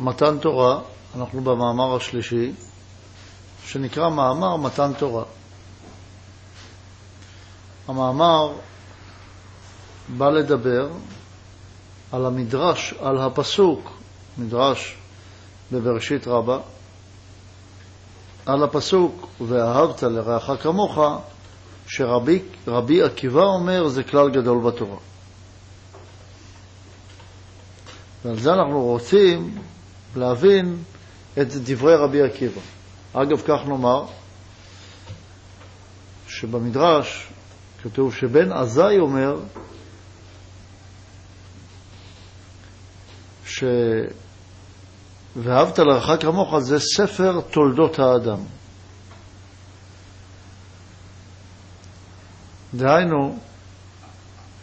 מתן 0.00 0.38
תורה, 0.38 0.80
אנחנו 1.16 1.40
במאמר 1.40 1.96
השלישי, 1.96 2.52
שנקרא 3.64 4.08
מאמר 4.10 4.56
מתן 4.56 4.92
תורה. 4.98 5.24
המאמר 7.88 8.52
בא 10.08 10.30
לדבר 10.30 10.88
על 12.12 12.26
המדרש, 12.26 12.94
על 13.00 13.18
הפסוק, 13.18 13.90
מדרש 14.38 14.96
בבראשית 15.72 16.26
רבה, 16.28 16.58
על 18.46 18.62
הפסוק 18.64 19.26
ואהבת 19.40 20.02
לרעך 20.02 20.50
כמוך, 20.62 20.98
שרבי 21.86 23.02
עקיבא 23.04 23.42
אומר 23.42 23.88
זה 23.88 24.02
כלל 24.02 24.30
גדול 24.30 24.70
בתורה. 24.70 24.98
ועל 28.24 28.38
זה 28.38 28.52
אנחנו 28.52 28.82
רוצים 28.82 29.58
להבין 30.16 30.76
את 31.40 31.46
דברי 31.52 31.94
רבי 31.96 32.22
עקיבא. 32.22 32.60
אגב, 33.12 33.42
כך 33.46 33.60
נאמר, 33.68 34.04
שבמדרש 36.28 37.28
כתוב 37.82 38.14
שבן 38.14 38.52
עזאי 38.52 38.98
אומר 38.98 39.34
ש... 43.46 43.64
ואהבת 45.36 45.78
לרחק 45.78 46.20
כמוך 46.20 46.58
זה 46.58 46.78
ספר 46.78 47.40
תולדות 47.40 47.98
האדם. 47.98 48.38
דהיינו, 52.74 53.38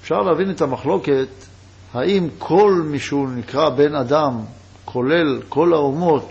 אפשר 0.01 0.15
להבין 0.15 0.51
את 0.51 0.61
המחלוקת 0.61 1.27
האם 1.93 2.27
כל 2.37 2.81
מי 2.85 2.99
שהוא 2.99 3.29
נקרא 3.29 3.69
בן 3.69 3.95
אדם, 3.95 4.45
כולל 4.85 5.41
כל 5.49 5.73
האומות, 5.73 6.29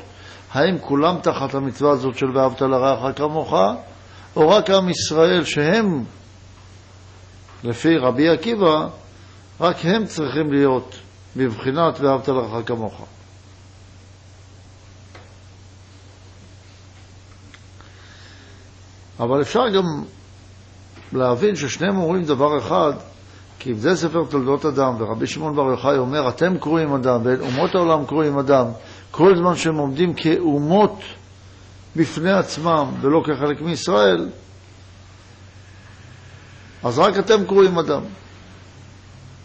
האם 0.52 0.78
כולם 0.78 1.16
תחת 1.22 1.54
המצווה 1.54 1.90
הזאת 1.90 2.18
של 2.18 2.36
ואהבת 2.36 2.60
לרעך 2.60 3.18
כמוך, 3.18 3.54
או 4.36 4.48
רק 4.48 4.70
עם 4.70 4.88
ישראל 4.88 5.44
שהם, 5.44 6.04
לפי 7.64 7.96
רבי 7.96 8.28
עקיבא, 8.28 8.86
רק 9.60 9.76
הם 9.84 10.06
צריכים 10.06 10.52
להיות 10.52 10.96
בבחינת 11.36 12.00
ואהבת 12.00 12.28
לרעך 12.28 12.68
כמוך. 12.68 13.06
אבל 19.20 19.42
אפשר 19.42 19.68
גם 19.68 20.04
להבין 21.12 21.56
ששניהם 21.56 21.96
אומרים 21.96 22.24
דבר 22.24 22.58
אחד, 22.58 22.92
כי 23.60 23.70
אם 23.70 23.76
זה 23.76 23.96
ספר 23.96 24.24
תולדות 24.30 24.64
אדם, 24.64 24.94
ורבי 24.98 25.26
שמעון 25.26 25.56
בר 25.56 25.70
יוחאי 25.70 25.98
אומר, 25.98 26.28
אתם 26.28 26.58
קרואים 26.58 26.94
אדם, 26.94 27.20
ואומות 27.24 27.74
העולם 27.74 28.06
קרואים 28.06 28.38
אדם, 28.38 28.66
כל 29.10 29.36
זמן 29.36 29.56
שהם 29.56 29.76
עומדים 29.76 30.14
כאומות 30.14 31.00
בפני 31.96 32.32
עצמם 32.32 32.84
ולא 33.00 33.22
כחלק 33.26 33.60
מישראל, 33.60 34.28
אז 36.82 36.98
רק 36.98 37.18
אתם 37.18 37.44
קרואים 37.46 37.78
אדם. 37.78 38.02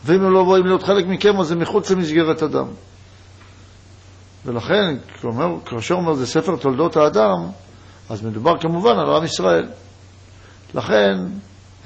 ואם 0.06 0.24
הם 0.24 0.34
לא 0.34 0.44
באים 0.44 0.66
להיות 0.66 0.84
חלק 0.84 1.06
מכם, 1.08 1.40
אז 1.40 1.48
זה 1.48 1.56
מחוץ 1.56 1.92
למסגרת 1.92 2.44
אדם. 2.44 2.68
ולכן, 4.46 4.96
כאשר 5.66 5.96
אומר 5.96 6.14
זה 6.14 6.28
ספר 6.28 6.56
תולדות 6.56 6.98
האדם, 6.98 7.48
אז 8.10 8.24
מדובר 8.24 8.60
כמובן 8.62 9.00
על 9.00 9.16
עם 9.16 9.24
ישראל. 9.24 9.68
לכן, 10.74 11.18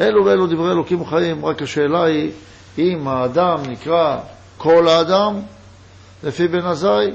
אלו 0.02 0.26
ואלו 0.26 0.48
דברי 0.48 0.72
אלוקים 0.72 1.06
חיים, 1.06 1.46
רק 1.46 1.62
השאלה 1.62 2.04
היא 2.04 2.32
אם 2.78 3.08
האדם 3.08 3.58
נקרא 3.70 4.18
כל 4.58 4.88
האדם, 4.88 5.40
לפי 6.24 6.48
בן 6.48 6.66
עזאי, 6.66 7.12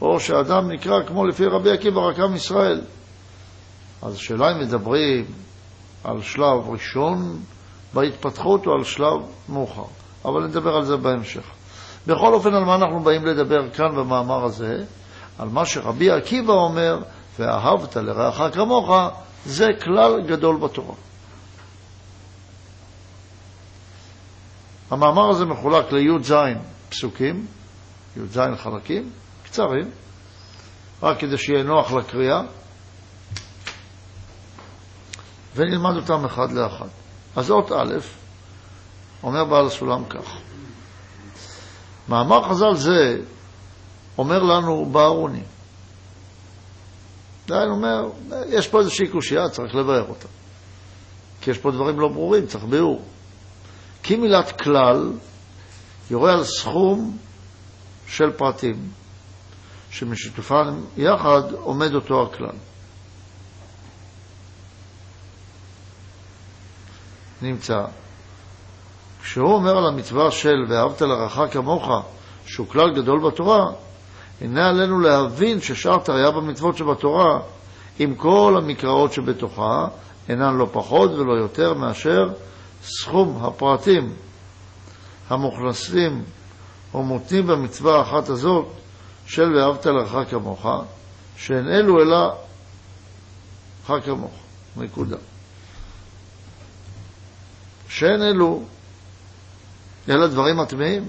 או 0.00 0.20
שהאדם 0.20 0.70
נקרא 0.70 1.02
כמו 1.06 1.26
לפי 1.26 1.46
רבי 1.46 1.70
עקיבא, 1.70 2.00
רק 2.00 2.18
עם 2.18 2.34
ישראל. 2.34 2.80
אז 4.02 4.14
השאלה 4.14 4.52
אם 4.52 4.58
מדברים 4.58 5.24
על 6.04 6.22
שלב 6.22 6.68
ראשון 6.68 7.38
בהתפתחות 7.94 8.66
או 8.66 8.72
על 8.72 8.84
שלב 8.84 9.20
מאוחר. 9.48 9.84
אבל 10.24 10.44
נדבר 10.44 10.76
על 10.76 10.84
זה 10.84 10.96
בהמשך. 10.96 11.44
בכל 12.06 12.34
אופן, 12.34 12.54
על 12.54 12.64
מה 12.64 12.74
אנחנו 12.74 13.00
באים 13.00 13.26
לדבר 13.26 13.70
כאן 13.70 13.96
במאמר 13.96 14.44
הזה? 14.44 14.84
על 15.38 15.48
מה 15.48 15.66
שרבי 15.66 16.10
עקיבא 16.10 16.52
אומר, 16.52 16.98
ואהבת 17.38 17.96
לרעך 17.96 18.54
כמוך, 18.54 18.90
זה 19.46 19.66
כלל 19.82 20.20
גדול 20.26 20.56
בתורה. 20.56 20.94
המאמר 24.90 25.30
הזה 25.30 25.44
מחולק 25.44 25.92
לי"ז 25.92 26.34
פסוקים, 26.88 27.46
י"ז 28.16 28.38
חלקים, 28.56 29.10
קצרים, 29.44 29.90
רק 31.02 31.18
כדי 31.18 31.38
שיהיה 31.38 31.62
נוח 31.62 31.92
לקריאה, 31.92 32.42
ונלמד 35.54 35.96
אותם 35.96 36.24
אחד 36.24 36.52
לאחד. 36.52 36.88
אז 37.36 37.50
אות 37.50 37.72
א', 37.72 37.94
אומר 39.22 39.44
בעל 39.44 39.66
הסולם 39.66 40.04
כך: 40.04 40.36
מאמר 42.08 42.48
חז"ל 42.48 42.74
זה 42.74 43.18
אומר 44.18 44.42
לנו 44.42 44.86
בארוני. 44.86 45.42
דהיינו 47.46 47.74
אומר, 47.74 48.10
יש 48.48 48.68
פה 48.68 48.78
איזושהי 48.78 49.08
קושייה, 49.08 49.48
צריך 49.48 49.74
לבאר 49.74 50.08
אותה. 50.08 50.28
כי 51.40 51.50
יש 51.50 51.58
פה 51.58 51.70
דברים 51.70 52.00
לא 52.00 52.08
ברורים, 52.08 52.46
צריך 52.46 52.64
ביאור. 52.64 53.02
כי 54.06 54.16
מילת 54.16 54.60
כלל 54.60 55.12
יורה 56.10 56.32
על 56.32 56.44
סכום 56.44 57.16
של 58.06 58.30
פרטים 58.30 58.90
שמשותפם 59.90 60.80
יחד 60.96 61.42
עומד 61.52 61.94
אותו 61.94 62.22
הכלל. 62.22 62.56
נמצא. 67.42 67.84
כשהוא 69.22 69.54
אומר 69.54 69.76
על 69.78 69.86
המצווה 69.86 70.30
של 70.30 70.64
ואהבת 70.68 71.02
לרעך 71.02 71.38
כמוך, 71.52 71.88
שהוא 72.46 72.68
כלל 72.68 72.94
גדול 72.94 73.30
בתורה, 73.30 73.64
הנה 74.40 74.68
עלינו 74.68 75.00
להבין 75.00 75.60
ששאר 75.60 75.98
תריה 75.98 76.30
במצוות 76.30 76.76
שבתורה, 76.76 77.38
עם 77.98 78.14
כל 78.14 78.54
המקראות 78.58 79.12
שבתוכה, 79.12 79.86
אינן 80.28 80.56
לא 80.56 80.68
פחות 80.72 81.10
ולא 81.10 81.32
יותר 81.32 81.74
מאשר 81.74 82.28
סכום 82.86 83.44
הפרטים 83.44 84.14
המוכנסים 85.28 86.24
או 86.94 87.02
מותנים 87.02 87.46
במצווה 87.46 87.98
האחת 87.98 88.28
הזאת 88.28 88.66
של 89.26 89.56
ואהבת 89.56 89.86
לרעך 89.86 90.30
כמוך, 90.30 90.66
שאין 91.36 91.68
אלו 91.68 92.02
אלא 92.02 92.34
לך 93.84 93.92
כמוך. 94.04 94.32
נקודה. 94.76 95.16
שאין 97.88 98.22
אלו 98.22 98.62
אלא 100.08 100.26
דברים 100.26 100.56
מטמאים. 100.56 101.08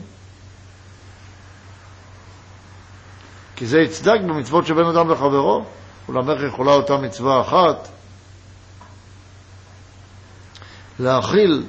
כי 3.55 3.65
זה 3.65 3.79
יצדק 3.79 4.19
במצוות 4.27 4.67
שבין 4.67 4.85
אדם 4.85 5.09
לחברו, 5.11 5.65
איך 6.29 6.41
יכולה 6.47 6.71
אותה 6.71 6.97
מצווה 6.97 7.41
אחת 7.41 7.89
להכיל 10.99 11.63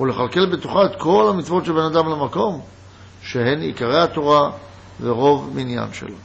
ולכלכל 0.00 0.56
בתוכה 0.56 0.84
את 0.84 1.00
כל 1.00 1.26
המצוות 1.30 1.64
של 1.64 1.72
בן 1.72 1.84
אדם 1.84 2.08
למקום, 2.08 2.60
שהן 3.22 3.60
עיקרי 3.60 4.02
התורה 4.02 4.50
ורוב 5.00 5.50
מניין 5.54 5.92
שלו. 5.92 6.16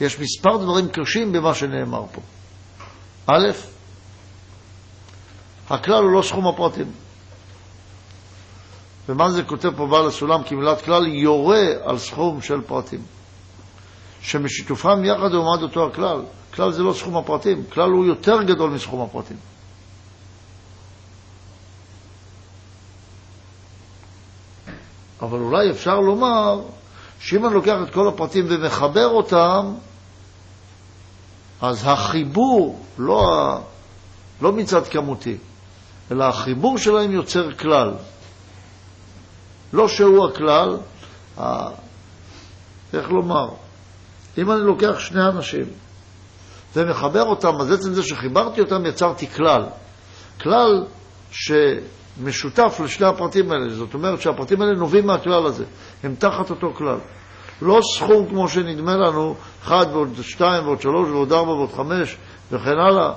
יש 0.00 0.20
מספר 0.20 0.56
דברים 0.56 0.88
קשים 0.88 1.32
במה 1.32 1.54
שנאמר 1.54 2.04
פה. 2.12 2.20
א', 3.26 3.50
הכלל 5.70 6.02
הוא 6.02 6.10
לא 6.10 6.22
סכום 6.22 6.46
הפרטים. 6.46 6.92
ומה 9.08 9.30
זה 9.30 9.42
כותב 9.42 9.70
פה 9.76 9.86
בעל 9.86 10.06
הסולם? 10.06 10.42
כי 10.42 10.54
מילת 10.54 10.82
כלל 10.82 11.06
יורה 11.06 11.64
על 11.84 11.98
סכום 11.98 12.40
של 12.40 12.60
פרטים. 12.66 13.00
שמשיתופם 14.20 15.04
יחד 15.04 15.34
עומד 15.34 15.62
אותו 15.62 15.86
הכלל. 15.86 16.20
כלל 16.54 16.72
זה 16.72 16.82
לא 16.82 16.92
סכום 16.92 17.16
הפרטים, 17.16 17.64
כלל 17.72 17.90
הוא 17.90 18.06
יותר 18.06 18.42
גדול 18.42 18.70
מסכום 18.70 19.02
הפרטים. 19.02 19.36
אבל 25.22 25.38
אולי 25.38 25.70
אפשר 25.70 26.00
לומר 26.00 26.60
שאם 27.20 27.46
אני 27.46 27.54
לוקח 27.54 27.76
את 27.82 27.94
כל 27.94 28.08
הפרטים 28.08 28.46
ומחבר 28.48 29.06
אותם, 29.06 29.74
אז 31.60 31.82
החיבור, 31.86 32.84
לא, 32.98 33.34
ה... 33.34 33.58
לא 34.40 34.52
מצד 34.52 34.86
כמותי, 34.86 35.36
אלא 36.10 36.24
החיבור 36.24 36.78
שלהם 36.78 37.12
יוצר 37.12 37.54
כלל. 37.54 37.94
לא 39.72 39.88
שהוא 39.88 40.28
הכלל, 40.28 40.76
ה... 41.38 41.68
איך 42.94 43.10
לומר, 43.10 43.48
אם 44.38 44.50
אני 44.50 44.60
לוקח 44.60 44.98
שני 44.98 45.26
אנשים 45.28 45.64
ומחבר 46.76 47.22
אותם, 47.22 47.60
אז 47.60 47.72
עצם 47.72 47.94
זה 47.94 48.02
שחיברתי 48.02 48.60
אותם 48.60 48.86
יצרתי 48.86 49.26
כלל. 49.26 49.62
כלל 50.42 50.84
משותף 52.22 52.80
לשני 52.84 53.06
הפרטים 53.06 53.52
האלה. 53.52 53.74
זאת 53.74 53.94
אומרת 53.94 54.20
שהפרטים 54.20 54.62
האלה 54.62 54.72
נובעים 54.72 55.06
מהכלל 55.06 55.46
הזה, 55.46 55.64
הם 56.02 56.14
תחת 56.14 56.50
אותו 56.50 56.72
כלל. 56.74 56.98
לא 57.62 57.80
סכום 57.96 58.28
כמו 58.28 58.48
שנדמה 58.48 58.96
לנו, 58.96 59.34
1 59.64 59.86
ועוד 59.92 60.08
2 60.22 60.66
ועוד 60.66 60.80
3 60.80 61.08
ועוד 61.08 61.32
4 61.32 61.50
ועוד 61.50 61.72
5 61.72 62.16
וכן 62.50 62.78
הלאה, 62.78 63.12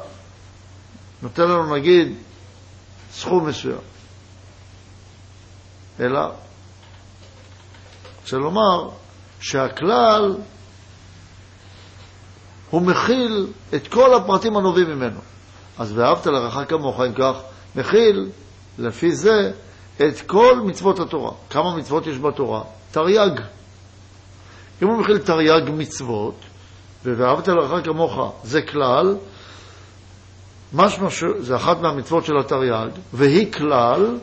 נותן 1.21 1.43
לנו 1.43 1.75
נגיד 1.75 2.15
סכום 3.11 3.47
מסוים. 3.47 3.77
אלא, 5.99 6.19
רוצה 8.21 8.37
לומר 8.37 8.89
שהכלל 9.41 10.35
הוא 12.69 12.81
מכיל 12.81 13.47
את 13.75 13.87
כל 13.87 14.13
הפרטים 14.13 14.57
הנובעים 14.57 14.89
ממנו. 14.89 15.19
אז 15.77 15.97
ואהבת 15.97 16.25
לרעך 16.25 16.69
כמוך, 16.69 17.01
אם 17.01 17.13
כך, 17.13 17.35
מכיל 17.75 18.29
לפי 18.77 19.11
זה 19.11 19.51
את 19.97 20.21
כל 20.27 20.59
מצוות 20.65 20.99
התורה. 20.99 21.31
כמה 21.49 21.75
מצוות 21.75 22.07
יש 22.07 22.17
בתורה? 22.17 22.63
תרי"ג. 22.91 23.41
אם 24.81 24.87
הוא 24.87 24.97
מכיל 24.97 25.17
תרי"ג 25.17 25.69
מצוות, 25.73 26.35
ו"ואהבת 27.05 27.47
לרעך 27.47 27.85
כמוך" 27.85 28.35
זה 28.43 28.61
כלל, 28.61 29.15
משמע 30.73 31.09
שזה 31.09 31.55
אחת 31.55 31.79
מהמצוות 31.81 32.25
של 32.25 32.37
התרי"ג, 32.37 32.89
והיא 33.13 33.53
כלל, 33.53 34.17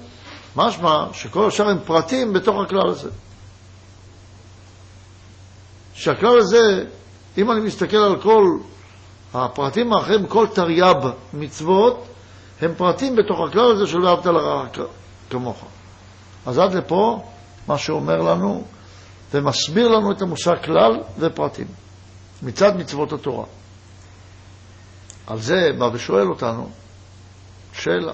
משמע 0.57 1.07
שכל 1.13 1.47
השאר 1.47 1.69
הם 1.69 1.79
פרטים 1.85 2.33
בתוך 2.33 2.57
הכלל 2.63 2.89
הזה. 2.89 3.11
שהכלל 5.95 6.39
הזה, 6.39 6.85
אם 7.39 7.51
אני 7.53 7.61
מסתכל 7.61 7.97
על 7.97 8.23
כל 8.23 8.45
הפרטים 9.35 9.93
האחרים, 9.93 10.27
כל 10.27 10.47
תרי"ב 10.55 11.11
מצוות, 11.35 12.07
הם 12.61 12.75
פרטים 12.77 13.17
בתוך 13.17 13.41
הכלל 13.49 13.73
הזה 13.73 13.87
של 13.87 14.05
ואהבת 14.05 14.27
לרעך 14.27 14.69
כמוך. 15.31 15.65
אז 16.47 16.59
עד 16.59 16.75
לפה, 16.75 17.23
מה 17.69 17.79
שאומר 17.79 18.23
לנו, 18.23 18.65
ומסביר 19.35 19.89
לנו 19.89 20.13
את 20.13 20.23
המושג 20.23 20.65
כלל 20.65 21.01
ופרטים, 21.19 21.67
מצד 22.43 22.77
מצוות 22.77 23.13
התורה. 23.13 23.45
על 25.27 25.39
זה 25.39 25.71
בא 25.79 25.85
ושואל 25.93 26.29
אותנו 26.29 26.71
שאלה. 27.73 28.13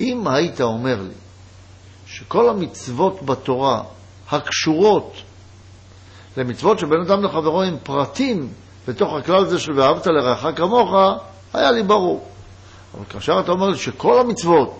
אם 0.00 0.28
היית 0.28 0.60
אומר 0.60 1.02
לי 1.02 1.14
שכל 2.06 2.48
המצוות 2.48 3.22
בתורה 3.22 3.82
הקשורות 4.30 5.12
למצוות 6.36 6.78
שבין 6.78 7.00
אדם 7.00 7.24
לחברו 7.24 7.62
הם 7.62 7.76
פרטים 7.82 8.48
בתוך 8.88 9.14
הכלל 9.14 9.36
הזה 9.36 9.58
של 9.58 9.78
ואהבת 9.78 10.06
לרעך 10.06 10.46
כמוך, 10.56 10.90
היה 11.54 11.70
לי 11.70 11.82
ברור. 11.82 12.28
אבל 12.94 13.04
כאשר 13.04 13.40
אתה 13.40 13.52
אומר 13.52 13.74
שכל 13.74 14.20
המצוות, 14.20 14.78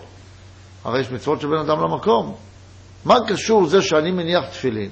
הרי 0.83 0.99
יש 0.99 1.11
מצוות 1.11 1.41
שבין 1.41 1.59
אדם 1.59 1.79
למקום, 1.79 2.35
מה 3.05 3.15
קשור 3.27 3.65
זה 3.65 3.81
שאני 3.81 4.11
מניח 4.11 4.45
תפילין? 4.51 4.89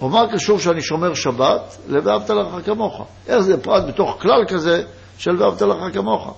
או 0.00 0.08
מה 0.08 0.22
קשור 0.32 0.58
שאני 0.58 0.82
שומר 0.82 1.14
שבת 1.14 1.76
ל"ואהבת 1.88 2.30
לך 2.30 2.66
כמוך"? 2.66 3.02
איך 3.26 3.38
זה 3.38 3.62
פרט 3.62 3.84
בתוך 3.88 4.16
כלל 4.20 4.44
כזה 4.48 4.82
של 5.18 5.42
"ואהבת 5.42 5.62
לך 5.62 5.94
כמוך"? 5.94 6.34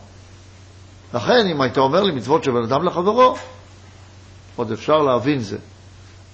לכן, 1.15 1.47
אם 1.53 1.61
היית 1.61 1.79
אומר 1.79 2.03
לי 2.03 2.13
מצוות 2.13 2.45
של 2.45 2.51
בן 2.51 2.63
אדם 2.63 2.87
לחברו, 2.87 3.35
עוד 4.57 4.73
אפשר 4.73 4.97
להבין 4.97 5.39
זה. 5.39 5.59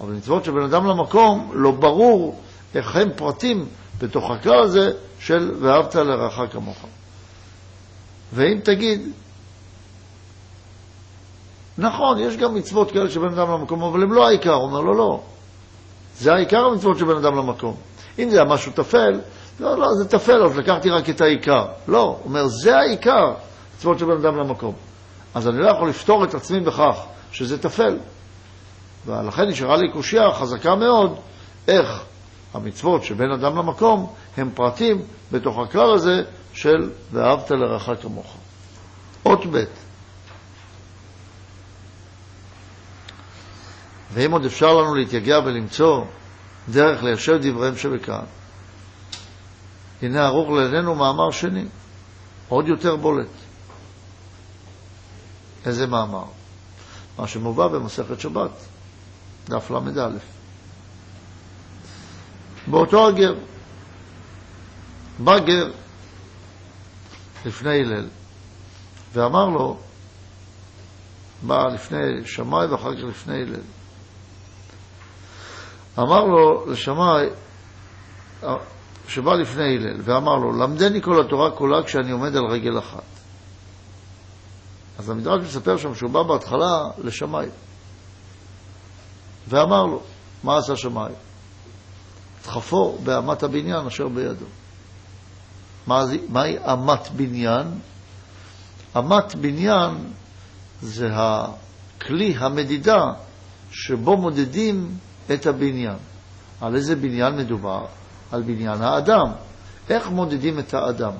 אבל 0.01 0.13
מצוות 0.13 0.45
של 0.45 0.51
בן 0.51 0.63
אדם 0.63 0.87
למקום, 0.87 1.51
לא 1.55 1.71
ברור 1.71 2.41
איך 2.75 2.97
הם 2.97 3.09
פרטים 3.17 3.67
בתוך 3.99 4.31
הכלל 4.31 4.63
הזה 4.63 4.93
של 5.19 5.55
ואהבת 5.61 5.95
לרעך 5.95 6.41
כמוך. 6.53 6.85
ואם 8.33 8.59
תגיד, 8.65 9.13
נכון, 11.79 12.19
יש 12.19 12.37
גם 12.37 12.55
מצוות 12.55 12.91
כאלה 12.91 13.11
של 13.11 13.21
בן 13.21 13.39
אדם 13.39 13.51
למקום, 13.51 13.83
אבל 13.83 14.03
הם 14.03 14.13
לא 14.13 14.27
העיקר. 14.27 14.55
הוא 14.55 14.65
אומר, 14.65 14.81
לא, 14.81 14.97
לא. 14.97 15.21
זה 16.19 16.33
העיקר 16.35 16.65
המצוות 16.65 16.99
של 16.99 17.05
בן 17.05 17.17
אדם 17.17 17.37
למקום. 17.37 17.77
אם 18.19 18.31
זה 18.31 18.37
היה 18.37 18.45
משהו 18.45 18.73
טפל, 18.73 19.21
לא, 19.61 19.79
לא, 19.79 19.87
זה 19.95 20.09
טפל, 20.09 20.43
אז 20.43 20.57
לקחתי 20.57 20.91
רק 20.91 21.11
את 21.11 21.21
העיקר. 21.21 21.67
לא, 21.89 22.03
הוא 22.03 22.17
אומר, 22.25 22.47
זה 22.47 22.77
העיקר, 22.77 23.35
מצוות 23.77 23.99
של 23.99 24.05
בן 24.05 24.17
אדם 24.27 24.37
למקום. 24.37 24.75
אז 25.35 25.49
אני 25.49 25.59
לא 25.59 25.71
יכול 25.71 25.89
לפתור 25.89 26.25
את 26.25 26.35
עצמי 26.35 26.61
בכך 26.61 26.97
שזה 27.33 27.63
טפל. 27.63 27.99
ולכן 29.07 29.43
נשארה 29.43 29.77
לי 29.77 29.93
קושייה 29.93 30.33
חזקה 30.33 30.75
מאוד, 30.75 31.19
איך 31.69 32.05
המצוות 32.55 33.05
שבין 33.05 33.33
אדם 33.33 33.59
למקום 33.59 34.13
הם 34.37 34.51
פרטים 34.55 35.03
בתוך 35.33 35.59
הכלל 35.59 35.95
הזה 35.95 36.23
של 36.53 36.91
ואהבת 37.13 37.51
לרעך 37.51 37.91
כמוך. 38.03 38.37
אות 39.27 39.47
ב' 39.53 39.65
ואם 44.13 44.33
עוד 44.33 44.45
אפשר 44.45 44.75
לנו 44.75 44.95
להתייגע 44.95 45.39
ולמצוא 45.45 46.05
דרך 46.69 47.03
ליישב 47.03 47.39
דבריהם 47.43 47.77
שבכאן, 47.77 48.25
הנה 50.03 50.25
ערוך 50.27 50.51
לעינינו 50.51 50.95
מאמר 50.95 51.31
שני, 51.31 51.65
עוד 52.49 52.69
יותר 52.69 52.97
בולט. 52.97 53.29
איזה 55.67 55.87
מאמר? 55.87 56.25
מה 57.19 57.29
שמובא 57.29 57.69
במסכת 57.69 58.21
שבת, 58.21 58.51
דף 59.49 59.71
ל"א. 59.71 60.09
באותו 62.67 63.09
הגר, 63.09 63.35
בא 65.19 65.39
גר 65.39 65.71
לפני 67.47 67.79
הלל 67.79 68.09
ואמר 69.13 69.49
לו, 69.49 69.79
בא 71.43 71.67
לפני 71.67 72.27
שמאי 72.27 72.67
ואחר 72.67 72.97
כך 72.97 73.03
לפני 73.05 73.43
הלל, 73.43 73.61
אמר 75.99 76.25
לו 76.25 76.67
לשמאי, 76.71 77.27
שבא 79.09 79.35
לפני 79.35 79.77
הלל, 79.77 80.01
ואמר 80.05 80.37
לו, 80.37 80.53
למדני 80.53 81.03
כל 81.03 81.21
התורה 81.21 81.51
כולה 81.51 81.83
כשאני 81.83 82.11
עומד 82.11 82.37
על 82.37 82.45
רגל 82.45 82.79
אחת. 82.79 83.03
אז 84.99 85.11
המדרש 85.11 85.43
מספר 85.43 85.77
שם 85.77 85.95
שהוא 85.95 86.11
בא 86.11 86.23
בהתחלה 86.23 86.83
לשמאי, 86.99 87.47
ואמר 89.49 89.85
לו, 89.85 90.01
מה 90.45 90.59
עשה 90.59 90.77
שמאי? 90.77 91.13
דחפו 92.45 92.99
באמת 93.05 93.43
הבניין 93.43 93.87
אשר 93.87 94.09
בידו. 94.09 94.45
מהי 95.87 96.19
מה 96.29 96.45
אמת 96.73 97.11
בניין? 97.17 97.67
אמת 98.99 99.35
בניין 99.35 100.13
זה 100.83 101.09
הכלי 101.13 102.35
המדידה 102.39 103.13
שבו 103.71 104.17
מודדים 104.17 104.99
את 105.35 105.47
הבניין. 105.47 105.97
על 106.61 106.77
איזה 106.77 106.97
בניין 106.97 107.37
מדובר? 107.37 107.85
על 108.33 108.43
בניין 108.43 108.83
האדם. 108.83 109.33
איך 109.91 110.09
מודדים 110.09 110.59
את 110.59 110.75
האדם? 110.75 111.13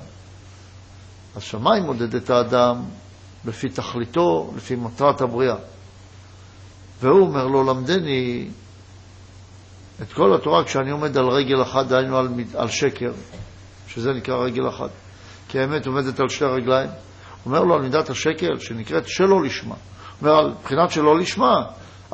השמיים 1.35 1.83
מודד 1.83 2.15
את 2.15 2.29
האדם 2.29 2.83
לפי 3.45 3.69
תכליתו, 3.69 4.51
לפי 4.55 4.75
מטרת 4.75 5.21
הבריאה. 5.21 5.55
והוא 7.01 7.21
אומר 7.21 7.47
לו, 7.47 7.63
למדני 7.63 8.47
את 10.01 10.13
כל 10.13 10.35
התורה 10.35 10.63
כשאני 10.63 10.91
עומד 10.91 11.17
על 11.17 11.29
רגל 11.29 11.61
אחת, 11.61 11.85
דהיינו 11.85 12.17
על, 12.17 12.27
על 12.55 12.67
שקר, 12.67 13.11
שזה 13.87 14.13
נקרא 14.13 14.35
רגל 14.35 14.69
אחת. 14.69 14.89
כי 15.47 15.59
האמת 15.59 15.87
עומדת 15.87 16.19
על 16.19 16.29
שתי 16.29 16.45
רגליים. 16.45 16.89
אומר 17.45 17.63
לו 17.63 17.75
על 17.75 17.81
מידת 17.81 18.09
השקר, 18.09 18.59
שנקראת 18.59 19.07
שלא 19.07 19.43
לשמה. 19.43 19.75
אומר, 20.21 20.35
על 20.35 20.53
בחינת 20.63 20.91
שלא 20.91 21.19
לשמה, 21.19 21.63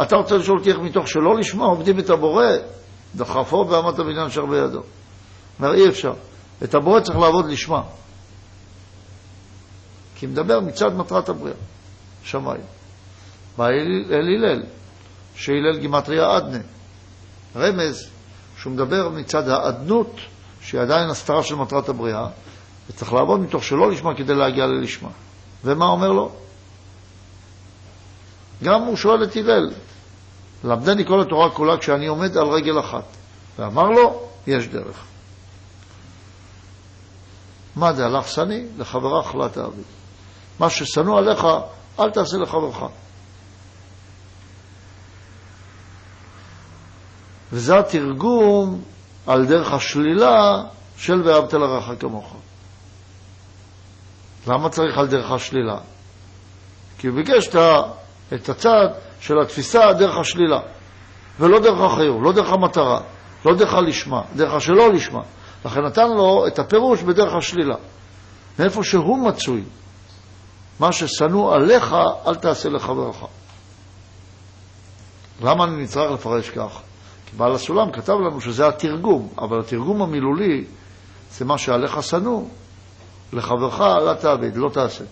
אתה 0.01 0.15
רוצה 0.15 0.35
לשאול 0.35 0.57
אותי 0.57 0.71
איך 0.71 0.79
מתוך 0.79 1.07
שלא 1.07 1.39
לשמה 1.39 1.65
עובדים 1.65 1.99
את 1.99 2.09
הבורא? 2.09 2.45
דחפו 3.15 3.65
ואמת 3.69 3.99
הבניין 3.99 4.25
אשר 4.27 4.45
בידו. 4.45 4.81
אומר, 5.59 5.73
אי 5.73 5.89
אפשר. 5.89 6.13
את 6.63 6.75
הבורא 6.75 6.99
צריך 6.99 7.17
לעבוד 7.17 7.45
לשמה. 7.45 7.81
כי 10.15 10.27
מדבר 10.27 10.59
מצד 10.59 10.95
מטרת 10.95 11.29
הבריאה, 11.29 11.55
שמיים. 12.23 12.80
אל 13.59 14.11
הלל, 14.11 14.63
שהלל 15.35 15.77
גימטריה 15.79 16.37
אדנה. 16.37 16.59
רמז 17.55 18.09
שהוא 18.57 18.73
מדבר 18.73 19.09
מצד 19.09 19.49
האדנות, 19.49 20.15
שהיא 20.61 20.81
עדיין 20.81 21.09
הסתרה 21.09 21.43
של 21.43 21.55
מטרת 21.55 21.89
הבריאה, 21.89 22.27
וצריך 22.89 23.13
לעבוד 23.13 23.39
מתוך 23.39 23.63
שלא 23.63 23.91
לשמה 23.91 24.15
כדי 24.15 24.35
להגיע 24.35 24.65
ללשמה. 24.65 25.09
ומה 25.63 25.85
אומר 25.85 26.11
לו? 26.11 26.31
גם 28.63 28.81
הוא 28.81 28.95
שואל 28.95 29.23
את 29.23 29.35
הלל, 29.35 29.71
למדני 30.63 31.05
כל 31.05 31.21
התורה 31.21 31.49
כולה 31.49 31.77
כשאני 31.77 32.07
עומד 32.07 32.37
על 32.37 32.47
רגל 32.47 32.79
אחת. 32.79 33.03
ואמר 33.59 33.89
לו, 33.89 34.27
יש 34.47 34.67
דרך. 34.67 35.03
מה 37.75 37.93
זה, 37.93 38.05
הלך 38.05 38.27
שני? 38.27 38.63
לחברך 38.77 39.35
לא 39.35 39.47
תעביד. 39.47 39.83
מה 40.59 40.69
ששנוא 40.69 41.17
עליך, 41.19 41.47
אל 41.99 42.11
תעשה 42.11 42.37
לחברך. 42.37 42.83
וזה 47.51 47.79
התרגום 47.79 48.81
על 49.27 49.45
דרך 49.45 49.73
השלילה 49.73 50.63
של 50.97 51.21
ואהבת 51.25 51.53
לרעך 51.53 51.89
כמוך. 51.99 52.35
למה 54.47 54.69
צריך 54.69 54.97
על 54.97 55.07
דרך 55.07 55.31
השלילה? 55.31 55.77
כי 56.97 57.07
הוא 57.07 57.15
ביקש 57.15 57.47
את 58.33 58.49
הצד 58.49 58.87
של 59.19 59.39
התפיסה 59.39 59.93
דרך 59.93 60.17
השלילה, 60.17 60.59
ולא 61.39 61.59
דרך 61.59 61.79
החיוב, 61.79 62.23
לא 62.23 62.31
דרך 62.31 62.51
המטרה, 62.51 62.99
לא 63.45 63.55
דרך 63.55 63.73
הלשמה, 63.73 64.21
דרך 64.35 64.53
השלא 64.53 64.93
לשמה. 64.93 65.21
לכן 65.65 65.81
נתן 65.81 66.07
לו 66.07 66.47
את 66.47 66.59
הפירוש 66.59 67.01
בדרך 67.01 67.33
השלילה. 67.33 67.75
מאיפה 68.59 68.83
שהוא 68.83 69.27
מצוי. 69.27 69.63
מה 70.79 70.91
ששנוא 70.91 71.55
עליך, 71.55 71.95
אל 72.27 72.35
תעשה 72.35 72.69
לחברך. 72.69 73.15
למה 75.41 75.63
אני 75.63 75.83
נצטרך 75.83 76.11
לפרש 76.11 76.49
כך? 76.49 76.81
בעל 77.37 77.55
הסולם 77.55 77.91
כתב 77.91 78.13
לנו 78.13 78.41
שזה 78.41 78.67
התרגום, 78.67 79.29
אבל 79.37 79.59
התרגום 79.59 80.01
המילולי 80.01 80.63
זה 81.31 81.45
מה 81.45 81.57
שעליך 81.57 82.03
שנוא, 82.03 82.43
לחברך 83.33 83.81
אל 83.81 84.13
תעביד, 84.15 84.55
לא 84.55 84.69
תעשה. 84.69 85.03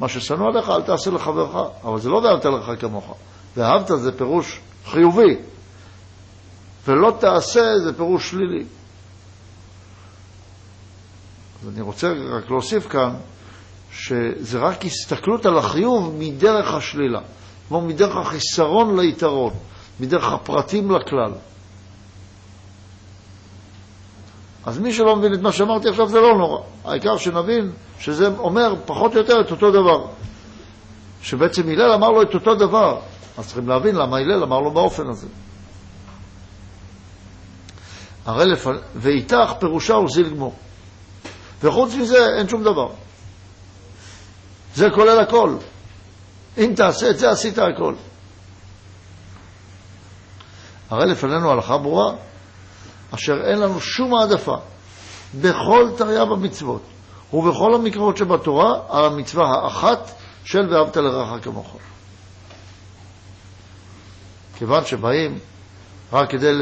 מה 0.00 0.08
ששנוא 0.08 0.46
עליך 0.46 0.70
אל 0.70 0.82
תעשה 0.82 1.10
לחברך, 1.10 1.54
אבל 1.84 2.00
זה 2.00 2.08
לא 2.08 2.16
ואהבת 2.16 2.44
לך 2.44 2.80
כמוך. 2.80 3.14
ואהבת 3.56 3.90
זה 3.96 4.18
פירוש 4.18 4.60
חיובי, 4.86 5.36
ולא 6.86 7.16
תעשה 7.20 7.78
זה 7.84 7.92
פירוש 7.96 8.30
שלילי. 8.30 8.64
אז 11.62 11.68
אני 11.68 11.80
רוצה 11.80 12.12
רק 12.12 12.50
להוסיף 12.50 12.88
כאן 12.88 13.14
שזה 13.92 14.58
רק 14.58 14.84
הסתכלות 14.84 15.46
על 15.46 15.58
החיוב 15.58 16.14
מדרך 16.18 16.74
השלילה, 16.74 17.20
כמו 17.68 17.80
מדרך 17.80 18.16
החיסרון 18.16 19.00
ליתרון, 19.00 19.52
מדרך 20.00 20.32
הפרטים 20.32 20.90
לכלל. 20.90 21.32
אז 24.64 24.78
מי 24.78 24.92
שלא 24.92 25.16
מבין 25.16 25.34
את 25.34 25.40
מה 25.40 25.52
שאמרתי 25.52 25.88
עכשיו 25.88 26.08
זה 26.08 26.20
לא 26.20 26.38
נורא. 26.38 26.60
העיקר 26.84 27.16
שנבין 27.16 27.72
שזה 27.98 28.28
אומר 28.38 28.74
פחות 28.86 29.14
או 29.14 29.18
יותר 29.18 29.40
את 29.40 29.50
אותו 29.50 29.70
דבר. 29.70 30.06
שבעצם 31.22 31.68
הלל 31.68 31.92
אמר 31.92 32.10
לו 32.10 32.22
את 32.22 32.34
אותו 32.34 32.54
דבר. 32.54 33.00
אז 33.38 33.46
צריכים 33.46 33.68
להבין 33.68 33.94
למה 33.94 34.16
הלל 34.16 34.42
אמר 34.42 34.60
לו 34.60 34.70
באופן 34.70 35.08
הזה. 35.08 35.26
הרי 38.26 38.46
לפ... 38.46 38.66
ואיתך 38.96 39.52
פירושה 39.58 39.94
הוא 39.94 40.08
זיל 40.08 40.30
גמור. 40.30 40.54
וחוץ 41.62 41.94
מזה 41.94 42.26
אין 42.38 42.48
שום 42.48 42.62
דבר. 42.62 42.88
זה 44.74 44.90
כולל 44.94 45.20
הכל. 45.20 45.56
אם 46.58 46.72
תעשה 46.76 47.10
את 47.10 47.18
זה, 47.18 47.30
עשית 47.30 47.58
הכל. 47.58 47.94
הרי 50.90 51.06
לפנינו 51.06 51.50
הלכה 51.50 51.78
ברורה, 51.78 52.12
אשר 53.14 53.40
אין 53.44 53.58
לנו 53.58 53.80
שום 53.80 54.14
העדפה 54.14 54.56
בכל 55.40 55.90
תרי"ג 55.96 56.32
המצוות 56.32 56.82
ובכל 57.32 57.74
המקראות 57.74 58.16
שבתורה 58.16 58.80
על 58.88 59.04
המצווה 59.04 59.44
האחת 59.48 60.10
של 60.44 60.74
ואהבת 60.74 60.96
לרעך 60.96 61.44
כמוך. 61.44 61.76
כיוון 64.58 64.84
שבאים 64.84 65.38
רק 66.12 66.30
כדי 66.30 66.52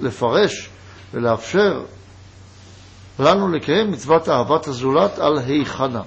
לפרש 0.00 0.70
ולאפשר 1.14 1.80
לנו 3.18 3.48
לקיים 3.48 3.90
מצוות 3.90 4.28
אהבת 4.28 4.66
הזולת 4.66 5.18
על 5.18 5.38
היכנה. 5.38 6.02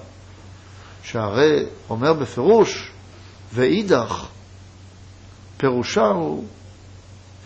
שהרי 1.02 1.66
אומר 1.90 2.12
בפירוש, 2.12 2.90
ואידך 3.54 4.26
פירושה 5.56 6.06
הוא, 6.06 6.44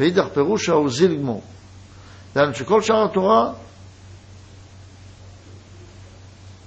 ואידך 0.00 0.25
פירושה 0.35 0.73
הוא 0.73 0.90
זיל 0.90 1.16
גמור. 1.16 1.42
דהיינו 2.35 2.54
שכל 2.54 2.83
שאר 2.83 3.04
התורה 3.04 3.52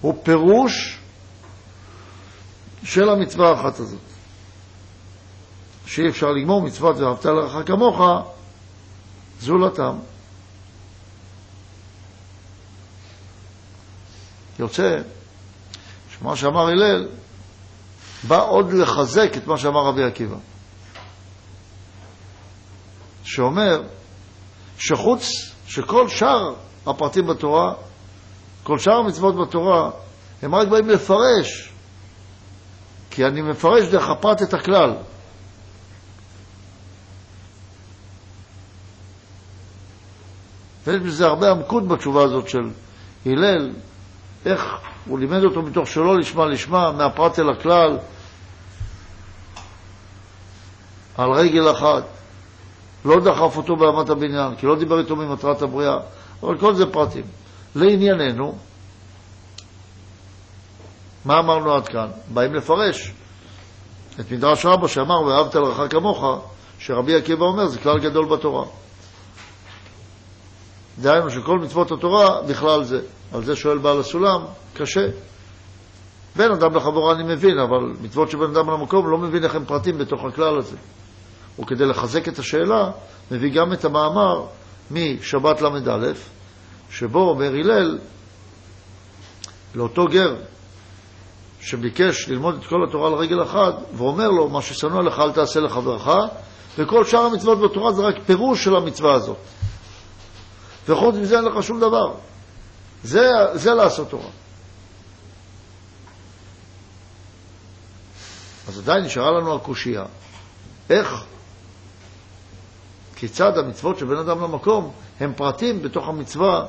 הוא 0.02 0.24
פירוש 0.24 1.00
של 2.84 3.10
המצווה 3.10 3.50
האחת 3.50 3.80
הזאת. 3.80 4.00
שאי 5.86 6.10
אפשר 6.10 6.32
לגמור 6.32 6.62
מצוות 6.62 6.98
ואהבת 6.98 7.26
לרעך 7.26 7.68
כמוך, 7.68 8.02
זולתם. 9.40 9.98
יוצא 14.60 15.02
שמה 16.10 16.36
שאמר 16.36 16.68
הלל 16.68 17.08
בא 18.28 18.46
עוד 18.48 18.74
לחזק 18.74 19.38
את 19.38 19.48
מה 19.48 19.58
שאמר 19.58 19.86
רבי 19.86 20.04
עקיבא, 20.04 20.38
שאומר 23.24 23.82
שחוץ, 24.78 25.32
שכל 25.68 26.08
שאר 26.08 26.54
הפרטים 26.88 27.28
בתורה, 27.28 27.74
כל 28.64 28.80
שאר 28.80 28.94
המצוות 28.94 29.36
בתורה, 29.48 29.90
הם 30.42 30.56
רק 30.56 30.68
באים 30.68 30.90
לפרש, 30.90 31.74
כי 33.12 33.26
אני 33.26 33.42
מפרש 33.42 33.88
דרך 33.92 34.10
הפרט 34.10 34.42
את 34.42 34.54
הכלל. 34.54 34.96
ויש 40.84 41.02
בזה 41.02 41.26
הרבה 41.26 41.52
עמקות 41.52 41.88
בתשובה 41.88 42.24
הזאת 42.24 42.50
של 42.50 42.70
הלל, 43.26 43.72
איך 44.46 44.62
הוא 45.06 45.20
לימד 45.20 45.44
אותו 45.44 45.62
מתוך 45.62 45.88
שלא 45.88 46.20
לשמה 46.20 46.46
לשמה, 46.46 46.92
מהפרט 46.92 47.40
אל 47.40 47.50
הכלל, 47.50 47.98
על 51.18 51.32
רגל 51.32 51.72
אחת. 51.72 52.23
לא 53.06 53.20
דחף 53.20 53.58
אותו 53.58 53.76
באמת 53.76 54.10
הבניין, 54.10 54.56
כי 54.56 54.66
לא 54.66 54.76
דיבר 54.76 55.00
איתו 55.00 55.16
ממטרת 55.16 55.62
הבריאה, 55.62 55.98
אבל 56.44 56.58
כל 56.58 56.76
זה 56.76 56.86
פרטים. 56.86 57.24
לענייננו, 57.76 58.56
מה 61.26 61.40
אמרנו 61.40 61.74
עד 61.76 61.88
כאן? 61.88 62.08
באים 62.34 62.54
לפרש 62.54 63.14
את 64.20 64.32
מדרש 64.32 64.66
רבא 64.66 64.88
שאמר 64.88 65.22
ואהבת 65.22 65.56
לרעך 65.56 65.92
כמוך, 65.92 66.24
שרבי 66.80 67.16
עקיבא 67.16 67.46
אומר 67.46 67.68
זה 67.68 67.80
כלל 67.80 68.00
גדול 68.00 68.26
בתורה. 68.26 68.66
דהיינו 71.00 71.30
שכל 71.30 71.60
מצוות 71.60 71.92
התורה 71.92 72.42
בכלל 72.42 72.84
זה. 72.84 73.02
על 73.34 73.44
זה 73.44 73.56
שואל 73.56 73.78
בעל 73.78 74.00
הסולם, 74.00 74.42
קשה. 74.74 75.08
בין 76.36 76.52
אדם 76.52 76.76
לחברו 76.76 77.12
אני 77.12 77.24
מבין, 77.24 77.60
אבל 77.60 77.94
מצוות 78.02 78.32
שבין 78.32 78.50
אדם 78.50 78.70
למקום 78.70 79.12
לא 79.12 79.18
מבין 79.18 79.44
איך 79.44 79.56
הם 79.56 79.66
פרטים 79.66 79.98
בתוך 79.98 80.26
הכלל 80.26 80.58
הזה. 80.58 80.78
וכדי 81.60 81.86
לחזק 81.86 82.28
את 82.28 82.40
השאלה, 82.40 82.92
מביא 83.32 83.54
גם 83.54 83.74
את 83.74 83.86
המאמר 83.86 84.46
משבת 84.92 85.62
ל"א, 85.62 86.12
שבו 86.90 87.30
אומר 87.30 87.54
הלל 87.54 88.00
לאותו 89.76 90.06
גר 90.08 90.36
שביקש 91.62 92.30
ללמוד 92.30 92.56
את 92.56 92.66
כל 92.66 92.86
התורה 92.90 93.08
על 93.08 93.14
רגל 93.14 93.44
אחת, 93.44 93.76
ואומר 93.94 94.28
לו, 94.28 94.50
מה 94.50 94.62
ששנוא 94.62 95.04
לך 95.04 95.20
אל 95.20 95.32
תעשה 95.32 95.60
לחברך, 95.60 96.08
וכל 96.78 97.06
שאר 97.06 97.20
המצוות 97.20 97.60
בתורה 97.60 97.94
זה 97.94 98.02
רק 98.02 98.16
פירוש 98.26 98.64
של 98.64 98.76
המצווה 98.76 99.14
הזאת. 99.14 99.38
וחוץ 100.88 101.16
מזה 101.16 101.38
אין 101.38 101.46
לך 101.46 101.64
שום 101.64 101.80
דבר. 101.80 102.14
זה, 103.04 103.30
זה 103.54 103.74
לעשות 103.74 104.10
תורה. 104.10 104.30
אז 108.68 108.80
עדיין 108.80 109.06
נשארה 109.06 109.32
לנו 109.32 109.56
הקושייה. 109.56 110.06
איך, 110.90 111.24
כיצד 113.24 113.58
המצוות 113.58 113.98
של 113.98 114.06
בן 114.06 114.18
אדם 114.18 114.42
למקום 114.42 114.92
הם 115.20 115.34
פרטים 115.34 115.82
בתוך 115.82 116.08
המצווה 116.08 116.66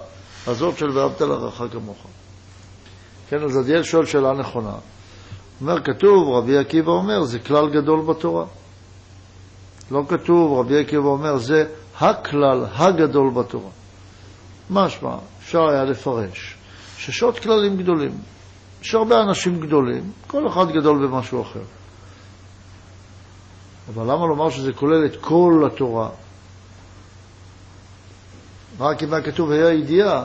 הזאת 0.46 0.78
של 0.78 0.98
ואהבת 0.98 1.20
לרעך 1.20 1.62
כמוך. 1.72 2.06
כן, 3.28 3.42
אז 3.42 3.56
עדיאל 3.56 3.82
שואל 3.82 4.04
שאלה 4.06 4.32
נכונה. 4.32 4.72
אומר, 5.60 5.80
כתוב, 5.80 6.28
רבי 6.28 6.58
עקיבא 6.58 6.90
אומר, 6.90 7.22
זה 7.22 7.38
כלל 7.38 7.70
גדול 7.70 8.00
בתורה. 8.00 8.44
לא 9.90 10.02
כתוב, 10.08 10.58
רבי 10.58 10.80
עקיבא 10.80 11.08
אומר, 11.08 11.36
זה 11.36 11.66
הכלל 12.00 12.66
הגדול 12.74 13.30
בתורה. 13.30 13.70
משמע, 14.70 15.16
אפשר 15.42 15.68
היה 15.68 15.84
לפרש 15.84 16.56
שיש 16.96 17.22
עוד 17.22 17.38
כללים 17.38 17.76
גדולים. 17.76 18.18
יש 18.82 18.94
הרבה 18.94 19.20
אנשים 19.20 19.60
גדולים, 19.60 20.12
כל 20.26 20.48
אחד 20.48 20.70
גדול 20.70 21.06
במשהו 21.06 21.42
אחר. 21.42 21.64
אבל 23.94 24.02
למה 24.02 24.26
לומר 24.26 24.50
שזה 24.50 24.72
כולל 24.72 25.06
את 25.06 25.16
כל 25.20 25.64
התורה? 25.66 26.08
רק 28.80 29.02
אם 29.02 29.14
היה 29.14 29.22
כתוב 29.22 29.50
היה 29.50 29.72
ידיעה, 29.72 30.24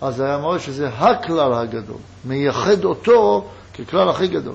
אז 0.00 0.20
היה 0.20 0.38
מראה 0.38 0.58
שזה 0.58 0.88
הכלל 0.88 1.52
הגדול, 1.52 1.98
מייחד 2.24 2.84
אותו 2.84 3.48
ככלל 3.78 4.08
הכי 4.08 4.28
גדול. 4.28 4.54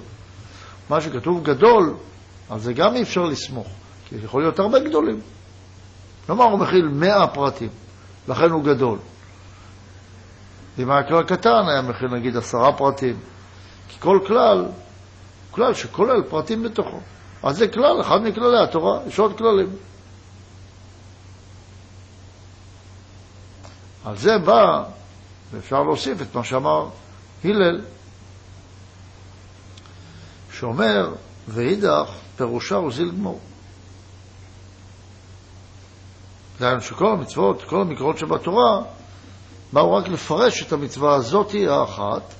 מה 0.89 1.01
שכתוב 1.01 1.43
גדול, 1.43 1.95
על 2.49 2.59
זה 2.59 2.73
גם 2.73 2.95
אי 2.95 3.01
אפשר 3.01 3.21
לסמוך, 3.21 3.67
כי 4.09 4.15
יכול 4.23 4.41
להיות 4.41 4.59
הרבה 4.59 4.79
גדולים. 4.79 5.19
כלומר, 6.25 6.45
הוא 6.45 6.59
מכיל 6.59 6.87
מאה 6.87 7.27
פרטים, 7.27 7.69
לכן 8.27 8.49
הוא 8.51 8.63
גדול. 8.63 8.97
אם 10.79 10.91
היה 10.91 11.03
כלל 11.03 11.23
קטן, 11.23 11.63
היה 11.67 11.81
מכיל 11.81 12.07
נגיד 12.07 12.37
עשרה 12.37 12.73
פרטים. 12.73 13.15
כי 13.89 13.99
כל 13.99 14.19
כלל, 14.27 14.57
הוא 14.57 14.71
כלל 15.51 15.73
שכולל 15.73 16.23
פרטים 16.29 16.63
בתוכו. 16.63 16.99
אז 17.43 17.57
זה 17.57 17.67
כלל, 17.67 18.01
אחד 18.01 18.17
מכללי 18.23 18.63
התורה, 18.63 18.99
יש 19.07 19.19
עוד 19.19 19.37
כללים. 19.37 19.69
על 24.05 24.17
זה 24.17 24.37
בא, 24.37 24.83
ואפשר 25.51 25.83
להוסיף 25.83 26.21
את 26.21 26.35
מה 26.35 26.43
שאמר 26.43 26.89
הלל, 27.43 27.81
שאומר, 30.51 31.13
ואידך 31.47 32.09
פירושה 32.37 32.77
וזיל 32.77 33.11
גמור. 33.11 33.39
דהיינו 36.59 36.81
שכל 36.81 37.07
המצוות, 37.07 37.63
כל 37.63 37.81
המקראות 37.81 38.17
שבתורה, 38.17 38.81
באו 39.73 39.93
רק 39.93 40.07
לפרש 40.07 40.63
את 40.63 40.73
המצווה 40.73 41.15
הזאת 41.15 41.51
האחת 41.69 42.33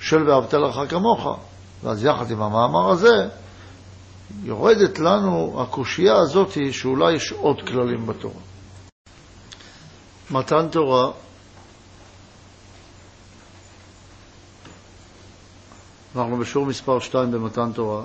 של 0.00 0.28
ואהבת 0.28 0.54
לך 0.54 0.80
כמוך. 0.90 1.38
ואז 1.82 2.04
יחד 2.04 2.30
עם 2.30 2.42
המאמר 2.42 2.90
הזה, 2.90 3.28
יורדת 4.42 4.98
לנו 4.98 5.62
הקושייה 5.62 6.16
הזאת 6.16 6.72
שאולי 6.72 7.12
יש 7.12 7.32
עוד 7.32 7.56
כללים 7.66 8.06
בתורה. 8.06 8.51
מתן 10.30 10.68
תורה 10.68 11.10
אנחנו 16.16 16.36
בשיעור 16.36 16.66
מספר 16.66 17.00
2 17.00 17.30
במתן 17.30 17.72
תורה. 17.72 18.02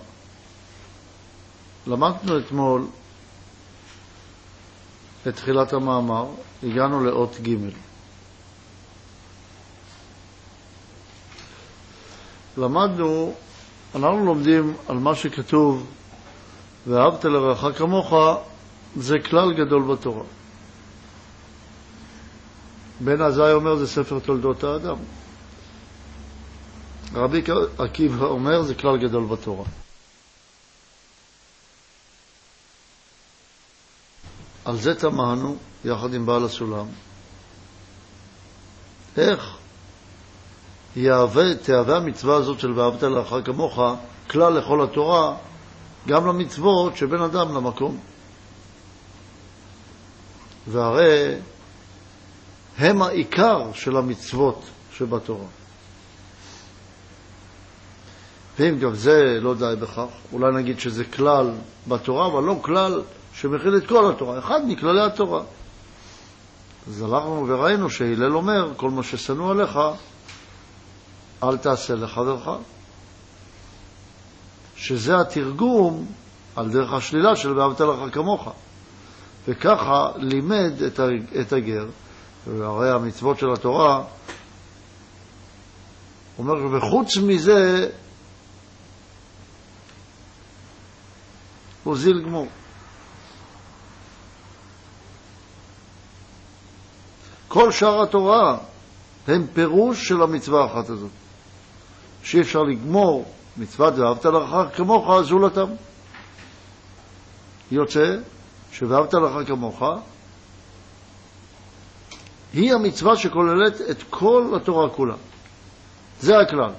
למדנו 1.88 2.39
אתמול 2.39 2.88
את 5.27 5.36
תחילת 5.36 5.74
המאמר, 5.74 6.25
הגענו 6.63 7.03
לאות 7.03 7.36
ג'. 7.41 7.55
למדנו, 12.57 13.33
אנחנו 13.95 14.25
לומדים 14.25 14.74
על 14.88 14.97
מה 14.97 15.15
שכתוב 15.15 15.86
ואהבת 16.88 17.25
לרעך 17.25 17.77
כמוך, 17.77 18.13
זה 18.95 19.19
כלל 19.19 19.53
גדול 19.53 19.95
בתורה. 19.95 20.24
בן 22.99 23.21
עזאי 23.21 23.53
אומר 23.53 23.75
זה 23.75 23.87
ספר 23.87 24.19
תולדות 24.19 24.63
האדם. 24.63 24.97
רבי 27.13 27.43
עקיבא 27.77 28.25
אומר 28.25 28.61
זה 28.61 28.75
כלל 28.75 28.97
גדול 28.97 29.25
בתורה. 29.25 29.65
על 34.65 34.77
זה 34.77 34.95
תמהנו, 34.95 35.57
יחד 35.85 36.13
עם 36.13 36.25
בעל 36.25 36.45
הסולם, 36.45 36.85
איך 39.17 39.57
יהווה, 40.95 41.55
תהווה 41.55 41.97
המצווה 41.97 42.35
הזאת 42.35 42.59
של 42.59 42.71
ואהבת 42.71 43.03
לאחר 43.03 43.41
כמוך 43.41 43.79
כלל 44.29 44.53
לכל 44.53 44.83
התורה, 44.83 45.35
גם 46.07 46.27
למצוות 46.27 46.97
שבין 46.97 47.21
אדם 47.21 47.55
למקום. 47.55 47.99
והרי 50.67 51.35
הם 52.77 53.01
העיקר 53.01 53.74
של 53.74 53.98
המצוות 53.98 54.63
שבתורה. 54.93 55.46
ואם 58.60 58.79
גם 58.79 58.96
זה 58.96 59.39
לא 59.41 59.53
די 59.55 59.74
בכך, 59.79 60.05
אולי 60.34 60.53
נגיד 60.55 60.79
שזה 60.79 61.03
כלל 61.05 61.51
בתורה, 61.88 62.27
אבל 62.27 62.43
לא 62.43 62.60
כלל 62.62 63.01
שמכיל 63.34 63.77
את 63.77 63.88
כל 63.88 64.12
התורה, 64.12 64.39
אחד 64.39 64.60
מכללי 64.67 65.01
התורה. 65.01 65.43
אז 66.88 67.01
הלכנו 67.01 67.46
וראינו 67.48 67.89
שהלל 67.89 68.36
אומר, 68.36 68.72
כל 68.77 68.89
מה 68.89 69.03
ששנוא 69.03 69.51
עליך, 69.51 69.79
אל 71.43 71.57
תעשה 71.57 71.96
לחברך. 71.96 72.50
שזה 74.75 75.19
התרגום 75.19 76.05
על 76.55 76.69
דרך 76.69 76.93
השלילה 76.93 77.36
של 77.36 77.57
ואהבת 77.57 77.79
לך 77.81 78.13
כמוך. 78.13 78.51
וככה 79.48 80.12
לימד 80.17 80.74
את 81.39 81.53
הגר, 81.53 81.86
והרי 82.46 82.91
המצוות 82.91 83.39
של 83.39 83.53
התורה, 83.53 84.03
אומר, 86.38 86.53
וחוץ 86.77 87.17
מזה, 87.17 87.89
הוא 91.84 91.98
זיל 91.98 92.22
גמור. 92.25 92.48
כל 97.47 97.71
שאר 97.71 98.04
התורה 98.04 98.58
הם 99.28 99.47
פירוש 99.54 100.08
של 100.08 100.21
המצווה 100.21 100.63
האחת 100.63 100.89
הזאת, 100.89 101.12
שאי 102.23 102.41
אפשר 102.41 102.60
לגמור 102.60 103.26
מצוות 103.58 103.93
ואהבת 103.93 104.26
לרעך 104.26 104.78
כמוך 104.78 105.21
זולתם. 105.21 105.69
יוצא 107.71 108.15
ש"ואהבת 108.71 109.13
לך 109.13 109.47
כמוך" 109.47 109.84
היא 112.53 112.73
המצווה 112.73 113.15
שכוללת 113.15 113.81
את 113.91 114.03
כל 114.10 114.53
התורה 114.55 114.89
כולה. 114.89 115.15
זה 116.21 116.39
הכלל. 116.39 116.71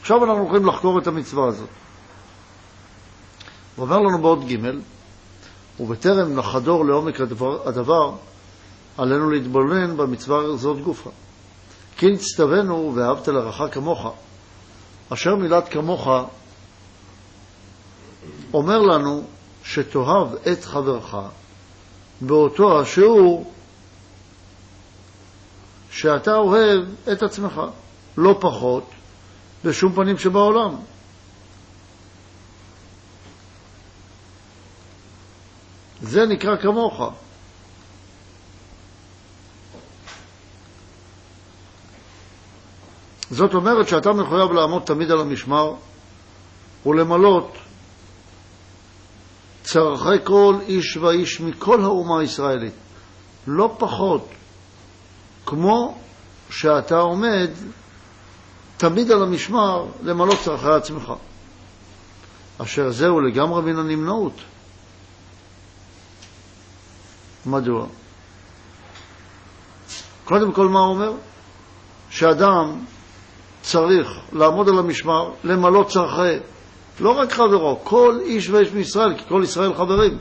עכשיו 0.00 0.24
אנחנו 0.24 0.42
הולכים 0.42 0.66
לחקור 0.66 0.98
את 0.98 1.06
המצווה 1.06 1.48
הזאת. 1.48 1.68
הוא 3.76 3.84
אומר 3.84 3.98
לנו 3.98 4.22
בעוד 4.22 4.44
ג' 4.48 4.56
ובטרם 5.80 6.34
נחדור 6.34 6.84
לעומק 6.84 7.20
הדבר, 7.20 7.68
הדבר 7.68 8.14
עלינו 8.98 9.30
להתבונן 9.30 9.96
במצווה 9.96 10.38
הזאת 10.38 10.80
גופה. 10.80 11.10
כי 11.96 12.06
נצטווינו 12.06 12.92
ואהבת 12.94 13.28
לרעך 13.28 13.60
כמוך. 13.74 14.06
אשר 15.12 15.36
מילת 15.36 15.68
כמוך 15.68 16.08
אומר 18.54 18.78
לנו 18.78 19.22
שתאהב 19.64 20.28
את 20.52 20.64
חברך 20.64 21.16
באותו 22.20 22.80
השיעור 22.80 23.52
שאתה 25.92 26.36
אוהב 26.36 26.80
את 27.12 27.22
עצמך, 27.22 27.60
לא 28.16 28.36
פחות, 28.40 28.84
בשום 29.64 29.92
פנים 29.92 30.18
שבעולם. 30.18 30.76
זה 36.02 36.26
נקרא 36.26 36.56
כמוך. 36.56 37.02
זאת 43.30 43.54
אומרת 43.54 43.88
שאתה 43.88 44.12
מחויב 44.12 44.52
לעמוד 44.52 44.82
תמיד 44.82 45.10
על 45.10 45.20
המשמר 45.20 45.72
ולמלות 46.86 47.56
צרכי 49.62 50.24
כל 50.24 50.54
איש 50.68 50.96
ואיש 50.96 51.40
מכל 51.40 51.80
האומה 51.80 52.20
הישראלית, 52.20 52.74
לא 53.46 53.74
פחות, 53.78 54.28
כמו 55.52 55.98
שאתה 56.50 56.98
עומד 56.98 57.50
תמיד 58.76 59.10
על 59.10 59.22
המשמר 59.22 59.86
למלות 60.02 60.38
צרכי 60.44 60.68
עצמך, 60.68 61.12
אשר 62.58 62.90
זהו 62.90 63.20
לגמרי 63.20 63.62
מן 63.62 63.78
הנמנעות. 63.78 64.32
מדוע? 67.46 67.86
קודם 70.24 70.52
כל, 70.52 70.68
מה 70.68 70.80
הוא 70.80 70.94
אומר? 70.94 71.12
שאדם 72.10 72.84
צריך 73.62 74.08
לעמוד 74.32 74.68
על 74.68 74.78
המשמר, 74.78 75.30
למלא 75.44 75.84
צרכי, 75.88 76.44
לא 77.00 77.10
רק 77.10 77.32
חברו, 77.32 77.80
כל 77.84 78.18
איש 78.24 78.50
ואיש 78.50 78.72
מישראל, 78.72 79.18
כי 79.18 79.24
כל 79.28 79.40
ישראל 79.44 79.74
חברים. 79.74 80.18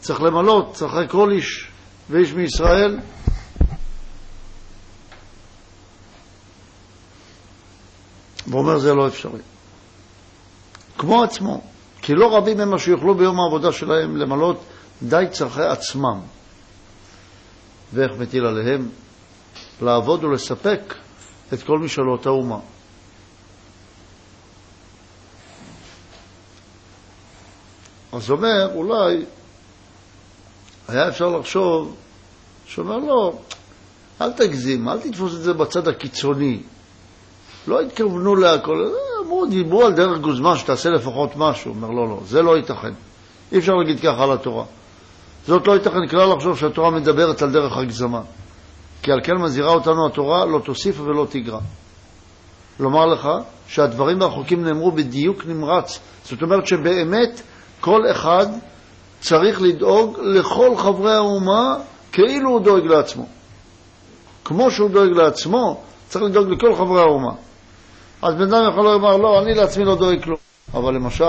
צריך 0.00 0.20
למלא 0.20 0.70
צרכי 0.72 1.08
כל 1.08 1.30
איש 1.32 1.70
ואיש 2.10 2.32
מישראל. 2.32 2.98
ואומר 8.50 8.78
זה 8.78 8.94
לא 8.94 9.08
אפשרי. 9.08 9.40
כמו 10.98 11.22
עצמו, 11.22 11.60
כי 12.02 12.14
לא 12.14 12.36
רבים 12.36 12.60
הם 12.60 12.70
מה 12.70 12.78
שיוכלו 12.78 13.14
ביום 13.14 13.40
העבודה 13.40 13.72
שלהם 13.72 14.16
למלא 14.16 14.54
די 15.02 15.24
צרכי 15.30 15.62
עצמם. 15.62 16.20
ואיך 17.92 18.12
מטיל 18.18 18.46
עליהם? 18.46 18.88
לעבוד 19.82 20.24
ולספק 20.24 20.94
את 21.52 21.62
כל 21.62 21.78
משאלות 21.78 22.26
האומה. 22.26 22.58
אז 28.12 28.30
אומר, 28.30 28.74
אולי 28.74 29.24
היה 30.88 31.08
אפשר 31.08 31.28
לחשוב, 31.28 31.96
שאומר, 32.66 32.96
לא, 32.96 33.38
אל 34.20 34.32
תגזים, 34.32 34.88
אל 34.88 35.00
תתפוס 35.00 35.34
את 35.34 35.42
זה 35.42 35.52
בצד 35.52 35.88
הקיצוני. 35.88 36.62
לא 37.68 37.80
התכוונו 37.80 38.36
להכל, 38.36 38.88
אמרו, 39.24 39.46
דיברו 39.46 39.84
על 39.84 39.92
דרך 39.92 40.18
גוזמה, 40.18 40.56
שתעשה 40.56 40.90
לפחות 40.90 41.30
משהו. 41.36 41.70
אומר, 41.70 41.88
לא, 41.88 42.08
לא, 42.08 42.20
זה 42.24 42.42
לא 42.42 42.56
ייתכן. 42.56 42.92
אי 43.52 43.58
אפשר 43.58 43.72
להגיד 43.72 44.00
ככה 44.00 44.24
על 44.24 44.32
התורה. 44.32 44.64
זאת 45.46 45.66
לא 45.66 45.72
ייתכן 45.72 46.06
כלל 46.10 46.34
לחשוב 46.34 46.58
שהתורה 46.58 46.90
מדברת 46.90 47.42
על 47.42 47.52
דרך 47.52 47.76
הגזמה. 47.76 48.20
כי 49.02 49.12
על 49.12 49.20
כן 49.24 49.36
מזהירה 49.36 49.72
אותנו 49.72 50.06
התורה, 50.06 50.44
לא 50.44 50.58
תוסיף 50.58 51.00
ולא 51.00 51.26
תגרע. 51.30 51.60
לומר 52.80 53.06
לך 53.06 53.28
שהדברים 53.68 54.20
והחוקים 54.20 54.64
נאמרו 54.64 54.92
בדיוק 54.92 55.46
נמרץ. 55.46 56.00
זאת 56.24 56.42
אומרת 56.42 56.66
שבאמת 56.66 57.42
כל 57.80 58.00
אחד 58.10 58.46
צריך 59.20 59.62
לדאוג 59.62 60.18
לכל 60.22 60.76
חברי 60.76 61.14
האומה 61.14 61.76
כאילו 62.12 62.50
הוא 62.50 62.60
דואג 62.60 62.84
לעצמו. 62.84 63.26
כמו 64.44 64.70
שהוא 64.70 64.90
דואג 64.90 65.10
לעצמו, 65.10 65.80
צריך 66.08 66.24
לדאוג 66.24 66.48
לכל 66.48 66.74
חברי 66.74 67.00
האומה. 67.00 67.47
אז 68.22 68.34
בן 68.34 68.54
אדם 68.54 68.70
יכול 68.70 68.84
לומר, 68.84 69.16
לא, 69.16 69.42
אני 69.42 69.54
לעצמי 69.54 69.84
לא 69.84 69.96
דואג 69.96 70.24
כלום. 70.24 70.38
אבל 70.74 70.94
למשל, 70.94 71.24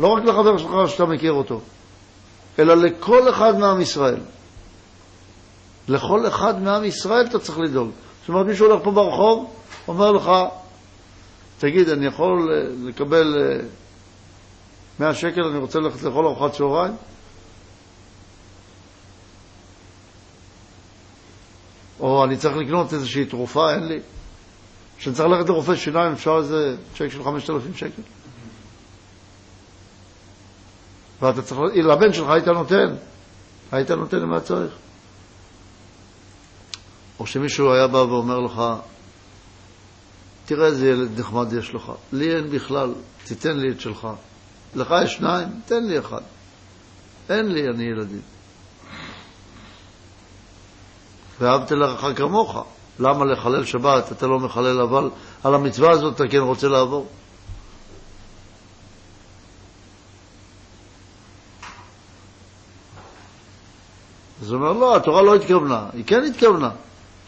לא 0.00 0.06
רק 0.08 0.24
לחבר 0.24 0.58
שלך 0.58 0.70
שאתה 0.86 1.04
מכיר 1.04 1.32
אותו, 1.32 1.60
אלא 2.58 2.74
לכל 2.74 3.30
אחד 3.30 3.58
מעם 3.58 3.80
ישראל. 3.80 4.20
לכל 5.88 6.26
אחד 6.26 6.62
מעם 6.62 6.84
ישראל 6.84 7.26
אתה 7.26 7.38
צריך 7.38 7.58
לדאוג. 7.58 7.90
זאת 8.20 8.28
אומרת, 8.28 8.46
מישהו 8.46 8.66
הולך 8.66 8.84
פה 8.84 8.90
ברחוב, 8.90 9.54
אומר 9.88 10.12
לך, 10.12 10.30
תגיד, 11.58 11.88
אני 11.88 12.06
יכול 12.06 12.52
אה, 12.52 12.88
לקבל 12.88 13.34
100 15.00 15.08
אה, 15.08 15.14
שקל, 15.14 15.42
אני 15.42 15.58
רוצה 15.58 15.78
ללכת 15.78 16.02
לאכול 16.02 16.26
ארוחת 16.26 16.52
צהריים? 16.56 16.94
או 22.00 22.24
אני 22.24 22.36
צריך 22.36 22.56
לקנות 22.56 22.92
איזושהי 22.92 23.24
תרופה, 23.24 23.74
אין 23.74 23.84
לי. 23.88 24.00
כשאני 24.98 25.14
צריך 25.14 25.28
ללכת 25.28 25.48
לרופא 25.48 25.76
שיניים, 25.76 26.12
אפשר 26.12 26.36
איזה 26.38 26.76
צ'ק 26.94 27.08
של 27.08 27.24
5,000 27.24 27.76
שקל. 27.76 28.02
ואתה 31.20 31.42
צריך, 31.42 31.60
לבן 31.74 32.12
שלך 32.12 32.28
היית 32.28 32.48
נותן, 32.48 32.94
היית 33.72 33.90
נותן 33.90 34.16
למה 34.16 34.40
צריך. 34.40 34.72
או 37.18 37.26
שמישהו 37.26 37.72
היה 37.72 37.86
בא 37.86 37.98
ואומר 37.98 38.38
לך, 38.38 38.62
תראה 40.44 40.66
איזה 40.66 40.88
ילד 40.88 41.20
נחמד 41.20 41.52
יש 41.52 41.74
לך, 41.74 41.92
לי 42.12 42.36
אין 42.36 42.50
בכלל, 42.50 42.94
תיתן 43.24 43.56
לי 43.56 43.72
את 43.72 43.80
שלך. 43.80 44.08
לך 44.74 44.94
יש 45.04 45.14
שניים, 45.14 45.48
תן 45.66 45.84
לי 45.84 45.98
אחד. 45.98 46.20
אין 47.30 47.52
לי 47.52 47.68
אני 47.68 47.84
ילדים. 47.84 48.20
ואהבת 51.40 51.70
לרעך 51.70 52.04
כמוך. 52.16 52.64
למה 52.98 53.24
לחלל 53.24 53.64
שבת 53.64 54.12
אתה 54.12 54.26
לא 54.26 54.38
מחלל, 54.38 54.80
אבל 54.80 55.10
על 55.44 55.54
המצווה 55.54 55.90
הזאת 55.90 56.14
אתה 56.14 56.28
כן 56.28 56.38
רוצה 56.38 56.68
לעבור? 56.68 57.06
אז 64.42 64.52
הוא 64.52 64.60
אומר, 64.60 64.72
לא, 64.72 64.96
התורה 64.96 65.22
לא 65.22 65.34
התכוונה. 65.34 65.86
היא 65.92 66.04
כן 66.06 66.24
התכוונה. 66.24 66.70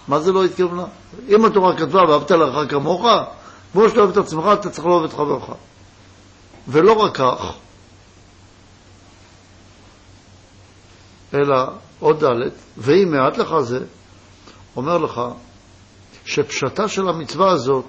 מה 0.09 0.21
זה 0.21 0.33
לא 0.33 0.45
התכוונה? 0.45 0.85
אם 1.29 1.45
התורה 1.45 1.77
כתבה 1.77 2.03
ואהבת 2.09 2.31
לרעך 2.31 2.71
כמוך, 2.71 3.07
כמו 3.73 3.89
שאתה 3.89 4.01
אוהב 4.01 4.11
את 4.11 4.17
עצמך, 4.17 4.45
אתה 4.53 4.71
צריך 4.71 4.87
לאהוב 4.87 5.05
את 5.05 5.13
חברך. 5.13 5.51
ולא 6.69 6.93
רק 6.93 7.17
כך, 7.17 7.53
אלא 11.35 11.57
עוד 12.01 12.25
ד', 12.25 12.49
ואם 12.79 13.11
מעט 13.11 13.39
לך 13.39 13.55
זה, 13.61 13.85
אומר 14.77 14.99
לך 14.99 15.21
שפשטה 16.25 16.89
של 16.89 17.09
המצווה 17.09 17.51
הזאת, 17.53 17.87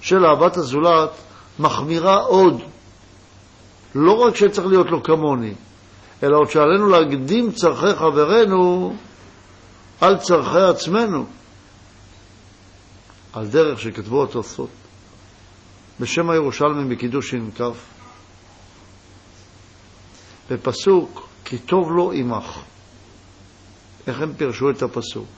של 0.00 0.26
אהבת 0.26 0.56
הזולת, 0.56 1.10
מחמירה 1.58 2.16
עוד. 2.16 2.62
לא 3.94 4.12
רק 4.12 4.36
שצריך 4.36 4.66
להיות 4.66 4.86
לו 4.90 5.02
כמוני, 5.02 5.54
אלא 6.22 6.36
עוד 6.36 6.50
שעלינו 6.50 6.88
להקדים 6.88 7.52
צרכי 7.52 7.94
חברנו 7.94 8.96
על 10.00 10.18
צרכי 10.18 10.60
עצמנו. 10.60 11.26
על 13.32 13.46
דרך 13.46 13.80
שכתבו 13.80 14.24
התוספות. 14.24 14.68
בשם 16.00 16.30
הירושלמים 16.30 16.88
בקידוש 16.88 17.30
ש"כ, 17.30 17.60
בפסוק 20.50 21.28
כי 21.44 21.58
טוב 21.58 21.92
לו 21.92 22.12
עמך. 22.12 22.58
איך 24.06 24.20
הם 24.20 24.32
פירשו 24.36 24.70
את 24.70 24.82
הפסוק? 24.82 25.28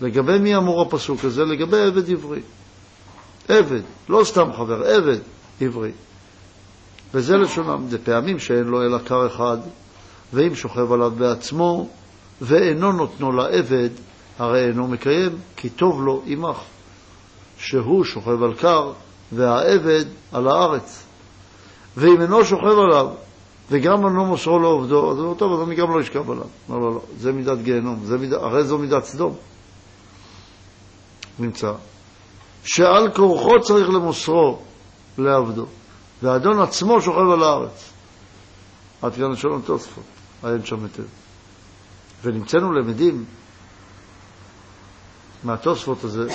לגבי 0.00 0.38
מי 0.38 0.56
אמור 0.56 0.82
הפסוק 0.82 1.24
הזה? 1.24 1.44
לגבי 1.44 1.80
עבד 1.80 2.10
עברי. 2.10 2.40
עבד, 3.48 3.80
לא 4.08 4.24
סתם 4.24 4.52
חבר, 4.56 4.82
עבד 4.82 5.18
עברי. 5.60 5.90
וזה 7.14 7.36
לשונם, 7.36 7.88
זה 7.88 7.98
פעמים 7.98 8.38
שאין 8.38 8.64
לו 8.64 8.82
אלא 8.82 8.98
כר 8.98 9.26
אחד, 9.26 9.58
ואם 10.32 10.54
שוכב 10.54 10.92
עליו 10.92 11.10
בעצמו, 11.10 11.88
ואינו 12.40 12.92
נותנו 12.92 13.32
לעבד, 13.32 13.90
הרי 14.38 14.64
אינו 14.64 14.88
מקיים, 14.88 15.38
כי 15.56 15.68
טוב 15.68 16.02
לו 16.02 16.22
עמך, 16.26 16.56
שהוא 17.58 18.04
שוכב 18.04 18.42
על 18.42 18.54
קר, 18.54 18.92
והעבד 19.32 20.04
על 20.32 20.48
הארץ. 20.48 21.04
ואם 21.96 22.20
אינו 22.20 22.44
שוכב 22.44 22.78
עליו, 22.78 23.08
וגם 23.70 24.06
אינו 24.06 24.26
מוסרו 24.26 24.58
לעובדו, 24.58 25.12
אז 25.12 25.18
הוא 25.18 25.34
טוב, 25.34 25.52
אז 25.52 25.68
אני 25.68 25.74
גם 25.74 25.90
לא 25.90 26.00
אשכב 26.00 26.30
עליו. 26.30 26.46
לא, 26.68 26.80
לא, 26.80 26.94
לא, 26.94 27.00
זה 27.18 27.32
מידת 27.32 27.58
גיהנום, 27.58 28.00
זה 28.04 28.18
מיד, 28.18 28.32
הרי 28.32 28.64
זו 28.64 28.78
מידת 28.78 29.04
סדום. 29.04 29.34
נמצא 31.38 31.72
שעל 32.64 33.12
כורחו 33.14 33.60
צריך 33.60 33.88
למוסרו 33.88 34.58
לעבדו, 35.18 35.66
והאדון 36.22 36.60
עצמו 36.60 37.00
שוכב 37.00 37.30
על 37.32 37.42
הארץ. 37.42 37.92
עד 39.02 39.14
כאן 39.14 39.32
לשון 39.32 39.60
התוספות, 39.62 40.04
עיין 40.42 40.64
שם 40.64 40.84
היטב. 40.84 41.02
ונמצאנו 42.24 42.72
למדים 42.72 43.24
מהתוספות 45.44 46.04
הזה, 46.04 46.28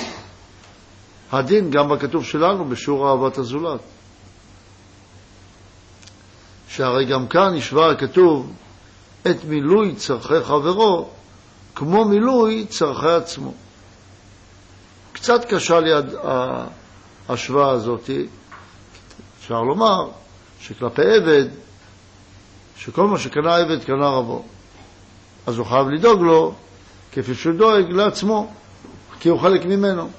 הדין 1.31 1.69
גם 1.69 1.89
בכתוב 1.89 2.25
שלנו 2.25 2.65
בשיעור 2.65 3.09
אהבת 3.09 3.37
הזולת. 3.37 3.81
שהרי 6.75 7.05
גם 7.05 7.27
כאן 7.27 7.55
השווה 7.57 7.91
הכתוב 7.91 8.53
את 9.21 9.45
מילוי 9.47 9.95
צורכי 9.95 10.43
חברו 10.43 11.09
כמו 11.75 12.05
מילוי 12.05 12.65
צורכי 12.69 13.09
עצמו. 13.09 13.53
קצת 15.13 15.45
קשה 15.45 15.79
לי 15.79 15.89
ההשוואה 17.29 17.69
הזאת, 17.69 18.09
אפשר 19.39 19.61
לומר 19.61 20.09
שכלפי 20.61 21.01
עבד, 21.01 21.45
שכל 22.77 23.07
מה 23.07 23.19
שקנה 23.19 23.55
עבד 23.55 23.83
קנה 23.83 24.09
רבו. 24.09 24.45
אז 25.45 25.57
הוא 25.57 25.65
חייב 25.65 25.87
לדאוג 25.87 26.21
לו 26.21 26.53
כפי 27.11 27.35
שהוא 27.35 27.53
דואג 27.53 27.91
לעצמו. 27.91 28.53
כי 29.19 29.29
הוא 29.29 29.39
חלק 29.39 29.65
ממנו. 29.65 30.09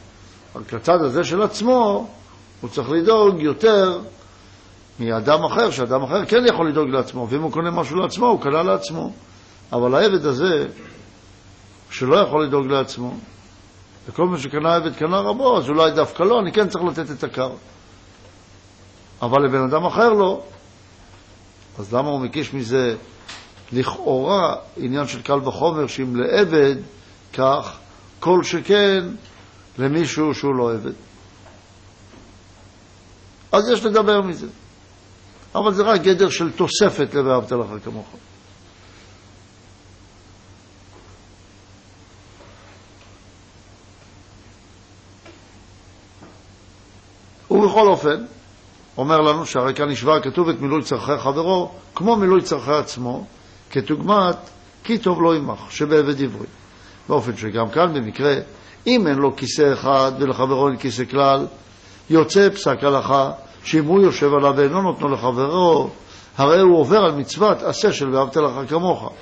רק 0.57 0.73
לצד 0.73 1.03
הזה 1.03 1.25
של 1.25 1.43
עצמו, 1.43 2.09
הוא 2.61 2.71
צריך 2.71 2.91
לדאוג 2.91 3.41
יותר 3.41 4.01
מאדם 5.01 5.45
אחר, 5.45 5.71
שאדם 5.71 6.03
אחר 6.03 6.25
כן 6.25 6.47
יכול 6.47 6.69
לדאוג 6.69 6.89
לעצמו, 6.89 7.27
ואם 7.31 7.43
הוא 7.43 7.53
קונה 7.53 7.71
משהו 7.71 7.97
לעצמו, 7.97 8.27
הוא 8.27 8.41
קנה 8.41 8.63
לעצמו. 8.63 9.13
אבל 9.73 9.95
העבד 9.95 10.27
הזה, 10.27 10.67
שלא 11.91 12.17
יכול 12.17 12.45
לדאוג 12.45 12.67
לעצמו, 12.67 13.15
וכל 14.09 14.27
מה 14.27 14.39
שקנה 14.39 14.75
עבד 14.75 14.97
קנה 14.97 15.21
רבו, 15.21 15.59
אז 15.59 15.69
אולי 15.69 15.91
דווקא 15.91 16.23
לא, 16.23 16.41
אני 16.41 16.53
כן 16.53 16.69
צריך 16.69 16.85
לתת 16.85 17.11
את 17.11 17.25
הקר. 17.25 17.51
אבל 19.23 19.45
לבן 19.45 19.63
אדם 19.63 19.85
אחר 19.85 20.13
לא. 20.13 20.43
אז 21.79 21.95
למה 21.95 22.09
הוא 22.09 22.21
מקיש 22.21 22.55
מזה 22.55 22.97
לכאורה 23.73 24.57
עניין 24.77 25.07
של 25.07 25.23
קל 25.23 25.49
וחומר, 25.49 25.87
שאם 25.87 26.17
לעבד 26.17 26.77
כך, 27.33 27.79
כל 28.21 28.43
שכן 28.43 29.05
למישהו 29.79 30.35
שהוא 30.35 30.55
לא 30.55 30.73
עבד. 30.73 30.93
אז 33.53 33.69
יש 33.69 33.85
לדבר 33.85 34.21
מזה. 34.21 34.47
אבל 35.55 35.73
זה 35.73 35.83
רק 35.83 36.01
גדר 36.01 36.29
של 36.29 36.53
תוספת 36.53 37.15
ל"ואהבת 37.15 37.53
לך 37.53 37.85
כמוך". 37.85 38.07
ובכל 47.51 47.89
אופן, 47.89 48.25
אומר 48.99 49.21
לנו 49.21 49.47
שהרי 49.47 49.75
כאן 49.75 49.89
נשבע 49.89 50.21
כתוב 50.21 50.49
את 50.49 50.61
מילוי 50.61 50.83
צרכי 50.83 51.19
חברו 51.19 51.73
כמו 51.95 52.17
מילוי 52.17 52.43
צרכי 52.43 52.73
עצמו, 52.73 53.27
כדוגמת 53.71 54.37
כי 54.85 54.99
טוב 54.99 55.21
לו 55.23 55.33
עמך, 55.33 55.61
שבעבד 55.71 56.23
עברי. 56.23 56.47
באופן 57.09 57.37
שגם 57.37 57.71
כאן 57.71 57.95
במקרה, 57.95 58.35
אם 58.87 59.07
אין 59.07 59.17
לו 59.17 59.37
כיסא 59.37 59.73
אחד 59.73 60.13
ולחברו 60.19 60.69
אין 60.69 60.77
כיסא 60.77 61.05
כלל, 61.05 61.47
יוצא 62.11 62.51
פסק 62.51 62.85
הלכה 62.85 63.31
שאם 63.65 63.85
הוא 63.85 64.03
יושב 64.03 64.35
עליו 64.35 64.53
ואינו 64.57 64.83
נותנו 64.83 65.09
לחברו, 65.09 65.91
הרי 66.37 66.61
הוא 66.61 66.79
עובר 66.79 66.99
על 66.99 67.13
מצוות 67.13 67.63
עשה 67.63 67.93
של 67.93 68.15
ואהבת 68.15 68.37
לך 68.37 68.71
כמוך. 68.71 69.13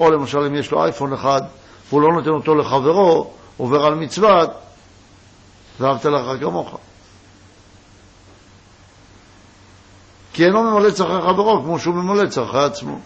או 0.00 0.10
למשל 0.10 0.38
אם 0.38 0.54
יש 0.54 0.70
לו 0.70 0.84
אייפון 0.84 1.12
אחד 1.12 1.40
והוא 1.88 2.02
לא 2.02 2.08
נותן 2.12 2.30
אותו 2.30 2.54
לחברו, 2.54 3.30
עובר 3.56 3.84
על 3.84 3.94
מצוות 3.94 4.50
ואהבת 5.80 6.04
לך 6.04 6.40
כמוך. 6.40 6.78
כי 10.32 10.44
אינו 10.44 10.62
ממלא 10.62 10.90
צרכי 10.90 11.26
חברו 11.26 11.62
כמו 11.64 11.78
שהוא 11.78 11.94
ממלא 11.94 12.28
צרכי 12.28 12.58
עצמו. 12.58 12.98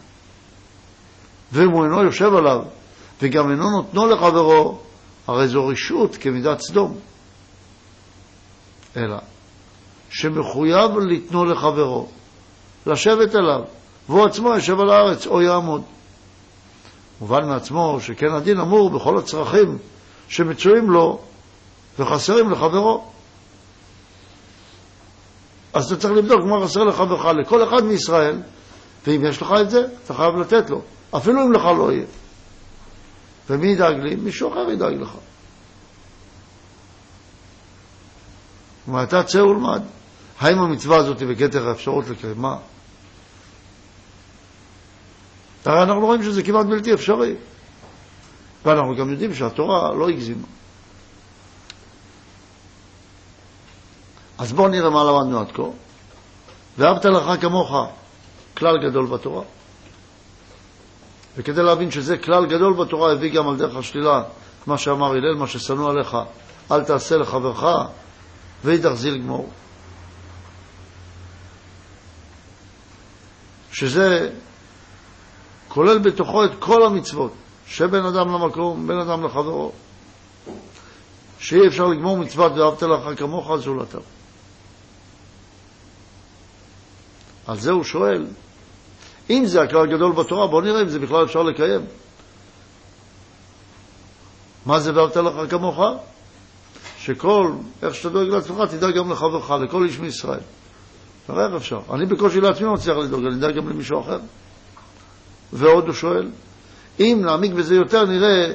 ואם 1.53 1.70
הוא 1.70 1.85
אינו 1.85 2.05
יושב 2.05 2.35
עליו 2.35 2.61
וגם 3.22 3.51
אינו 3.51 3.70
נותנו 3.70 4.07
לחברו, 4.07 4.79
הרי 5.27 5.48
זו 5.48 5.66
רשעות 5.66 6.16
כמידת 6.16 6.61
סדום. 6.61 6.98
אלא 8.96 9.16
שמחויב 10.12 10.98
לתנו 10.98 11.44
לחברו, 11.44 12.09
לשבת 12.87 13.35
אליו, 13.35 13.61
והוא 14.09 14.27
עצמו 14.27 14.55
יושב 14.55 14.81
על 14.81 14.90
הארץ 14.90 15.27
או 15.27 15.42
יעמוד. 15.42 15.83
מובן 17.20 17.48
מעצמו 17.48 17.98
שכן 18.01 18.33
הדין 18.35 18.61
אמור 18.61 18.90
בכל 18.90 19.18
הצרכים 19.18 19.79
שמצויים 20.29 20.90
לו 20.90 21.20
וחסרים 21.98 22.51
לחברו. 22.51 23.05
אז 25.72 25.92
אתה 25.92 26.03
צריך 26.03 26.14
לבדוק 26.14 26.40
מה 26.44 26.64
חסר 26.66 26.85
לחברך, 26.85 27.25
לכל 27.25 27.68
אחד 27.68 27.85
מישראל, 27.85 28.42
ואם 29.07 29.25
יש 29.25 29.42
לך 29.42 29.55
את 29.61 29.70
זה, 29.70 29.87
אתה 30.05 30.14
חייב 30.14 30.35
לתת 30.35 30.70
לו, 30.70 30.81
אפילו 31.16 31.42
אם 31.46 31.53
לך 31.53 31.64
לא 31.64 31.92
יהיה. 31.92 32.07
ומי 33.51 33.68
ידאג 33.68 33.96
לי? 33.96 34.16
מישהו 34.16 34.53
אחר 34.53 34.70
ידאג 34.70 34.94
לך. 34.94 35.11
ואתה 38.88 39.22
צא 39.22 39.38
ולמד. 39.38 39.83
האם 40.43 40.59
המצווה 40.59 40.97
הזאת 40.97 41.23
בכתר 41.23 41.69
האפשרות 41.69 42.09
לקיימה? 42.09 42.57
הרי 45.65 45.83
אנחנו 45.83 46.07
רואים 46.07 46.23
שזה 46.23 46.43
כמעט 46.43 46.67
בלתי 46.67 46.95
אפשרי. 46.95 47.35
ואנחנו 48.65 48.97
גם 48.97 49.11
יודעים 49.11 49.35
שהתורה 49.35 49.95
לא 49.95 50.09
הגזימה. 50.09 50.47
אז 54.39 54.53
בואו 54.53 54.69
נראה 54.69 54.91
מה 54.91 55.05
למדנו 55.05 55.41
עד 55.41 55.53
כה. 55.53 55.63
ואהבת 56.79 57.05
לך 57.05 57.41
כמוך, 57.41 57.73
כלל 58.55 58.89
גדול 58.89 59.07
בתורה. 59.07 59.43
וכדי 61.37 61.63
להבין 61.63 61.91
שזה 61.91 62.19
כלל 62.19 62.47
גדול 62.47 62.75
בתורה, 62.85 63.13
הביא 63.13 63.33
גם 63.33 63.49
על 63.49 63.57
דרך 63.57 63.77
השלילה 63.77 64.23
מה 64.67 64.79
שאמר 64.79 65.11
הלל, 65.11 65.35
מה 65.39 65.47
ששנוא 65.47 65.91
עליך, 65.91 66.17
אל 66.71 66.85
תעשה 66.85 67.17
לחברך, 67.17 67.65
ואידך 68.65 68.93
זיל 68.93 69.19
גמור. 69.19 69.51
שזה 73.73 74.31
כולל 75.69 75.99
בתוכו 75.99 76.45
את 76.45 76.51
כל 76.59 76.87
המצוות, 76.87 77.33
שבין 77.67 78.05
אדם 78.05 78.29
למקום, 78.29 78.87
בין 78.87 78.99
אדם 78.99 79.25
לחברו, 79.25 79.73
שאי 81.39 81.67
אפשר 81.67 81.87
לגמור 81.87 82.19
מצוות 82.19 82.53
ואהבת 82.53 82.83
לך 82.83 83.19
כמוך 83.19 83.57
זולתיו. 83.57 84.01
על 87.47 87.59
זה 87.59 87.71
הוא 87.71 87.85
שואל, 87.85 88.27
אם 89.31 89.43
זה 89.47 89.63
הכלל 89.63 89.83
הגדול 89.83 90.13
בתורה, 90.13 90.47
בואו 90.47 90.61
נראה 90.61 90.83
אם 90.83 90.89
זה 90.89 90.99
בכלל 90.99 91.25
אפשר 91.25 91.43
לקיים. 91.43 91.81
מה 94.67 94.81
זה 94.81 94.95
ואהבת 94.95 95.17
לך 95.17 95.51
כמוך? 95.51 95.81
שכל, 96.99 97.53
איך 97.83 97.95
שאתה 97.95 98.09
דואג 98.09 98.29
לעצמך, 98.29 98.71
תדאג 98.71 98.95
גם 98.97 99.13
לחברך, 99.13 99.51
לכל 99.51 99.85
איש 99.85 99.99
מישראל. 99.99 100.41
תראה 101.27 101.47
איך 101.47 101.55
אפשר. 101.55 101.81
אני 101.95 102.07
בקושי 102.07 102.41
לעצמי 102.41 102.67
לא 102.67 102.73
מצליח 102.73 102.97
לדאוג, 102.97 103.25
אני 103.25 103.35
אדאג 103.35 103.57
גם 103.57 103.69
למישהו 103.69 104.01
אחר. 104.01 104.19
ועוד 105.53 105.85
הוא 105.85 105.95
שואל, 105.95 106.31
אם 107.01 107.19
נעמיק 107.25 107.53
בזה 107.53 107.75
יותר, 107.75 108.05
נראה 108.05 108.53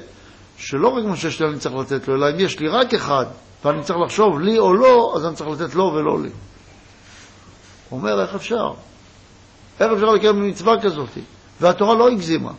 שלא 0.58 0.88
רק 0.88 1.06
מה 1.06 1.16
שיש 1.16 1.42
לי 1.42 1.48
אני 1.48 1.60
צריך 1.60 1.76
לתת 1.76 2.08
לו, 2.08 2.16
אלא 2.16 2.30
אם 2.32 2.40
יש 2.40 2.60
לי 2.60 2.68
רק 2.68 2.94
אחד, 2.94 3.26
ואני 3.66 3.84
צריך 3.84 4.00
לחשוב 4.06 4.40
לי 4.40 4.60
או 4.60 4.74
לא, 4.74 5.14
אז 5.16 5.26
אני 5.26 5.36
צריך 5.36 5.50
לתת 5.50 5.76
לו 5.76 5.84
ולא 5.84 6.22
לי. 6.22 6.30
הוא 7.90 8.00
אומר, 8.00 8.22
איך 8.22 8.36
אפשר? 8.36 8.72
איך 9.80 9.92
אפשר 9.92 10.06
לקיים 10.06 10.50
מצווה 10.50 10.82
כזאת? 10.82 11.10
והתורה 11.62 11.96
לא 11.96 12.10
הגזימה. 12.10 12.52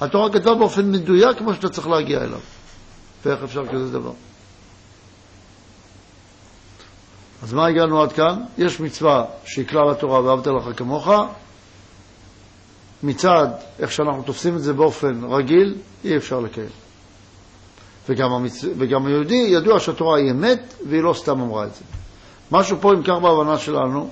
התורה 0.00 0.32
כתבה 0.32 0.54
באופן 0.54 0.90
מדויק 0.90 1.38
כמו 1.38 1.54
שאתה 1.54 1.68
צריך 1.68 1.88
להגיע 1.88 2.24
אליו. 2.24 2.40
ואיך 3.24 3.42
אפשר 3.42 3.66
כזה 3.66 3.92
דבר? 3.92 4.12
אז 7.42 7.52
מה 7.52 7.66
הגענו 7.66 8.02
עד 8.02 8.12
כאן? 8.12 8.40
יש 8.58 8.80
מצווה 8.80 9.24
שהיא 9.44 9.66
כלל 9.66 9.90
התורה 9.90 10.24
ואהבת 10.24 10.46
לך 10.46 10.78
כמוך. 10.78 11.08
מצד 13.02 13.48
איך 13.78 13.92
שאנחנו 13.92 14.22
תופסים 14.22 14.56
את 14.56 14.62
זה 14.62 14.72
באופן 14.72 15.24
רגיל, 15.24 15.74
אי 16.04 16.16
אפשר 16.16 16.40
לקיים. 16.40 16.68
וגם, 18.08 18.32
המצ... 18.32 18.64
וגם 18.78 19.06
היהודי 19.06 19.34
ידוע 19.48 19.80
שהתורה 19.80 20.18
היא 20.18 20.30
אמת 20.30 20.74
והיא 20.88 21.02
לא 21.02 21.12
סתם 21.12 21.40
אמרה 21.40 21.64
את 21.64 21.74
זה. 21.74 21.84
משהו 22.52 22.76
פה, 22.80 22.92
אם 22.92 23.02
כך 23.02 23.14
בהבנה 23.22 23.58
שלנו, 23.58 24.10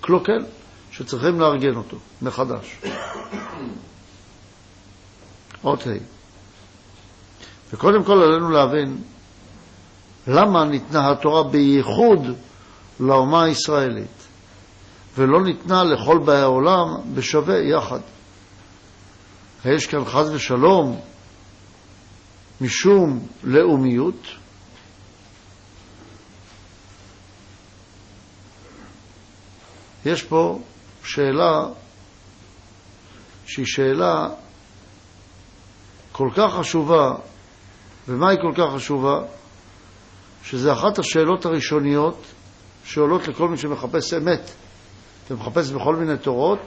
קלוקל, 0.00 0.44
שצריכים 0.90 1.40
לארגן 1.40 1.76
אותו 1.76 1.96
מחדש. 2.22 2.80
עוד 5.62 5.78
ה' 5.86 5.90
וקודם 7.72 8.04
כל 8.04 8.22
עלינו 8.22 8.50
להבין 8.50 8.98
למה 10.26 10.64
ניתנה 10.64 11.10
התורה 11.10 11.42
בייחוד 11.42 12.26
לאומה 13.00 13.44
הישראלית, 13.44 14.26
ולא 15.16 15.44
ניתנה 15.44 15.84
לכל 15.84 16.18
באי 16.18 16.40
העולם 16.40 16.86
בשווה 17.14 17.58
יחד. 17.58 18.00
יש 19.64 19.86
כאן 19.86 20.04
חז 20.04 20.30
ושלום 20.30 21.00
משום 22.60 23.26
לאומיות, 23.44 24.26
יש 30.04 30.22
פה 30.22 30.58
שאלה 31.04 31.60
שהיא 33.46 33.66
שאלה 33.68 34.28
כל 36.12 36.28
כך 36.36 36.54
חשובה, 36.54 37.14
ומה 38.08 38.30
היא 38.30 38.38
כל 38.42 38.52
כך 38.56 38.74
חשובה? 38.74 39.20
שזה 40.42 40.72
אחת 40.72 40.98
השאלות 40.98 41.46
הראשוניות 41.46 42.24
שעולות 42.84 43.28
לכל 43.28 43.48
מי 43.48 43.56
שמחפש 43.56 44.14
אמת 44.14 44.50
ומחפש 45.30 45.70
בכל 45.70 45.96
מיני 45.96 46.18
תורות, 46.18 46.58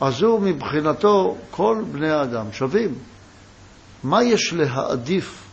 אז 0.00 0.22
הוא 0.22 0.40
מבחינתו 0.40 1.36
כל 1.50 1.84
בני 1.92 2.10
האדם 2.10 2.52
שווים. 2.52 2.94
מה 4.02 4.22
יש 4.22 4.52
להעדיף 4.52 5.44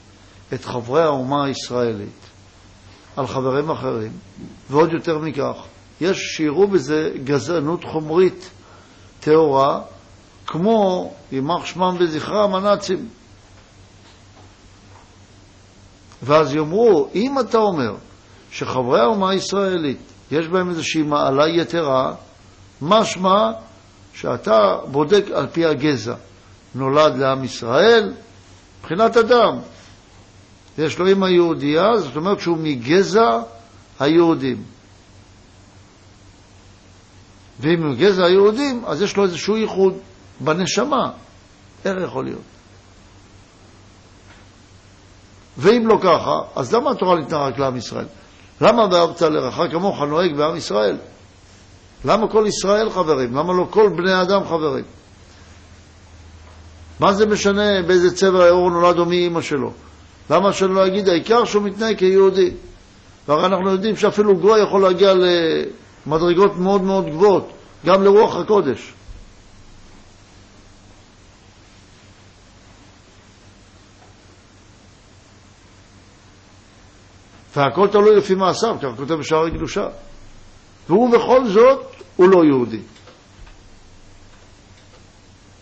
את 0.53 0.65
חברי 0.65 1.03
האומה 1.03 1.45
הישראלית 1.45 2.19
על 3.17 3.27
חברים 3.27 3.69
אחרים? 3.69 4.11
ועוד 4.69 4.91
יותר 4.93 5.17
מכך, 5.17 5.55
יש 6.01 6.17
שיראו 6.17 6.67
בזה 6.67 7.11
גזענות 7.23 7.83
חומרית 7.83 8.49
טהורה, 9.19 9.81
כמו, 10.47 11.13
יימח 11.31 11.65
שמם 11.65 11.95
וזכרם, 11.99 12.55
הנאצים. 12.55 13.09
ואז 16.23 16.55
יאמרו, 16.55 17.09
אם 17.15 17.39
אתה 17.39 17.57
אומר 17.57 17.95
שחברי 18.57 18.99
האומה 18.99 19.29
הישראלית 19.29 19.97
יש 20.31 20.47
בהם 20.47 20.69
איזושהי 20.69 21.01
מעלה 21.01 21.47
יתרה, 21.47 22.13
משמע 22.81 23.51
שאתה 24.13 24.77
בודק 24.91 25.25
על 25.33 25.47
פי 25.47 25.65
הגזע. 25.65 26.15
נולד 26.75 27.15
לעם 27.17 27.43
ישראל, 27.43 28.13
מבחינת 28.79 29.17
אדם. 29.17 29.57
יש 30.77 30.99
לו 30.99 31.11
אמא 31.11 31.25
יהודייה, 31.25 31.97
זאת 31.97 32.15
אומרת 32.15 32.39
שהוא 32.39 32.57
מגזע 32.57 33.39
היהודים. 33.99 34.63
ואם 37.59 37.83
הוא 37.83 37.95
גזע 37.95 38.25
היהודים, 38.25 38.83
אז 38.85 39.01
יש 39.01 39.17
לו 39.17 39.23
איזשהו 39.23 39.57
ייחוד 39.57 39.97
בנשמה. 40.39 41.11
איך 41.85 41.93
יכול 42.03 42.25
להיות? 42.25 42.41
ואם 45.57 45.87
לא 45.87 45.97
ככה, 46.01 46.59
אז 46.61 46.73
למה 46.73 46.91
התורה 46.91 47.19
ניתנה 47.19 47.37
רק 47.37 47.59
לעם 47.59 47.77
ישראל? 47.77 48.05
למה 48.61 48.87
ואהבת 48.91 49.21
לרעך 49.21 49.59
כמוך 49.71 50.01
נוהג 50.01 50.35
בעם 50.35 50.55
ישראל? 50.55 50.97
למה 52.05 52.27
כל 52.27 52.45
ישראל 52.47 52.89
חברים? 52.89 53.35
למה 53.35 53.53
לא 53.53 53.67
כל 53.69 53.89
בני 53.89 54.21
אדם 54.21 54.41
חברים? 54.45 54.83
מה 56.99 57.13
זה 57.13 57.25
משנה 57.25 57.81
באיזה 57.87 58.15
צבע 58.15 58.45
העור 58.45 58.69
נולד 58.71 58.99
או 58.99 59.05
מי 59.05 59.15
אימא 59.15 59.41
שלו? 59.41 59.71
למה 60.29 60.53
שאני 60.53 60.73
לא 60.73 60.85
אגיד 60.85 61.09
העיקר 61.09 61.45
שהוא 61.45 61.63
מתנהג 61.63 61.97
כיהודי? 61.97 62.51
והרי 63.27 63.45
אנחנו 63.45 63.71
יודעים 63.71 63.95
שאפילו 63.95 64.37
גוי 64.37 64.61
יכול 64.61 64.81
להגיע 64.81 65.13
למדרגות 66.05 66.57
מאוד 66.57 66.81
מאוד 66.81 67.09
גבוהות, 67.09 67.49
גם 67.85 68.03
לרוח 68.03 68.35
הקודש. 68.35 68.93
והכל 77.57 77.87
תלוי 77.87 78.15
לפי 78.15 78.35
מעשיו, 78.35 78.75
כך 78.81 78.97
כותב 78.97 79.13
בשער 79.13 79.45
הקדושה. 79.45 79.87
והוא 80.89 81.11
בכל 81.11 81.47
זאת, 81.47 81.95
הוא 82.15 82.29
לא 82.29 82.45
יהודי. 82.45 82.81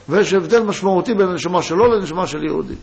ויש 0.10 0.34
הבדל 0.34 0.64
משמעותי 0.64 1.14
בין 1.14 1.28
הנשמה 1.28 1.62
שלו 1.62 1.88
לנשמה 1.88 2.28
של 2.28 2.44
יהודי. 2.44 2.76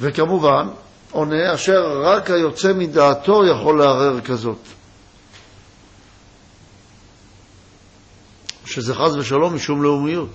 וכמובן, 0.00 0.68
עונה 1.10 1.54
אשר 1.54 2.00
רק 2.02 2.30
היוצא 2.30 2.72
מדעתו 2.72 3.46
יכול 3.46 3.78
לערער 3.78 4.20
כזאת. 4.20 4.81
שזה 8.72 8.94
חס 8.94 9.12
ושלום 9.18 9.54
משום 9.54 9.82
לאומיות. 9.82 10.30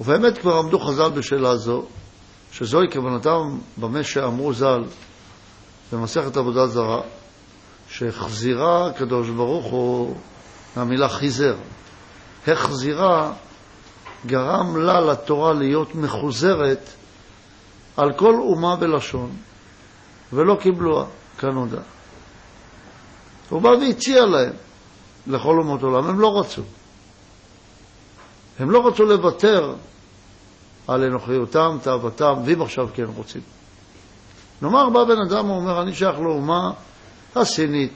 ובאמת 0.00 0.38
כבר 0.38 0.56
עמדו 0.58 0.78
חז"ל 0.78 1.10
בשאלה 1.10 1.56
זו, 1.56 1.84
שזוהי 2.52 2.86
כוונתם 2.92 3.58
במה 3.76 4.04
שאמרו 4.04 4.54
ז"ל 4.54 4.84
במסכת 5.92 6.36
עבודה 6.36 6.66
זרה, 6.66 7.00
שהחזירה 7.88 8.86
הקדוש 8.86 9.28
ברוך 9.28 9.66
הוא 9.66 10.16
מהמילה 10.76 11.08
חיזר. 11.08 11.54
החזירה 12.46 13.32
גרם 14.26 14.76
לה 14.76 15.00
לתורה 15.00 15.52
להיות 15.52 15.94
מחוזרת 15.94 16.90
על 17.96 18.12
כל 18.12 18.34
אומה 18.34 18.76
בלשון, 18.76 19.36
ולא 20.32 20.58
קיבלוה 20.60 21.06
כנודע. 21.38 21.80
הוא 23.48 23.62
בא 23.62 23.68
והציע 23.68 24.26
להם, 24.26 24.52
לכל 25.26 25.58
אומות 25.58 25.82
עולם, 25.82 26.06
הם 26.06 26.20
לא 26.20 26.40
רצו. 26.40 26.62
הם 28.58 28.70
לא 28.70 28.86
רצו 28.86 29.04
לוותר 29.04 29.74
על 30.88 31.04
אנוכיותם, 31.04 31.76
תאוותם, 31.82 32.34
ואם 32.44 32.62
עכשיו 32.62 32.88
כן 32.94 33.04
רוצים. 33.16 33.42
נאמר, 34.62 34.90
בא 34.90 35.04
בן 35.04 35.20
אדם 35.26 35.50
ואומר, 35.50 35.82
אני 35.82 35.94
שייך 35.94 36.18
לאומה 36.18 36.70
הסינית, 37.36 37.92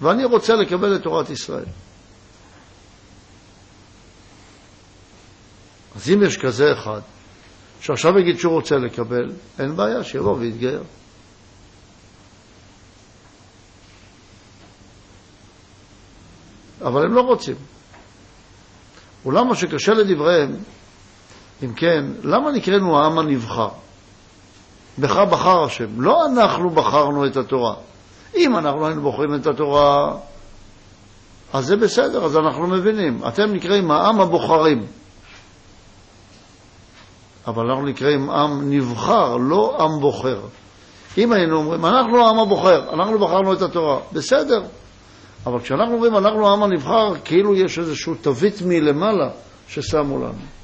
ואני 0.00 0.24
רוצה 0.24 0.54
לקבל 0.54 0.96
את 0.96 1.02
תורת 1.02 1.30
ישראל. 1.30 1.64
אז 5.96 6.10
אם 6.10 6.22
יש 6.22 6.36
כזה 6.36 6.72
אחד, 6.72 7.00
שעכשיו 7.80 8.18
יגיד 8.18 8.38
שהוא 8.38 8.52
רוצה 8.52 8.76
לקבל, 8.76 9.30
אין 9.58 9.76
בעיה, 9.76 10.04
שיבוא 10.04 10.36
ויתגייר. 10.38 10.82
אבל 16.82 17.04
הם 17.04 17.14
לא 17.14 17.20
רוצים. 17.20 17.56
אולם 19.24 19.48
מה 19.48 19.54
שקשה 19.54 19.94
לדבריהם, 19.94 20.56
אם 21.64 21.72
כן, 21.72 22.04
למה 22.22 22.52
נקראנו 22.52 22.98
העם 22.98 23.18
הנבחר? 23.18 23.68
בך 24.98 25.16
בחר 25.16 25.64
השם. 25.64 26.00
לא 26.00 26.26
אנחנו 26.26 26.70
בחרנו 26.70 27.26
את 27.26 27.36
התורה. 27.36 27.74
אם 28.36 28.56
אנחנו 28.56 28.86
היינו 28.86 29.02
בוחרים 29.02 29.34
את 29.34 29.46
התורה, 29.46 30.16
אז 31.52 31.66
זה 31.66 31.76
בסדר, 31.76 32.24
אז 32.24 32.36
אנחנו 32.36 32.66
מבינים. 32.66 33.20
אתם 33.28 33.52
נקראים 33.52 33.90
העם 33.90 34.20
הבוחרים. 34.20 34.86
אבל 37.48 37.70
אנחנו 37.70 37.86
נקראים 37.86 38.30
עם 38.30 38.70
נבחר, 38.70 39.36
לא 39.36 39.76
עם 39.80 40.00
בוחר. 40.00 40.40
אם 41.18 41.32
היינו 41.32 41.56
אומרים, 41.56 41.84
אנחנו 41.86 42.26
העם 42.26 42.38
הבוחר, 42.38 42.92
אנחנו 42.92 43.18
בחרנו 43.18 43.52
את 43.52 43.62
התורה, 43.62 43.98
בסדר. 44.12 44.62
אבל 45.46 45.60
כשאנחנו 45.60 45.94
אומרים, 45.94 46.16
אנחנו 46.16 46.48
העם 46.48 46.62
הנבחר, 46.62 47.14
כאילו 47.24 47.54
יש 47.54 47.78
איזושהי 47.78 48.14
תווית 48.14 48.62
מלמעלה 48.66 49.28
ששמו 49.68 50.18
לנו. 50.18 50.57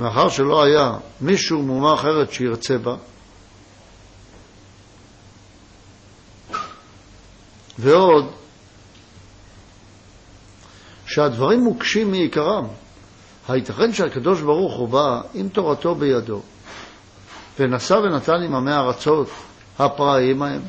מאחר 0.00 0.28
שלא 0.28 0.62
היה 0.62 0.92
מישהו 1.20 1.62
מאומה 1.62 1.94
אחרת 1.94 2.32
שירצה 2.32 2.78
בה, 2.78 2.94
ועוד 7.78 8.24
שהדברים 11.06 11.60
מוקשים 11.60 12.10
מעיקרם. 12.10 12.66
הייתכן 13.48 13.92
שהקדוש 13.92 14.40
ברוך 14.40 14.78
הוא 14.78 14.88
בא 14.88 15.20
עם 15.34 15.48
תורתו 15.48 15.94
בידו 15.94 16.40
ונשא 17.58 17.94
ונתן 17.94 18.42
עם 18.44 18.54
עמי 18.54 18.72
ארצות 18.72 19.28
הפראיים 19.78 20.42
ההם, 20.42 20.62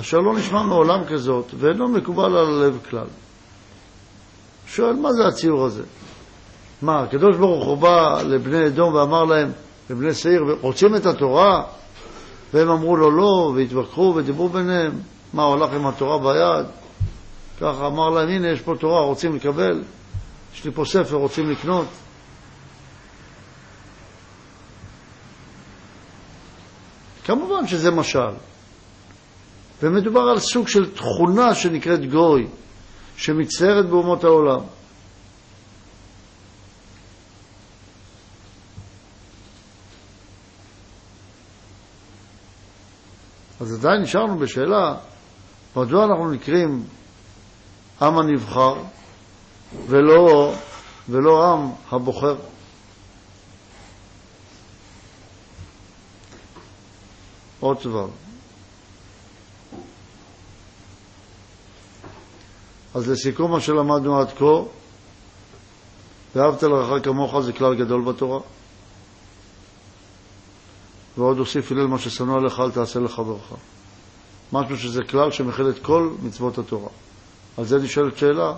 אשר 0.00 0.18
לא 0.18 0.34
נשמע 0.38 0.62
מעולם 0.62 1.04
כזאת 1.04 1.54
ואינו 1.58 1.88
מקובל 1.88 2.36
על 2.36 2.46
הלב 2.46 2.78
כלל. 2.90 3.06
שואל, 4.66 4.92
מה 4.92 5.12
זה 5.12 5.26
הציור 5.26 5.64
הזה? 5.64 5.82
מה, 6.82 7.02
הקדוש 7.02 7.36
ברוך 7.36 7.66
הוא 7.66 7.78
בא 7.78 8.22
לבני 8.22 8.66
אדום 8.66 8.94
ואמר 8.94 9.24
להם, 9.24 9.52
לבני 9.90 10.14
שעיר, 10.14 10.42
רוצים 10.60 10.96
את 10.96 11.06
התורה? 11.06 11.62
והם 12.52 12.70
אמרו 12.70 12.96
לו 12.96 13.10
לא, 13.10 13.52
והתווכחו 13.56 14.12
ודיברו 14.16 14.48
ביניהם. 14.48 14.92
מה, 15.32 15.42
הוא 15.42 15.54
הלך 15.54 15.72
עם 15.72 15.86
התורה 15.86 16.18
ביד? 16.18 16.66
ככה 17.60 17.86
אמר 17.86 18.10
להם, 18.10 18.28
הנה, 18.28 18.48
יש 18.52 18.60
פה 18.60 18.72
תורה, 18.80 19.00
רוצים 19.00 19.36
לקבל? 19.36 19.82
יש 20.54 20.64
לי 20.64 20.70
פה 20.70 20.84
ספר, 20.84 21.16
רוצים 21.16 21.50
לקנות? 21.50 21.86
כמובן 27.24 27.66
שזה 27.66 27.90
משל. 27.90 28.34
ומדובר 29.82 30.20
על 30.20 30.38
סוג 30.38 30.68
של 30.68 30.94
תכונה 30.94 31.54
שנקראת 31.54 32.10
גוי, 32.10 32.46
שמצטיירת 33.16 33.86
באומות 33.86 34.24
העולם. 34.24 34.60
אז 43.60 43.74
עדיין 43.74 44.02
נשארנו 44.02 44.38
בשאלה, 44.38 44.94
מדוע 45.76 46.04
אנחנו 46.04 46.30
נקראים 46.30 46.84
עם 48.02 48.18
הנבחר 48.18 48.74
ולא, 49.86 50.54
ולא 51.08 51.52
עם 51.52 51.70
הבוחר? 51.92 52.36
עוד 57.60 57.76
דבר. 57.84 58.08
אז 62.94 63.08
לסיכום 63.08 63.50
מה 63.50 63.60
שלמדנו 63.60 64.20
עד 64.20 64.32
כה, 64.38 64.62
ואהבת 66.34 66.62
לרעך 66.62 67.04
כמוך 67.04 67.40
זה 67.40 67.52
כלל 67.52 67.74
גדול 67.74 68.04
בתורה. 68.04 68.40
ועוד 71.18 71.38
הוסיף 71.38 71.72
הלל 71.72 71.86
מה 71.86 71.98
ששנוא 71.98 72.36
עליך 72.36 72.60
אל 72.60 72.70
תעשה 72.70 73.00
לחברך. 73.00 73.52
משהו 74.52 74.76
שזה 74.76 75.04
כלל 75.04 75.30
שמכיל 75.30 75.68
את 75.68 75.78
כל 75.82 76.10
מצוות 76.22 76.58
התורה. 76.58 76.88
על 77.56 77.64
זה 77.64 77.78
נשאלת 77.78 78.16
שאלה, 78.16 78.54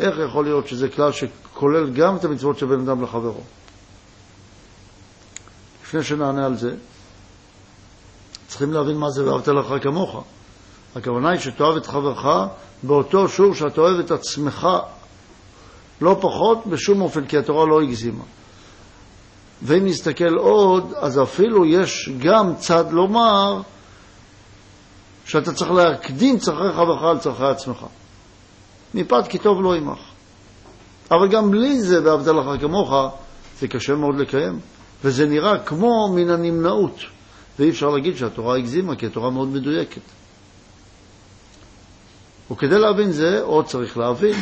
איך 0.00 0.14
יכול 0.28 0.44
להיות 0.44 0.68
שזה 0.68 0.88
כלל 0.88 1.12
שכולל 1.12 1.90
גם 1.90 2.16
את 2.16 2.24
המצוות 2.24 2.58
של 2.58 2.66
בן 2.66 2.80
אדם 2.80 3.02
לחברו? 3.02 3.40
לפני 5.84 6.02
שנענה 6.02 6.46
על 6.46 6.56
זה, 6.56 6.74
צריכים 8.48 8.72
להבין 8.72 8.96
מה 8.96 9.10
זה 9.10 9.30
ואהבת 9.30 9.48
לך 9.48 9.82
כמוך. 9.82 10.24
הכוונה 10.96 11.30
היא 11.30 11.40
שתאהב 11.40 11.76
את 11.76 11.86
חברך 11.86 12.26
באותו 12.82 13.28
שיעור 13.28 13.54
שאתה 13.54 13.80
אוהב 13.80 13.98
את 13.98 14.10
עצמך 14.10 14.68
לא 16.00 16.18
פחות 16.20 16.66
בשום 16.66 17.00
אופן, 17.00 17.26
כי 17.26 17.38
התורה 17.38 17.66
לא 17.66 17.82
הגזימה. 17.82 18.24
ואם 19.62 19.84
נסתכל 19.86 20.34
עוד, 20.34 20.92
אז 20.96 21.22
אפילו 21.22 21.64
יש 21.64 22.10
גם 22.18 22.54
צד 22.56 22.92
לומר 22.92 23.60
שאתה 25.24 25.52
צריך 25.52 25.70
להקדים 25.70 26.38
צרכי 26.38 26.76
חברך 26.76 27.02
על 27.02 27.18
צרכי 27.18 27.44
עצמך. 27.44 27.86
מפאת 28.94 29.28
כי 29.28 29.38
טוב 29.38 29.62
לא 29.62 29.74
עמך. 29.74 29.98
אבל 31.10 31.28
גם 31.28 31.50
בלי 31.50 31.80
זה, 31.80 32.04
ואהבת 32.04 32.26
לך 32.26 32.60
כמוך, 32.60 32.94
זה 33.60 33.68
קשה 33.68 33.94
מאוד 33.94 34.20
לקיים. 34.20 34.58
וזה 35.04 35.26
נראה 35.26 35.58
כמו 35.58 36.08
מן 36.14 36.30
הנמנעות. 36.30 36.98
ואי 37.58 37.70
אפשר 37.70 37.86
להגיד 37.86 38.16
שהתורה 38.16 38.56
הגזימה, 38.56 38.96
כי 38.96 39.06
התורה 39.06 39.30
מאוד 39.30 39.48
מדויקת. 39.48 40.00
וכדי 42.50 42.78
להבין 42.78 43.12
זה, 43.12 43.42
עוד 43.42 43.64
צריך 43.64 43.98
להבין 43.98 44.34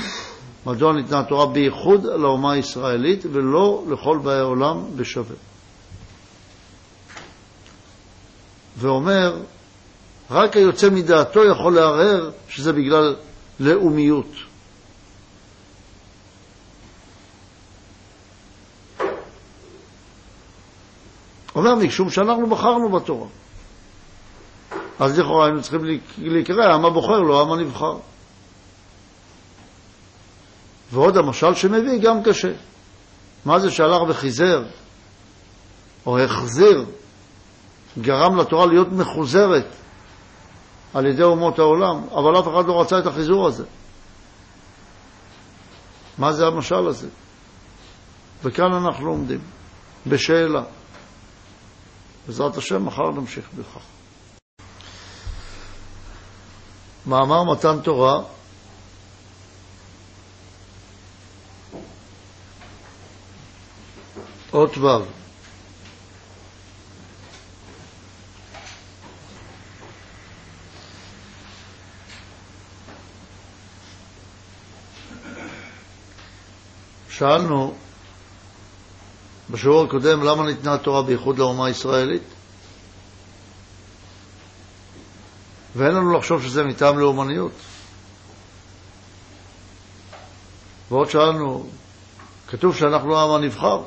מדוע 0.66 0.92
ניתנה 0.92 1.20
התורה 1.20 1.46
בייחוד 1.46 2.04
לאומה 2.04 2.52
הישראלית 2.52 3.24
ולא 3.32 3.84
לכל 3.90 4.18
באי 4.18 4.38
העולם 4.38 4.96
בשווה. 4.96 5.36
ואומר, 8.76 9.42
רק 10.30 10.56
היוצא 10.56 10.90
מדעתו 10.90 11.44
יכול 11.44 11.74
לערער 11.74 12.30
שזה 12.48 12.72
בגלל 12.72 13.16
לאומיות. 13.60 14.26
אומר, 21.54 21.74
משום 21.74 22.10
שאנחנו 22.10 22.46
בחרנו 22.46 22.88
בתורה. 22.88 23.28
אז 24.98 25.18
לכאורה 25.18 25.46
היינו 25.46 25.62
צריכים 25.62 25.80
להיקרא 26.18 26.64
העם 26.64 26.84
הבוחר, 26.84 27.20
לא 27.20 27.38
העם 27.38 27.52
הנבחר. 27.52 27.96
ועוד 30.94 31.16
המשל 31.16 31.54
שמביא 31.54 31.98
גם 32.02 32.22
קשה. 32.22 32.52
מה 33.44 33.58
זה 33.58 33.70
שהלך 33.70 34.02
וחיזר, 34.08 34.62
או 36.06 36.18
החזיר, 36.18 36.84
גרם 37.98 38.36
לתורה 38.36 38.66
להיות 38.66 38.88
מחוזרת 38.92 39.66
על 40.94 41.06
ידי 41.06 41.22
אומות 41.22 41.58
העולם, 41.58 42.06
אבל 42.10 42.38
אף 42.38 42.44
אחד 42.44 42.66
לא 42.66 42.80
רצה 42.80 42.98
את 42.98 43.06
החיזור 43.06 43.46
הזה. 43.46 43.64
מה 46.18 46.32
זה 46.32 46.46
המשל 46.46 46.88
הזה? 46.88 47.08
וכאן 48.44 48.72
אנחנו 48.72 49.10
עומדים. 49.10 49.40
בשאלה. 50.06 50.62
בעזרת 52.26 52.56
השם, 52.56 52.84
מחר 52.84 53.10
נמשיך 53.10 53.48
בכך. 53.58 53.82
מאמר 57.06 57.44
מתן 57.52 57.80
תורה 57.80 58.22
אות 64.54 64.78
ו' 64.78 64.86
שאלנו 77.08 77.74
בשיעור 79.50 79.84
הקודם 79.84 80.22
למה 80.22 80.46
ניתנה 80.46 80.74
התורה 80.74 81.02
בייחוד 81.02 81.38
לאומה 81.38 81.66
הישראלית 81.66 82.22
ואין 85.76 85.94
לנו 85.94 86.18
לחשוב 86.18 86.42
שזה 86.42 86.64
מטעם 86.64 86.98
לאומניות. 86.98 87.52
ועוד 90.90 91.10
שאלנו, 91.10 91.66
כתוב 92.48 92.76
שאנחנו 92.76 93.18
העם 93.18 93.30
הנבחר. 93.30 93.82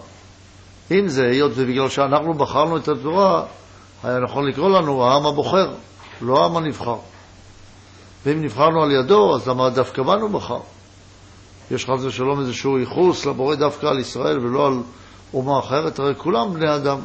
אם 0.92 1.08
זה, 1.08 1.28
היות 1.28 1.52
ובגלל 1.56 1.90
שאנחנו 1.90 2.34
בחרנו 2.34 2.78
את 2.78 2.88
התורה, 2.88 3.44
היה 4.04 4.20
נכון 4.20 4.48
לקרוא 4.48 4.70
לנו 4.70 5.04
העם 5.04 5.26
הבוחר, 5.26 5.74
לא 6.22 6.44
העם 6.44 6.58
הנבחר. 6.58 6.98
ואם 8.26 8.42
נבחרנו 8.42 8.84
על 8.84 8.92
ידו, 8.92 9.36
אז 9.36 9.48
למה 9.48 9.70
דווקא 9.70 10.04
בנו 10.04 10.30
בחר? 10.30 10.60
יש 11.72 11.86
חס 11.86 12.04
ושלום 12.04 12.40
איזשהו 12.40 12.78
ייחוס 12.78 13.26
לבורא 13.26 13.56
דווקא 13.56 13.86
על 13.86 14.00
ישראל 14.00 14.40
ולא 14.40 14.68
על 14.68 14.74
אומה 15.34 15.60
אחרת, 15.60 16.00
הרי 16.00 16.16
כולם 16.16 16.54
בני 16.54 16.76
אדם. 16.76 17.00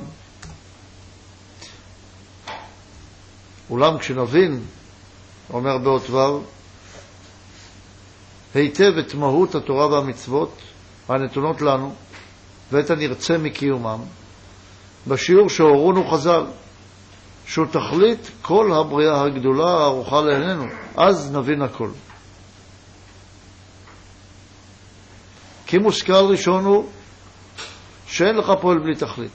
אולם 3.70 3.98
כשנבין, 3.98 4.60
אומר 5.52 5.78
באות 5.78 6.10
ו', 6.10 6.38
היטב 8.54 8.98
את 8.98 9.14
מהות 9.14 9.54
התורה 9.54 9.86
והמצוות 9.86 10.52
הנתונות 11.08 11.62
לנו 11.62 11.94
ואת 12.72 12.90
הנרצה 12.90 13.38
מקיומם, 13.38 14.00
בשיעור 15.06 15.48
שהורונו 15.48 16.10
חז"ל, 16.10 16.44
שהוא 17.46 17.66
תכלית 17.66 18.30
כל 18.42 18.72
הבריאה 18.72 19.22
הגדולה 19.24 19.70
הערוכה 19.70 20.20
לעינינו, 20.20 20.64
אז 20.96 21.32
נבין 21.32 21.62
הכל. 21.62 21.90
כי 25.66 25.78
מושכל 25.78 26.24
ראשון 26.30 26.64
הוא 26.64 26.88
שאין 28.06 28.36
לך 28.36 28.52
פועל 28.60 28.78
בלי 28.78 28.94
תכלית. 28.94 29.32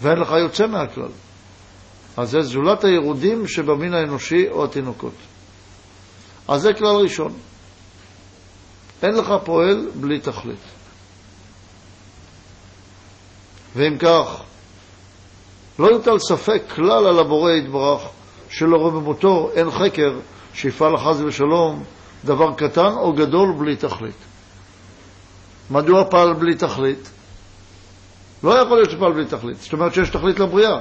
ואין 0.00 0.18
לך 0.18 0.30
יוצא 0.30 0.66
מהכלל. 0.66 1.12
אז 2.16 2.30
זה 2.30 2.40
זולת 2.42 2.84
הירודים 2.84 3.48
שבמין 3.48 3.94
האנושי 3.94 4.48
או 4.50 4.64
התינוקות. 4.64 5.14
אז 6.48 6.62
זה 6.62 6.74
כלל 6.78 6.96
ראשון. 6.96 7.32
אין 9.04 9.14
לך 9.14 9.34
פועל 9.44 9.86
בלי 9.94 10.20
תכלית. 10.20 10.58
ואם 13.76 13.98
כך, 13.98 14.42
לא 15.78 15.86
יוטל 15.86 16.18
ספק 16.18 16.62
כלל 16.74 17.06
על 17.06 17.18
הבורא 17.18 17.52
יתברך 17.52 18.02
שלרוממותו 18.50 19.50
אין 19.54 19.70
חקר 19.70 20.18
שיפעל 20.54 20.96
חס 20.96 21.20
ושלום 21.26 21.84
דבר 22.24 22.54
קטן 22.56 22.92
או 22.96 23.12
גדול 23.12 23.52
בלי 23.58 23.76
תכלית. 23.76 24.16
מדוע 25.70 26.04
פעל 26.10 26.34
בלי 26.34 26.54
תכלית? 26.54 27.10
לא 28.42 28.58
יכול 28.58 28.76
להיות 28.76 28.90
שפעל 28.90 29.12
בלי 29.12 29.26
תכלית. 29.26 29.56
זאת 29.56 29.72
אומרת 29.72 29.94
שיש 29.94 30.10
תכלית 30.10 30.38
לבריאה. 30.38 30.80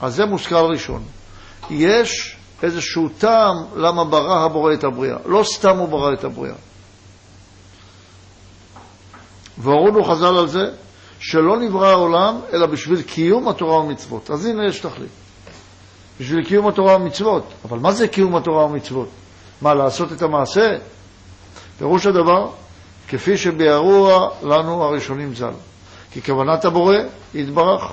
אז 0.00 0.14
זה 0.14 0.26
מושכל 0.26 0.64
ראשון. 0.72 1.02
יש 1.70 2.36
איזשהו 2.62 3.08
טעם 3.18 3.56
למה 3.76 4.04
ברא 4.04 4.44
הבורא 4.44 4.72
את 4.72 4.84
הבריאה. 4.84 5.16
לא 5.26 5.42
סתם 5.44 5.76
הוא 5.76 5.88
ברא 5.88 6.12
את 6.12 6.24
הבריאה. 6.24 6.54
והורונו 9.58 10.04
חז"ל 10.04 10.36
על 10.36 10.48
זה 10.48 10.70
שלא 11.18 11.56
נברא 11.56 11.88
העולם 11.88 12.40
אלא 12.52 12.66
בשביל 12.66 13.02
קיום 13.02 13.48
התורה 13.48 13.78
ומצוות. 13.78 14.30
אז 14.30 14.46
הנה 14.46 14.68
יש 14.68 14.80
תכלית. 14.80 15.10
בשביל 16.20 16.44
קיום 16.44 16.68
התורה 16.68 16.96
ומצוות. 16.96 17.44
אבל 17.64 17.78
מה 17.78 17.92
זה 17.92 18.08
קיום 18.08 18.36
התורה 18.36 18.64
ומצוות? 18.64 19.08
מה, 19.62 19.74
לעשות 19.74 20.12
את 20.12 20.22
המעשה? 20.22 20.76
פירוש 21.78 22.06
הדבר, 22.06 22.50
כפי 23.08 23.36
שביארו 23.36 24.28
לנו 24.42 24.84
הראשונים 24.84 25.34
ז"ל. 25.34 25.52
כי 26.12 26.22
כוונת 26.22 26.64
הבורא 26.64 26.96
יתברך 27.34 27.92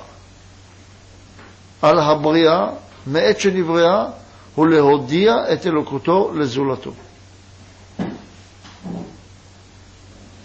על 1.82 2.00
הבריאה 2.00 2.68
מעת 3.08 3.40
שנבראה 3.40 4.06
הוא 4.58 4.68
להודיע 4.68 5.36
את 5.54 5.68
אלוקותו 5.68 6.32
לזולתו. 6.36 6.92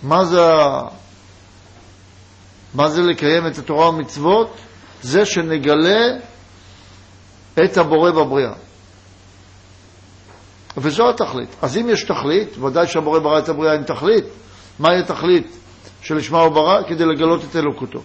מה 0.02 0.24
זה, 0.24 0.40
מה 2.74 2.88
זה 2.88 3.02
לקיים 3.02 3.46
את 3.46 3.58
התורה 3.58 3.88
ומצוות? 3.88 4.56
זה 5.02 5.24
שנגלה 5.24 6.18
את 7.64 7.76
הבורא 7.76 8.10
בבריאה. 8.10 8.52
וזו 10.76 11.10
התכלית. 11.10 11.56
אז 11.62 11.76
אם 11.76 11.88
יש 11.88 12.04
תכלית, 12.04 12.58
ודאי 12.58 12.86
שהבורא 12.86 13.18
ברא 13.18 13.38
את 13.38 13.48
הבריאה 13.48 13.74
עם 13.74 13.84
תכלית. 13.84 14.24
מהי 14.78 14.98
התכלית 14.98 15.56
שלשמה 16.02 16.40
הוא 16.40 16.52
ברא? 16.52 16.82
כדי 16.88 17.04
לגלות 17.04 17.40
את 17.50 17.56
אלוקותו. 17.56 18.00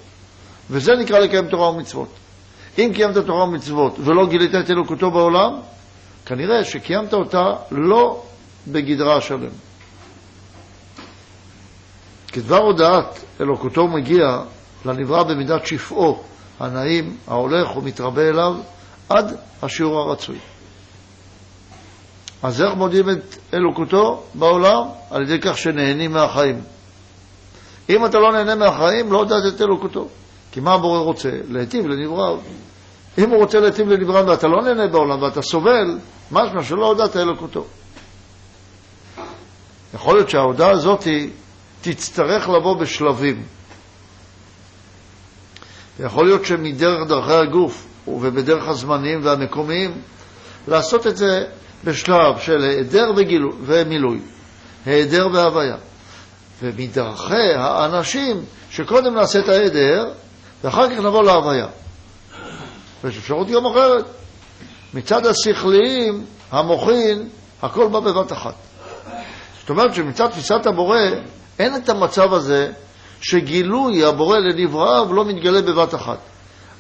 וזה 0.70 0.92
נקרא 0.96 1.20
לקיים 1.20 1.48
תורה 1.48 1.70
ומצוות. 1.70 2.10
אם 2.78 2.92
קיימת 2.96 3.18
תורה 3.18 3.44
ומצוות 3.44 3.96
ולא 4.00 4.28
גילית 4.28 4.56
את 4.56 4.70
אלוקותו 4.70 5.12
בעולם, 5.12 5.52
כנראה 6.28 6.64
שקיימת 6.64 7.14
אותה 7.14 7.54
לא 7.72 8.24
בגדרה 8.68 9.18
השלם. 9.18 9.50
כדבר 12.28 12.58
הודעת 12.58 13.24
אלוקותו 13.42 13.88
מגיע 13.88 14.42
לנברא 14.86 15.24
במידת 15.24 15.68
שפעו, 15.68 16.24
הנעים, 16.60 17.18
ההולך 17.28 17.78
ומתרבה 17.78 18.30
אליו, 18.30 18.54
עד 19.10 19.36
השיעור 19.62 20.00
הרצוי. 20.00 20.38
אז 22.44 22.62
איך 22.62 22.74
מודיעים 22.76 23.10
את 23.10 23.38
אלוקותו 23.54 24.24
בעולם? 24.34 24.84
על 25.12 25.22
ידי 25.22 25.40
כך 25.42 25.58
שנהנים 25.58 26.12
מהחיים. 26.12 26.62
אם 27.90 28.06
אתה 28.06 28.20
לא 28.20 28.32
נהנה 28.32 28.56
מהחיים, 28.56 29.12
לא 29.12 29.18
הודעת 29.18 29.54
את 29.56 29.62
אלוקותו. 29.62 30.08
כי 30.52 30.60
מה 30.60 30.74
הבורא 30.74 31.00
רוצה? 31.00 31.30
להיטיב 31.50 31.86
לנבראיו. 31.86 32.38
אם 33.18 33.30
הוא 33.30 33.38
רוצה 33.38 33.60
להיטיב 33.60 33.90
לנבראיו 33.90 34.28
ואתה 34.28 34.48
לא 34.48 34.62
נהנה 34.62 34.88
בעולם 34.88 35.22
ואתה 35.22 35.42
סובל, 35.42 35.98
משמע 36.32 36.64
שלא 36.64 36.86
הודעת 36.86 37.16
אלוקותו. 37.16 37.66
יכול 39.94 40.16
להיות 40.16 40.30
שההודעה 40.30 40.72
הזאת 40.72 41.08
תצטרך 41.82 42.50
לבוא 42.50 42.78
בשלבים. 42.80 43.44
יכול 46.00 46.26
להיות 46.26 46.46
שמדרך 46.46 47.08
דרכי 47.08 47.34
הגוף 47.34 47.88
ובדרך 48.08 48.68
הזמנים 48.68 49.20
והמקומיים, 49.24 49.92
לעשות 50.68 51.08
את 51.08 51.18
זה 51.18 51.46
בשלב 51.84 52.40
של 52.40 52.64
היעדר 52.64 53.12
ומילוי, 53.62 54.20
היעדר 54.86 55.28
והוויה. 55.34 55.76
ומדרכי 56.62 57.54
האנשים, 57.56 58.42
שקודם 58.72 59.16
נעשה 59.16 59.40
את 59.40 59.50
ההיעדר, 59.50 60.06
ואחר 60.64 60.90
כך 60.90 61.00
נבוא 61.00 61.24
להוויה. 61.24 61.68
ויש 63.08 63.18
אפשרות 63.18 63.48
גם 63.48 63.66
אחרת. 63.66 64.06
מצד 64.94 65.26
השכליים, 65.26 66.26
המוחין, 66.52 67.30
הכל 67.62 67.88
בא 67.88 68.00
בבת 68.00 68.32
אחת. 68.32 68.54
זאת 69.60 69.70
אומרת 69.70 69.94
שמצד 69.94 70.28
תפיסת 70.28 70.66
הבורא, 70.66 70.98
אין 71.60 71.76
את 71.76 71.90
המצב 71.90 72.34
הזה 72.34 72.72
שגילוי 73.22 74.06
הבורא 74.06 74.38
לנבראיו 74.38 75.14
לא 75.14 75.26
מתגלה 75.26 75.62
בבת 75.62 75.96
אחת. 75.96 76.18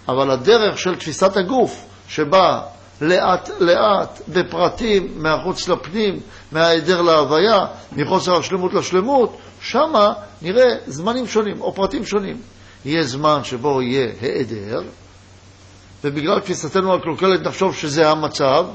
אבל 0.08 0.32
הדרך 0.32 0.78
של 0.78 0.96
תפיסת 0.96 1.38
הגוף, 1.38 1.86
שבה 2.08 2.62
לאט 3.02 3.50
לאט, 3.60 4.22
בפרטים, 4.28 5.08
מהחוץ 5.16 5.68
לפנים, 5.68 6.20
מההיעדר 6.52 7.02
להוויה, 7.02 7.66
מחוסר 7.92 8.38
השלמות 8.38 8.74
לשלמות, 8.74 9.38
שמה 9.62 10.14
נראה 10.42 10.76
זמנים 10.88 11.28
שונים 11.28 11.62
או 11.62 11.74
פרטים 11.74 12.06
שונים. 12.06 12.38
יהיה 12.86 13.04
זמן 13.04 13.44
שבו 13.44 13.82
יהיה 13.82 14.08
היעדר, 14.22 14.82
ובגלל 16.04 16.39
תפיסתנו 16.39 16.95
הקלוקלת 16.95 17.41
נחשוב 17.41 17.76
שזה 17.76 18.10
המצב, 18.10 18.66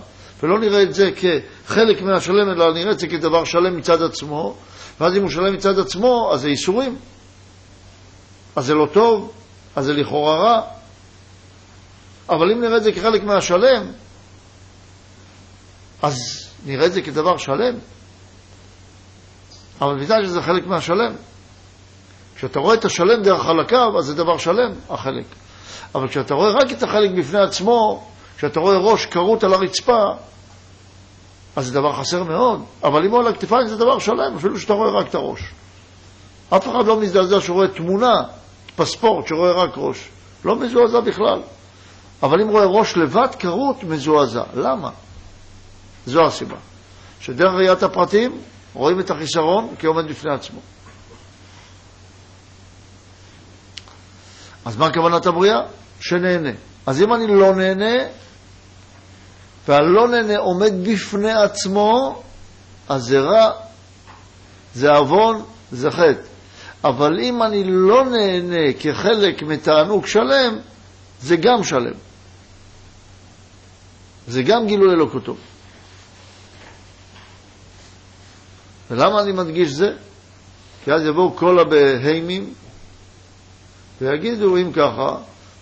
ולא 0.43 0.59
נראה 0.59 0.83
את 0.83 0.95
זה 0.95 1.11
כחלק 1.13 2.03
מהשלם, 2.03 2.51
אלא 2.51 2.75
נראה 2.75 2.93
את 2.93 2.99
זה 2.99 3.07
כדבר 3.07 3.45
שלם 3.45 3.77
מצד 3.77 4.03
עצמו, 4.03 4.57
ואז 5.01 5.17
אם 5.17 5.23
הוא 5.23 5.31
שלם 5.31 5.55
מצד 5.55 5.79
עצמו, 5.79 6.31
אז 6.33 6.41
זה 6.41 6.49
ייסורים. 6.49 6.97
אז 8.57 8.67
זה 8.67 8.75
לא 8.75 8.87
טוב, 8.93 9.33
אז 9.77 9.85
זה 9.85 9.93
לכאורה 9.93 10.37
רע, 10.37 10.63
אבל 12.29 12.53
אם 12.53 12.61
נראה 12.61 12.77
את 12.77 12.83
זה 12.83 12.93
כחלק 12.93 13.23
מהשלם, 13.23 13.87
אז 16.03 16.17
נראה 16.67 16.87
את 16.87 16.93
זה 16.93 17.03
כדבר 17.03 17.37
שלם. 17.37 17.75
אבל 19.81 20.01
בתנאי 20.01 20.25
שזה 20.25 20.43
חלק 20.43 20.67
מהשלם. 20.67 21.15
כשאתה 22.37 22.61
רואה 22.61 22.75
את 22.75 22.85
השלם 22.85 23.23
דרך 23.23 23.43
חלקיו, 23.43 23.99
אז 23.99 24.05
זה 24.05 24.15
דבר 24.15 24.39
שלם, 24.39 24.73
החלק. 24.91 25.25
אבל 25.95 26.09
כשאתה 26.09 26.35
רואה 26.35 26.51
רק 26.51 26.73
את 26.73 26.83
החלק 26.83 27.11
בפני 27.11 27.41
עצמו, 27.41 28.05
כשאתה 28.37 28.61
רואה 28.61 28.79
ראש 28.79 29.07
כרות 29.07 29.45
על 29.45 29.55
הרצפה, 29.55 30.05
אז 31.57 31.67
זה 31.67 31.75
דבר 31.75 31.93
חסר 31.93 32.23
מאוד. 32.25 32.63
אבל 32.85 33.05
אם 33.05 33.11
הוא 33.11 33.21
על 33.21 33.27
הכתפיים 33.27 33.67
זה 33.67 33.77
דבר 33.77 33.99
שלם, 33.99 34.37
אפילו 34.37 34.59
שאתה 34.59 34.73
רואה 34.73 34.91
רק 34.91 35.09
את 35.09 35.15
הראש. 35.15 35.41
אף 36.57 36.69
אחד 36.69 36.87
לא 36.87 37.01
מזדעזע 37.01 37.41
שרואה 37.41 37.69
תמונה, 37.69 38.23
פספורט, 38.77 39.27
שרואה 39.27 39.53
רק 39.53 39.71
ראש. 39.77 40.09
לא 40.45 40.57
מזועזע 40.57 41.01
בכלל. 41.01 41.41
אבל 42.23 42.41
אם 42.43 42.49
רואה 42.49 42.65
ראש 42.65 42.97
לבד 42.97 43.35
כרות, 43.39 43.85
מזועזע. 43.85 44.43
למה? 44.55 44.91
זו 46.07 46.21
הסיבה. 46.27 46.57
שדרך 47.21 47.53
ראיית 47.55 47.83
הפרטים 47.83 48.33
רואים 48.75 49.01
את 49.01 49.11
החיסרון 49.11 49.75
כעומד 49.79 50.09
בפני 50.09 50.35
עצמו. 50.35 50.61
אז 54.65 54.77
מה 54.77 54.93
כוונת 54.93 55.27
הבריאה? 55.27 55.61
שנהנה. 56.01 56.51
אז 56.87 57.03
אם 57.03 57.15
אני 57.15 57.27
לא 57.27 57.55
נהנה, 57.55 58.05
והלא 59.69 60.09
נהנה 60.09 60.39
עומד 60.39 60.73
בפני 60.83 61.33
עצמו, 61.33 62.23
אז 62.89 63.03
זה 63.03 63.21
רע, 63.21 63.51
זה 64.75 64.91
עוון, 64.91 65.43
זה 65.73 65.91
חטא. 65.91 66.33
אבל 66.85 67.21
אם 67.21 67.43
אני 67.43 67.63
לא 67.67 68.05
נהנה 68.05 68.73
כחלק 68.81 69.43
מתענוג 69.43 70.07
שלם, 70.07 70.59
זה 71.21 71.37
גם 71.37 71.65
שלם. 71.65 71.95
זה 74.27 74.43
גם 74.43 74.67
גילוי 74.67 74.95
אלוקותו. 74.95 75.37
ולמה 78.91 79.23
אני 79.23 79.33
מדגיש 79.33 79.71
זה? 79.71 79.91
כי 80.85 80.93
אז 80.93 81.07
יבואו 81.07 81.37
כל 81.37 81.59
הבהימים 81.59 82.55
ויגידו, 84.03 84.57
אם 84.57 84.73
ככה, 84.73 85.17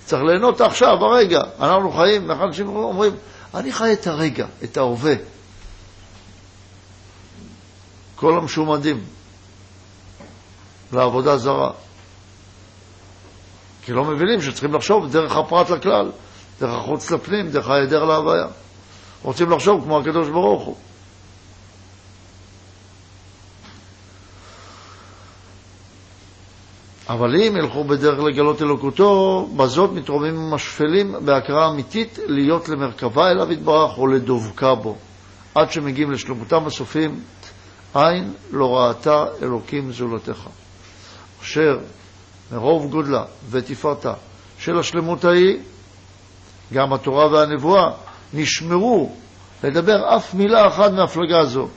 צריך 0.05 0.23
ליהנות 0.23 0.61
עכשיו, 0.61 1.05
הרגע. 1.05 1.41
אנחנו 1.61 1.93
חיים, 1.93 2.31
אנשים 2.31 2.69
אומרים, 2.69 3.13
אני 3.55 3.73
חי 3.73 3.93
את 3.93 4.07
הרגע, 4.07 4.47
את 4.65 4.77
ההווה. 4.77 5.15
כל 8.17 8.39
המשומדים 8.39 9.05
לעבודה 10.93 11.37
זרה. 11.37 11.71
כי 13.83 13.93
לא 13.93 14.05
מבינים 14.05 14.43
שצריכים 14.43 14.75
לחשוב 14.75 15.13
דרך 15.13 15.37
הפרט 15.37 15.71
לכלל, 15.71 16.11
דרך 16.61 16.75
החוץ 16.75 17.11
לפנים, 17.11 17.51
דרך 17.51 17.69
ההיעדר 17.69 18.05
להוויה. 18.05 18.47
רוצים 19.23 19.51
לחשוב 19.51 19.85
כמו 19.85 19.99
הקדוש 19.99 20.29
ברוך 20.29 20.63
הוא. 20.63 20.77
אבל 27.11 27.37
אם 27.37 27.57
ילכו 27.57 27.85
בדרך 27.85 28.19
לגלות 28.19 28.63
אלוקותו, 28.63 29.47
בזאת 29.57 29.91
מתרוממים 29.93 30.55
השפלים 30.55 31.15
בהכרה 31.25 31.69
אמיתית 31.69 32.19
להיות 32.27 32.69
למרכבה 32.69 33.31
אליו 33.31 33.53
יתברך 33.53 33.99
או 33.99 34.07
לדבקה 34.07 34.75
בו, 34.75 34.97
עד 35.55 35.73
שמגיעים 35.73 36.11
לשלמותם 36.11 36.67
הסופים, 36.67 37.21
עין 37.95 38.33
לא 38.51 38.77
ראתה 38.77 39.25
אלוקים 39.43 39.93
זולתך. 39.93 40.49
אשר 41.43 41.79
מרוב 42.53 42.91
גודלה 42.91 43.25
ותפארתה 43.51 44.13
של 44.59 44.79
השלמות 44.79 45.25
ההיא, 45.25 45.59
גם 46.73 46.93
התורה 46.93 47.33
והנבואה 47.33 47.91
נשמרו 48.35 49.13
לדבר 49.65 50.17
אף 50.17 50.35
מילה 50.35 50.67
אחת 50.69 50.93
מהפלגה 50.93 51.45
זו. 51.45 51.69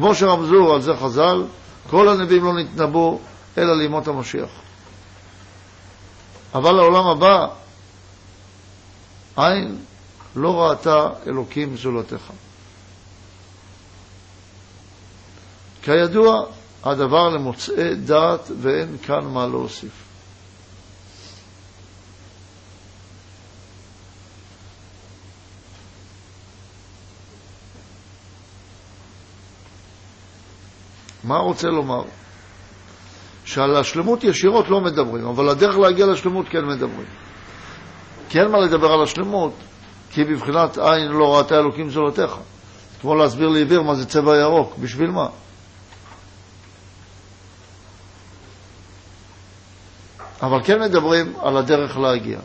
כמו 0.00 0.14
שרמזו 0.14 0.74
על 0.74 0.82
זה 0.82 0.96
חז"ל, 0.96 1.44
כל 1.90 2.08
הנביאים 2.08 2.44
לא 2.44 2.52
נתנבאו 2.52 3.18
אלא 3.58 3.76
לימות 3.76 4.08
המשיח. 4.08 4.48
אבל 6.54 6.72
לעולם 6.72 7.06
הבא, 7.06 7.46
עין 9.36 9.78
לא 10.36 10.62
ראתה 10.62 11.08
אלוקים 11.26 11.76
זולתך. 11.76 12.30
כידוע, 15.82 16.44
הדבר 16.84 17.28
למוצאי 17.28 17.94
דעת 17.94 18.50
ואין 18.60 18.96
כאן 19.02 19.24
מה 19.24 19.46
להוסיף. 19.46 20.09
מה 31.30 31.38
רוצה 31.38 31.68
לומר? 31.68 32.02
שעל 33.44 33.76
השלמות 33.76 34.24
ישירות 34.24 34.68
לא 34.68 34.80
מדברים, 34.80 35.26
אבל 35.26 35.48
הדרך 35.48 35.78
להגיע 35.78 36.06
לשלמות 36.06 36.46
כן 36.48 36.64
מדברים. 36.64 37.06
כי 38.28 38.40
אין 38.40 38.50
מה 38.50 38.58
לדבר 38.58 38.92
על 38.92 39.02
השלמות, 39.02 39.52
כי 40.10 40.24
בבחינת 40.24 40.78
עין 40.78 41.08
לא 41.08 41.36
ראתה 41.36 41.54
אלוקים 41.54 41.90
זולתך. 41.90 42.36
כמו 43.00 43.14
להסביר 43.14 43.48
לעיוור 43.48 43.84
מה 43.84 43.94
זה 43.94 44.06
צבע 44.06 44.36
ירוק, 44.36 44.78
בשביל 44.78 45.10
מה? 45.10 45.26
אבל 50.42 50.62
כן 50.64 50.80
מדברים 50.80 51.32
על 51.42 51.56
הדרך 51.56 51.96
להגיע. 51.96 52.38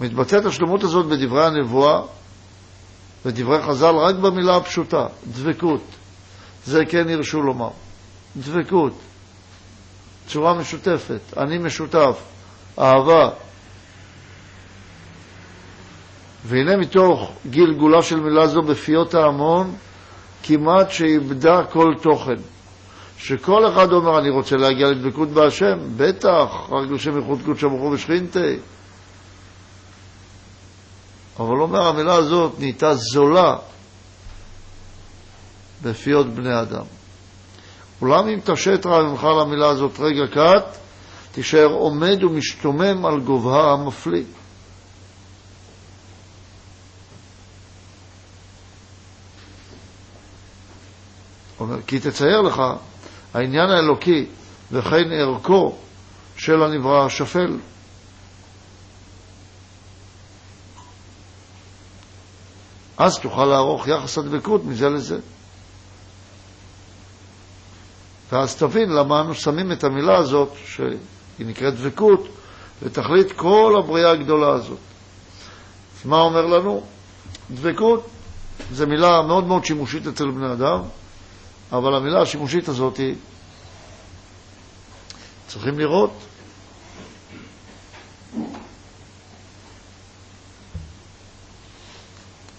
מתבטאת 0.00 0.44
השלמות 0.44 0.82
הזאת 0.82 1.06
בדברי 1.06 1.46
הנבואה 1.46 2.00
ודברי 3.24 3.62
חז"ל 3.62 3.94
רק 3.96 4.14
במילה 4.14 4.56
הפשוטה, 4.56 5.06
דבקות. 5.26 5.99
זה 6.70 6.84
כן 6.84 7.08
הרשו 7.08 7.42
לומר. 7.42 7.70
דבקות, 8.36 8.92
צורה 10.26 10.54
משותפת, 10.54 11.20
אני 11.36 11.58
משותף, 11.58 12.22
אהבה. 12.78 13.30
והנה 16.44 16.76
מתוך 16.76 17.32
גלגולה 17.50 18.02
של 18.02 18.20
מילה 18.20 18.46
זו 18.46 18.62
בפיות 18.62 19.14
ההמון, 19.14 19.74
כמעט 20.42 20.90
שאיבדה 20.90 21.64
כל 21.64 21.94
תוכן. 22.02 22.40
שכל 23.18 23.68
אחד 23.68 23.92
אומר, 23.92 24.18
אני 24.18 24.30
רוצה 24.30 24.56
להגיע 24.56 24.88
לדבקות 24.88 25.28
בהשם, 25.28 25.78
בטח, 25.96 26.48
רק 26.70 26.90
לשם 26.90 27.16
איכות 27.16 27.38
קודשא 27.44 27.68
ברוך 27.68 27.82
הוא 27.82 27.94
ושכינתי. 27.94 28.56
אבל 31.38 31.60
אומר, 31.60 31.82
המילה 31.82 32.14
הזאת 32.14 32.52
נהייתה 32.58 32.94
זולה 32.94 33.56
בפיות 35.82 36.26
בני 36.26 36.60
אדם. 36.60 36.84
אולם 38.00 38.28
אם 38.28 38.40
תשת 38.44 38.86
רע 38.86 39.02
ממך 39.02 39.24
למילה 39.24 39.68
הזאת 39.68 40.00
רגע 40.00 40.26
קט, 40.26 40.78
תישאר 41.32 41.66
עומד 41.66 42.24
ומשתומם 42.24 43.06
על 43.06 43.20
גובהה 43.20 43.72
המפליא. 43.72 44.24
אומר, 51.60 51.82
כי 51.86 51.98
תצייר 51.98 52.40
לך 52.40 52.62
העניין 53.34 53.70
האלוקי 53.70 54.26
וכן 54.72 55.12
ערכו 55.12 55.76
של 56.36 56.62
הנברא 56.62 57.06
השפל. 57.06 57.58
אז 62.98 63.18
תוכל 63.18 63.44
לערוך 63.44 63.88
יחס 63.88 64.18
הדבקות 64.18 64.64
מזה 64.64 64.88
לזה. 64.88 65.18
ואז 68.32 68.56
תבין 68.56 68.90
למה 68.90 69.20
אנו 69.20 69.34
שמים 69.34 69.72
את 69.72 69.84
המילה 69.84 70.18
הזאת, 70.18 70.52
שהיא 70.66 70.96
נקראת 71.38 71.74
דבקות, 71.74 72.28
ותכלית 72.82 73.32
כל 73.32 73.74
הבריאה 73.78 74.10
הגדולה 74.10 74.54
הזאת. 74.54 74.78
מה 76.04 76.20
אומר 76.20 76.46
לנו? 76.46 76.82
דבקות 77.50 78.06
זו 78.72 78.86
מילה 78.86 79.22
מאוד 79.22 79.46
מאוד 79.46 79.64
שימושית 79.64 80.06
אצל 80.06 80.30
בני 80.30 80.52
אדם, 80.52 80.80
אבל 81.72 81.94
המילה 81.94 82.22
השימושית 82.22 82.68
הזאת 82.68 82.96
היא, 82.96 83.14
צריכים 85.46 85.78
לראות 85.78 86.12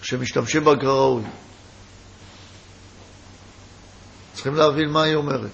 שמשתמשים 0.01 0.63
בה 0.63 0.75
כראוי. 0.75 1.23
צריכים 4.41 4.55
להבין 4.55 4.89
מה 4.89 5.03
היא 5.03 5.15
אומרת. 5.15 5.51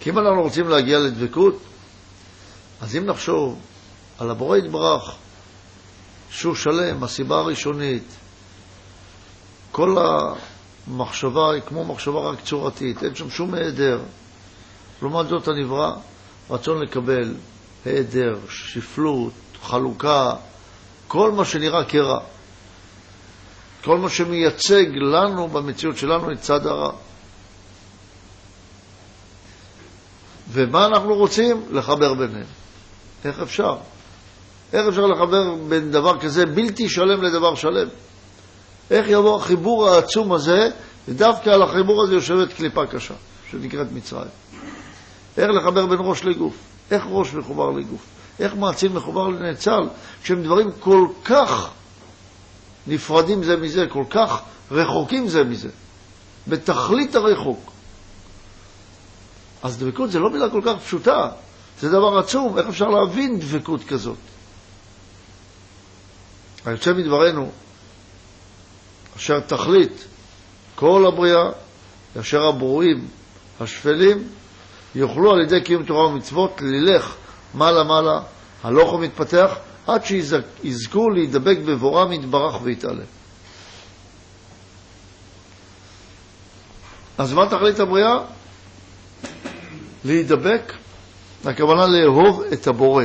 כי 0.00 0.10
אם 0.10 0.18
אנחנו 0.18 0.42
רוצים 0.42 0.68
להגיע 0.68 0.98
לדבקות, 0.98 1.58
אז 2.80 2.96
אם 2.96 3.06
נחשוב 3.06 3.60
על 4.18 4.30
הבורא 4.30 4.56
יתברך, 4.56 5.14
שהוא 6.30 6.54
שלם, 6.54 7.04
הסיבה 7.04 7.38
הראשונית, 7.38 8.04
כל 9.72 9.96
המחשבה 9.98 11.52
היא 11.52 11.62
כמו 11.62 11.84
מחשבה 11.84 12.20
רק 12.20 12.40
צורתית, 12.44 13.04
אין 13.04 13.14
שם 13.14 13.30
שום 13.30 13.54
היעדר. 13.54 14.00
לעומת 15.02 15.28
זאת 15.28 15.48
הנברא, 15.48 15.92
רצון 16.50 16.82
לקבל, 16.82 17.34
היעדר, 17.84 18.38
שפלות, 18.48 19.32
חלוקה, 19.62 20.32
כל 21.08 21.32
מה 21.32 21.44
שנראה 21.44 21.84
כרע. 21.84 22.20
כל 23.84 23.98
מה 23.98 24.08
שמייצג 24.08 24.86
לנו 24.96 25.48
במציאות 25.48 25.96
שלנו 25.96 26.32
את 26.32 26.40
צד 26.40 26.66
הרע. 26.66 26.92
ומה 30.48 30.86
אנחנו 30.86 31.14
רוצים? 31.14 31.62
לחבר 31.70 32.14
ביניהם. 32.14 32.46
איך 33.24 33.40
אפשר? 33.40 33.76
איך 34.72 34.86
אפשר 34.88 35.06
לחבר 35.06 35.54
בין 35.68 35.90
דבר 35.90 36.20
כזה 36.20 36.46
בלתי 36.46 36.88
שלם 36.88 37.22
לדבר 37.22 37.54
שלם? 37.54 37.88
איך 38.90 39.06
יבוא 39.08 39.36
החיבור 39.36 39.88
העצום 39.88 40.32
הזה, 40.32 40.70
ודווקא 41.08 41.50
על 41.50 41.62
החיבור 41.62 42.02
הזה 42.04 42.14
יושבת 42.14 42.52
קליפה 42.52 42.86
קשה, 42.86 43.14
שנקראת 43.50 43.92
מצרים. 43.92 44.30
איך 45.36 45.50
לחבר 45.50 45.86
בין 45.86 45.98
ראש 46.00 46.24
לגוף? 46.24 46.54
איך 46.90 47.04
ראש 47.08 47.34
מחובר 47.34 47.70
לגוף? 47.70 48.06
איך 48.40 48.54
מעציל 48.54 48.92
מחובר 48.92 49.28
לנאצל, 49.28 49.80
כשהם 50.22 50.42
דברים 50.42 50.70
כל 50.80 51.06
כך 51.24 51.70
נפרדים 52.86 53.42
זה 53.44 53.56
מזה, 53.56 53.86
כל 53.88 54.04
כך 54.10 54.42
רחוקים 54.70 55.28
זה 55.28 55.44
מזה, 55.44 55.68
בתכלית 56.48 57.14
הרחוק. 57.14 57.70
אז 59.62 59.78
דבקות 59.78 60.10
זה 60.10 60.18
לא 60.18 60.30
מילה 60.30 60.50
כל 60.50 60.60
כך 60.64 60.82
פשוטה, 60.84 61.28
זה 61.80 61.88
דבר 61.88 62.18
עצום, 62.18 62.58
איך 62.58 62.66
אפשר 62.66 62.88
להבין 62.88 63.38
דבקות 63.38 63.84
כזאת? 63.84 64.16
היוצא 66.64 66.92
מדברנו, 66.92 67.50
אשר 69.16 69.40
תכלית 69.40 70.04
כל 70.74 71.06
הבריאה, 71.06 71.50
אשר 72.20 72.42
הברואים 72.42 73.08
השפלים, 73.60 74.28
יוכלו 74.94 75.32
על 75.32 75.40
ידי 75.40 75.60
קיום 75.60 75.84
תורה 75.84 76.06
ומצוות 76.06 76.60
ללך 76.60 77.16
מעלה-מעלה, 77.54 78.20
הלוך 78.62 78.92
ומתפתח, 78.92 79.56
עד 79.86 80.04
שיזכו 80.04 81.10
להידבק 81.10 81.58
בבורם 81.58 82.12
יתברך 82.12 82.62
ויתעלה. 82.62 83.04
אז 87.18 87.32
מה 87.32 87.46
תכלית 87.46 87.80
הבריאה? 87.80 88.18
להידבק, 90.04 90.72
הכוונה 91.44 91.86
לאהוב 91.86 92.42
את 92.52 92.66
הבורא. 92.66 93.04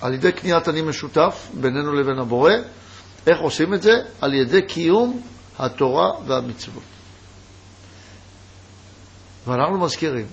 על 0.00 0.14
ידי 0.14 0.32
קניית 0.32 0.68
אני 0.68 0.82
משותף 0.82 1.48
בינינו 1.60 1.92
לבין 1.92 2.18
הבורא. 2.18 2.52
איך 3.26 3.40
עושים 3.40 3.74
את 3.74 3.82
זה? 3.82 3.92
על 4.20 4.34
ידי 4.34 4.62
קיום 4.62 5.22
התורה 5.58 6.08
והמצוות. 6.26 6.82
ואנחנו 9.46 9.78
מזכירים 9.78 10.26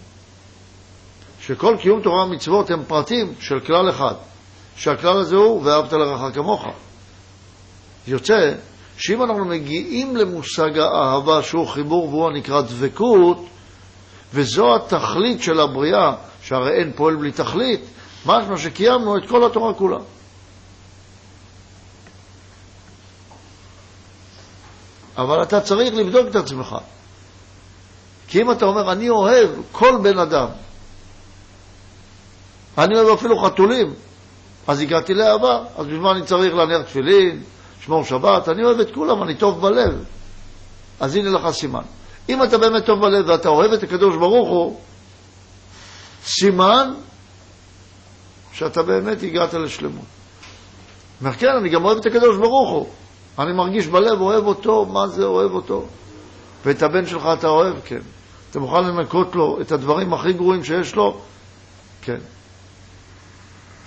שכל 1.49 1.75
קיום 1.81 2.01
תורה 2.01 2.25
ומצוות 2.25 2.69
הם 2.69 2.83
פרטים 2.83 3.33
של 3.39 3.59
כלל 3.59 3.89
אחד, 3.89 4.13
שהכלל 4.75 5.17
הזה 5.17 5.35
הוא 5.35 5.61
ואהבת 5.63 5.93
לרעך 5.93 6.35
כמוך. 6.35 6.65
יוצא 8.07 8.53
שאם 8.97 9.23
אנחנו 9.23 9.45
מגיעים 9.45 10.15
למושג 10.15 10.77
האהבה 10.77 11.43
שהוא 11.43 11.67
חיבור 11.67 12.09
והוא 12.09 12.27
הנקרא 12.27 12.61
דבקות, 12.61 13.45
וזו 14.33 14.75
התכלית 14.75 15.43
של 15.43 15.59
הבריאה, 15.59 16.13
שהרי 16.41 16.79
אין 16.79 16.91
פועל 16.95 17.15
בלי 17.15 17.31
תכלית, 17.31 17.81
משמע 18.25 18.57
שקיימנו 18.57 19.17
את 19.17 19.29
כל 19.29 19.45
התורה 19.45 19.73
כולה. 19.73 19.97
אבל 25.17 25.43
אתה 25.43 25.61
צריך 25.61 25.93
לבדוק 25.93 26.27
את 26.27 26.35
עצמך. 26.35 26.75
כי 28.27 28.41
אם 28.41 28.51
אתה 28.51 28.65
אומר, 28.65 28.91
אני 28.91 29.09
אוהב 29.09 29.49
כל 29.71 29.97
בן 30.03 30.19
אדם, 30.19 30.47
אני 32.79 32.95
אוהב 32.95 33.07
אפילו 33.17 33.39
חתולים, 33.39 33.93
אז 34.67 34.81
הגעתי 34.81 35.13
לאהבה, 35.13 35.63
אז 35.77 35.85
בשביל 35.85 35.99
מה 35.99 36.11
אני 36.11 36.23
צריך 36.23 36.53
להניח 36.53 36.81
תפילין, 36.81 37.41
לשמור 37.79 38.03
שבת? 38.03 38.49
אני 38.49 38.63
אוהב 38.63 38.79
את 38.79 38.93
כולם, 38.93 39.23
אני 39.23 39.35
טוב 39.35 39.61
בלב. 39.61 40.03
אז 40.99 41.15
הנה 41.15 41.29
לך 41.29 41.49
סימן. 41.49 41.81
אם 42.29 42.43
אתה 42.43 42.57
באמת 42.57 42.85
טוב 42.85 43.01
בלב 43.01 43.29
ואתה 43.29 43.49
אוהב 43.49 43.71
את 43.71 43.83
הקדוש 43.83 44.15
ברוך 44.15 44.49
הוא, 44.49 44.79
סימן 46.25 46.93
שאתה 48.53 48.83
באמת 48.83 49.23
הגעת 49.23 49.53
לשלמות. 49.53 50.05
אומר, 51.21 51.33
כן, 51.33 51.55
אני 51.61 51.69
גם 51.69 51.85
אוהב 51.85 51.97
את 51.97 52.05
הקדוש 52.05 52.37
ברוך 52.37 52.69
הוא. 52.69 52.87
אני 53.39 53.53
מרגיש 53.53 53.87
בלב, 53.87 54.21
אוהב 54.21 54.45
אותו, 54.45 54.85
מה 54.85 55.07
זה 55.07 55.23
אוהב 55.23 55.51
אותו? 55.51 55.85
ואת 56.65 56.81
הבן 56.81 57.05
שלך 57.05 57.23
אתה 57.39 57.47
אוהב? 57.47 57.75
כן. 57.85 57.99
אתה 58.51 58.59
מוכן 58.59 58.83
לנקות 58.83 59.35
לו 59.35 59.61
את 59.61 59.71
הדברים 59.71 60.13
הכי 60.13 60.33
גרועים 60.33 60.63
שיש 60.63 60.95
לו? 60.95 61.21
כן. 62.01 62.17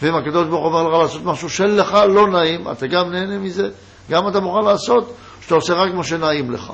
ואם 0.02 0.14
הקדוש 0.14 0.48
ברוך 0.48 0.72
הוא 0.72 0.80
אומר 0.80 0.88
לך 0.88 1.02
לעשות 1.02 1.24
משהו 1.24 1.50
שלך 1.50 1.92
לא 1.92 2.28
נעים, 2.28 2.70
אתה 2.70 2.86
גם 2.86 3.10
נהנה 3.10 3.38
מזה, 3.38 3.70
גם 4.10 4.28
אתה 4.28 4.40
מוכן 4.40 4.64
לעשות, 4.64 5.14
שאתה 5.40 5.54
עושה 5.54 5.74
רק 5.74 5.94
מה 5.94 6.04
שנעים 6.04 6.50
לך. 6.50 6.72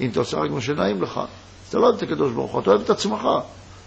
אם 0.00 0.10
אתה 0.10 0.20
עושה 0.20 0.38
רק 0.38 0.50
מה 0.50 0.60
שנעים 0.60 1.02
לך, 1.02 1.20
אתה 1.68 1.78
לא 1.78 1.86
אוהב 1.86 1.96
את 1.96 2.02
הקדוש 2.02 2.32
ברוך 2.32 2.52
הוא, 2.52 2.60
אתה 2.60 2.70
אוהב 2.70 2.80
את 2.80 2.90
עצמך. 2.90 3.28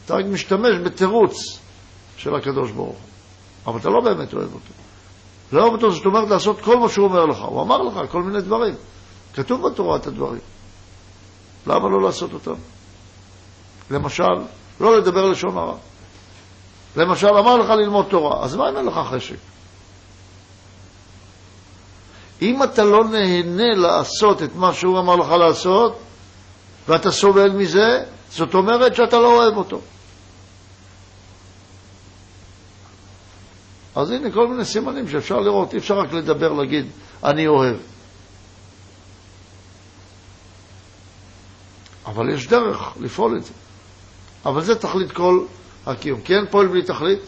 אתה 0.06 0.16
רק 0.16 0.26
משתמש 0.26 0.78
בתירוץ 0.84 1.60
של 2.18 2.36
הקדוש 2.36 2.72
ברוך 2.72 2.98
הוא. 2.98 3.08
אבל 3.68 3.80
אתה 3.80 3.90
לא 3.90 4.02
באמת 4.02 4.34
אוהב 4.34 4.54
אותו. 4.54 4.74
לא 5.52 5.62
אוהב 5.62 5.74
אותו 5.74 5.92
זאת 5.92 6.06
אומרת 6.06 6.30
לעשות 6.30 6.62
כל 6.62 6.80
מה 6.80 6.90
שהוא 6.90 7.06
אומר 7.06 7.26
לך. 7.26 7.40
הוא 7.40 7.62
אמר 7.62 7.78
לך 7.78 8.12
כל 8.12 8.24
מיני 8.24 8.42
דברים. 8.42 8.74
כתוב 9.34 9.68
בתורה 9.68 9.96
את 9.96 10.08
הדברים. 10.08 10.42
למה 11.68 11.90
לא 11.90 12.02
לעשות 12.02 12.34
אותם? 12.34 12.54
למשל, 13.92 14.24
לא 14.80 14.98
לדבר 14.98 15.30
לשון 15.30 15.58
הרע. 15.58 15.76
למשל, 16.96 17.28
אמר 17.28 17.58
לך 17.58 17.70
ללמוד 17.70 18.06
תורה, 18.10 18.44
אז 18.44 18.56
מה 18.56 18.70
אם 18.70 18.78
אין 18.78 18.86
לך 18.86 19.00
חשק? 19.12 19.36
אם 22.42 22.64
אתה 22.64 22.84
לא 22.84 23.04
נהנה 23.04 23.76
לעשות 23.76 24.44
את 24.44 24.56
מה 24.56 24.74
שהוא 24.74 25.00
אמר 25.00 25.16
לך 25.16 25.30
לעשות, 25.30 26.00
ואתה 26.88 27.12
סובל 27.12 27.50
מזה, 27.50 28.04
זאת 28.30 28.54
אומרת 28.54 28.96
שאתה 28.96 29.20
לא 29.20 29.34
אוהב 29.34 29.58
אותו. 29.58 29.82
אז 33.96 34.12
הנה 34.12 34.32
כל 34.32 34.48
מיני 34.48 34.66
סימנים 34.66 35.10
שאפשר 35.10 35.40
לראות, 35.40 35.74
אי 35.74 35.78
אפשר 35.78 36.00
רק 36.00 36.14
לדבר, 36.14 36.54
להגיד, 36.54 36.86
אני 37.24 37.48
אוהב. 37.48 37.78
אבל 42.06 42.30
יש 42.30 42.48
דרך 42.48 42.94
לפעול 43.00 43.38
את 43.38 43.46
זה. 43.46 43.54
אבל 44.46 44.64
זה 44.64 44.76
תכלית 44.76 45.12
כל 45.12 45.46
הקיום. 45.86 46.22
כי 46.22 46.36
אין 46.36 46.46
פועל 46.50 46.68
בלי 46.68 46.82
תכלית. 46.82 47.20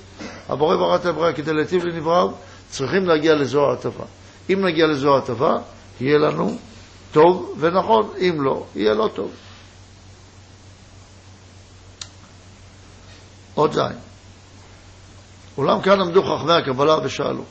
הבורא 0.49 0.75
ברא 0.75 0.95
את 0.95 1.05
הבריאה 1.05 1.33
כדי 1.33 1.53
להיטיב 1.53 1.85
לנבראיו, 1.85 2.31
צריכים 2.69 3.05
להגיע 3.05 3.35
לזו 3.35 3.69
ההטבה. 3.69 4.05
אם 4.53 4.65
נגיע 4.65 4.87
לזו 4.87 5.15
ההטבה, 5.15 5.53
יהיה 6.01 6.17
לנו 6.17 6.57
טוב 7.11 7.55
ונכון, 7.59 8.09
אם 8.19 8.41
לא, 8.41 8.65
יהיה 8.75 8.93
לא 8.93 9.09
טוב. 9.15 9.31
עוד 13.53 13.73
זין. 13.73 13.97
אולם 15.57 15.81
כאן 15.81 16.01
עמדו 16.01 16.23
חכמי 16.23 16.53
הקבלה 16.53 16.97
ושאלו, 17.03 17.43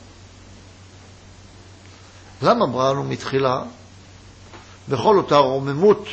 למה 2.41 2.67
בראנו 2.67 3.03
מתחילה 3.03 3.63
בכל 4.89 5.17
אותה 5.17 5.37
רוממות 5.37 6.07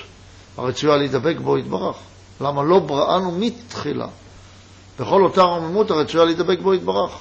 הרצויה 0.57 0.97
להידבק 0.97 1.36
בו 1.42 1.59
יתברך? 1.59 1.97
למה 2.40 2.62
לא 2.62 2.78
בראנו 2.78 3.32
מתחילה 3.38 4.07
בכל 5.01 5.24
אותה 5.24 5.42
רוממות 5.42 5.90
הרצויה 5.90 6.24
להידבק 6.24 6.59
בו 6.62 6.74
יתברך? 6.74 7.18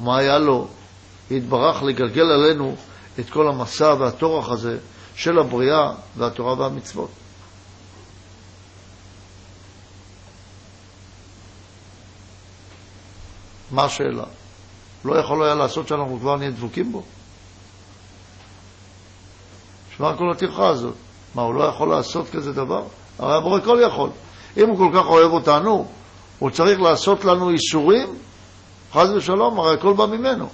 מה 0.00 0.18
היה 0.18 0.38
לו 0.38 0.68
יתברך 1.30 1.82
לגלגל 1.82 2.30
עלינו 2.30 2.76
את 3.20 3.30
כל 3.30 3.48
המסע 3.48 3.94
והטורח 3.98 4.48
הזה 4.48 4.78
של 5.14 5.38
הבריאה 5.38 5.92
והתורה 6.16 6.54
והמצוות? 6.54 7.10
מה 13.70 13.84
השאלה? 13.84 14.24
לא 15.04 15.18
יכול 15.18 15.44
היה 15.44 15.54
לעשות 15.54 15.88
שאנחנו 15.88 16.18
כבר 16.20 16.36
נהיה 16.36 16.50
דבוקים 16.50 16.92
בו? 16.92 17.02
שמע 19.96 20.16
כל 20.16 20.30
הטרחה 20.30 20.68
הזאת. 20.68 20.94
מה, 21.34 21.42
הוא 21.42 21.54
לא 21.54 21.64
יכול 21.64 21.90
לעשות 21.90 22.30
כזה 22.30 22.52
דבר? 22.52 22.82
הרי 23.18 23.36
הבורא 23.36 23.60
כל 23.60 23.78
יכול. 23.86 24.10
אם 24.56 24.68
הוא 24.68 24.78
כל 24.78 24.90
כך 24.94 25.06
אוהב 25.06 25.32
אותנו, 25.32 25.86
הוא 26.44 26.50
צריך 26.50 26.80
לעשות 26.80 27.24
לנו 27.24 27.50
איסורים? 27.50 28.18
חס 28.92 29.08
ושלום, 29.16 29.58
הרי 29.58 29.74
הכל 29.74 29.92
בא 29.92 30.06
ממנו. 30.06 30.48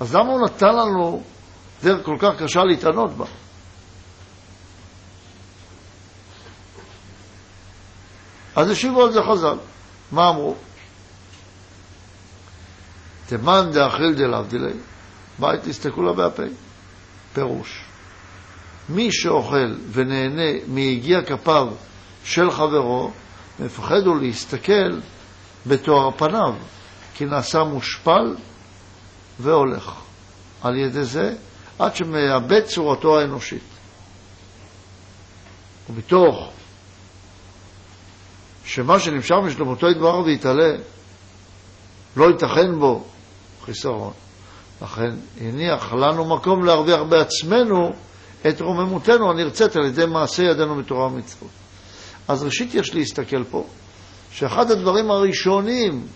אז 0.00 0.14
למה 0.14 0.32
הוא 0.32 0.40
נתן 0.44 0.76
לנו 0.76 1.22
דרך 1.82 2.06
כל 2.06 2.16
כך 2.18 2.42
קשה 2.42 2.64
להתענות 2.64 3.10
בה? 3.10 3.24
אז 8.56 8.70
השיבו 8.70 9.02
על 9.02 9.12
זה 9.12 9.20
חז"ל. 9.22 9.58
מה 10.12 10.28
אמרו? 10.28 10.54
תימן 13.26 13.70
דאכיל 13.72 14.14
דלהבדילי, 14.14 14.72
בית 15.38 15.60
תסתכלו 15.64 16.02
לה 16.02 16.12
בהפה. 16.12 16.42
פירוש. 17.34 17.84
מי 18.88 19.12
שאוכל 19.12 19.74
ונהנה 19.92 20.64
מיגיע 20.66 21.22
כפיו 21.22 21.68
של 22.24 22.50
חברו, 22.50 23.12
מפחד 23.60 24.06
הוא 24.06 24.20
להסתכל 24.20 25.00
בתואר 25.66 26.10
פניו, 26.10 26.54
כי 27.14 27.24
נעשה 27.24 27.64
מושפל 27.64 28.34
והולך. 29.40 29.92
על 30.62 30.76
ידי 30.76 31.04
זה, 31.04 31.34
עד 31.78 31.96
שמאבד 31.96 32.64
צורתו 32.64 33.18
האנושית. 33.18 33.62
ומתוך 35.90 36.50
שמה 38.64 39.00
שנמשך 39.00 39.34
משלמותו 39.46 39.88
יתברך 39.88 40.26
ויתעלה, 40.26 40.72
לא 42.16 42.24
ייתכן 42.24 42.78
בו 42.78 43.04
חיסרון. 43.64 44.12
לכן 44.82 45.10
הניח 45.40 45.92
לנו 45.92 46.36
מקום 46.36 46.64
להרוויח 46.64 47.00
בעצמנו 47.08 47.92
את 48.48 48.60
רוממותנו 48.60 49.30
הנרצית 49.30 49.76
על 49.76 49.84
ידי 49.84 50.06
מעשה 50.06 50.42
ידינו 50.42 50.76
בתורה 50.76 51.06
ומצוות. 51.06 51.50
אז 52.28 52.42
ראשית 52.42 52.74
יש 52.74 52.94
להסתכל 52.94 53.44
פה, 53.44 53.66
שאחד 54.32 54.70
הדברים 54.70 55.10
הראשונים, 55.10 56.06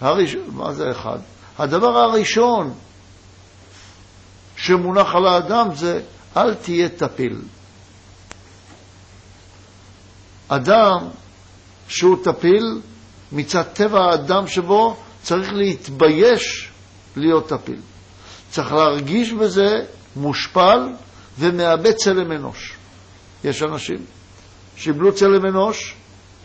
הראש... 0.00 0.36
מה 0.52 0.72
זה 0.72 0.90
אחד? 0.90 1.18
הדבר 1.58 1.98
הראשון 1.98 2.74
שמונח 4.56 5.14
על 5.14 5.26
האדם 5.26 5.74
זה 5.74 6.00
אל 6.36 6.54
תהיה 6.54 6.88
טפיל. 6.88 7.38
אדם 10.48 11.08
שהוא 11.88 12.16
טפיל, 12.24 12.80
מצד 13.32 13.62
טבע 13.62 14.00
האדם 14.00 14.46
שבו 14.46 14.96
צריך 15.22 15.52
להתבייש 15.52 16.68
להיות 17.16 17.48
טפיל. 17.48 17.80
צריך 18.50 18.72
להרגיש 18.72 19.32
בזה 19.32 19.84
מושפל 20.16 20.88
ומאבד 21.38 21.92
צלם 21.92 22.32
אנוש. 22.32 22.76
יש 23.44 23.62
אנשים 23.62 24.17
שאיבדו 24.78 25.12
צלם 25.12 25.46
אנוש 25.46 25.94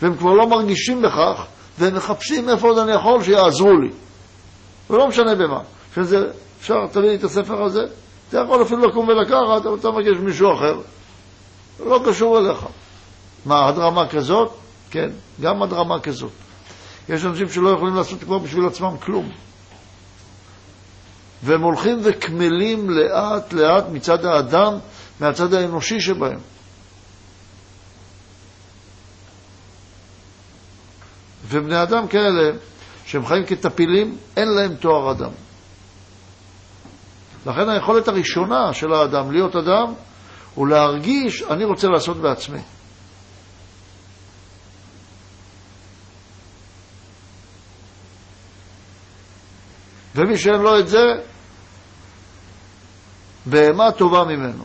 והם 0.02 0.18
כבר 0.18 0.34
לא 0.34 0.48
מרגישים 0.48 1.02
בכך 1.02 1.46
והם 1.80 1.96
מחפשים 1.96 2.50
איפה 2.50 2.68
עוד 2.68 2.78
אני 2.78 2.92
יכול 2.92 3.24
שיעזרו 3.24 3.78
לי. 3.80 3.90
ולא 4.90 5.08
משנה 5.08 5.36
במה. 5.36 5.60
שזה, 5.96 6.18
אפשר, 6.60 6.88
תביא 6.92 7.10
לי 7.10 7.16
את 7.16 7.24
הספר 7.24 7.64
הזה, 7.64 7.82
אתה 8.30 8.38
יכול 8.46 8.62
אפילו 8.62 8.88
לקום 8.88 9.08
ולקחת, 9.08 9.66
אבל 9.66 9.76
אתה 9.80 9.92
מבקש 9.92 10.18
מישהו 10.18 10.54
אחר. 10.54 10.80
לא 11.80 12.02
קשור 12.06 12.38
אליך. 12.38 12.66
מה, 13.46 13.68
עד 13.68 13.78
רמה 13.78 14.08
כזאת? 14.08 14.52
כן, 14.92 15.10
גם 15.42 15.64
עד 15.64 15.74
רמה 15.74 16.00
כזאת. 16.00 16.32
יש 17.10 17.26
אנשים 17.26 17.50
שלא 17.50 17.70
יכולים 17.70 17.96
לעשות 17.96 18.24
כבר 18.24 18.38
בשביל 18.38 18.66
עצמם 18.68 18.98
כלום. 19.00 19.30
והם 21.44 21.62
הולכים 21.62 22.00
וקמלים 22.04 22.90
לאט 22.90 23.54
לאט 23.54 23.84
מצד 23.92 24.26
האדם, 24.26 24.74
מהצד 25.20 25.54
האנושי 25.54 26.02
שבהם. 26.02 26.53
ובני 31.54 31.84
אדם 31.84 32.08
כאלה, 32.08 32.52
שהם 33.06 33.26
חיים 33.26 33.46
כטפילים, 33.46 34.18
אין 34.38 34.48
להם 34.48 34.76
תואר 34.76 35.12
אדם. 35.12 35.32
לכן 37.46 37.70
היכולת 37.70 38.08
הראשונה 38.08 38.74
של 38.74 38.94
האדם 38.94 39.32
להיות 39.32 39.56
אדם 39.56 39.94
הוא 40.56 40.68
להרגיש, 40.68 41.44
אני 41.44 41.66
רוצה 41.66 41.88
לעשות 41.88 42.18
בעצמי. 42.18 42.62
ומי 50.16 50.38
שאין 50.38 50.62
לו 50.62 50.80
את 50.80 50.88
זה, 50.88 51.04
בהמה 53.46 53.92
טובה 53.92 54.24
ממנו. 54.24 54.64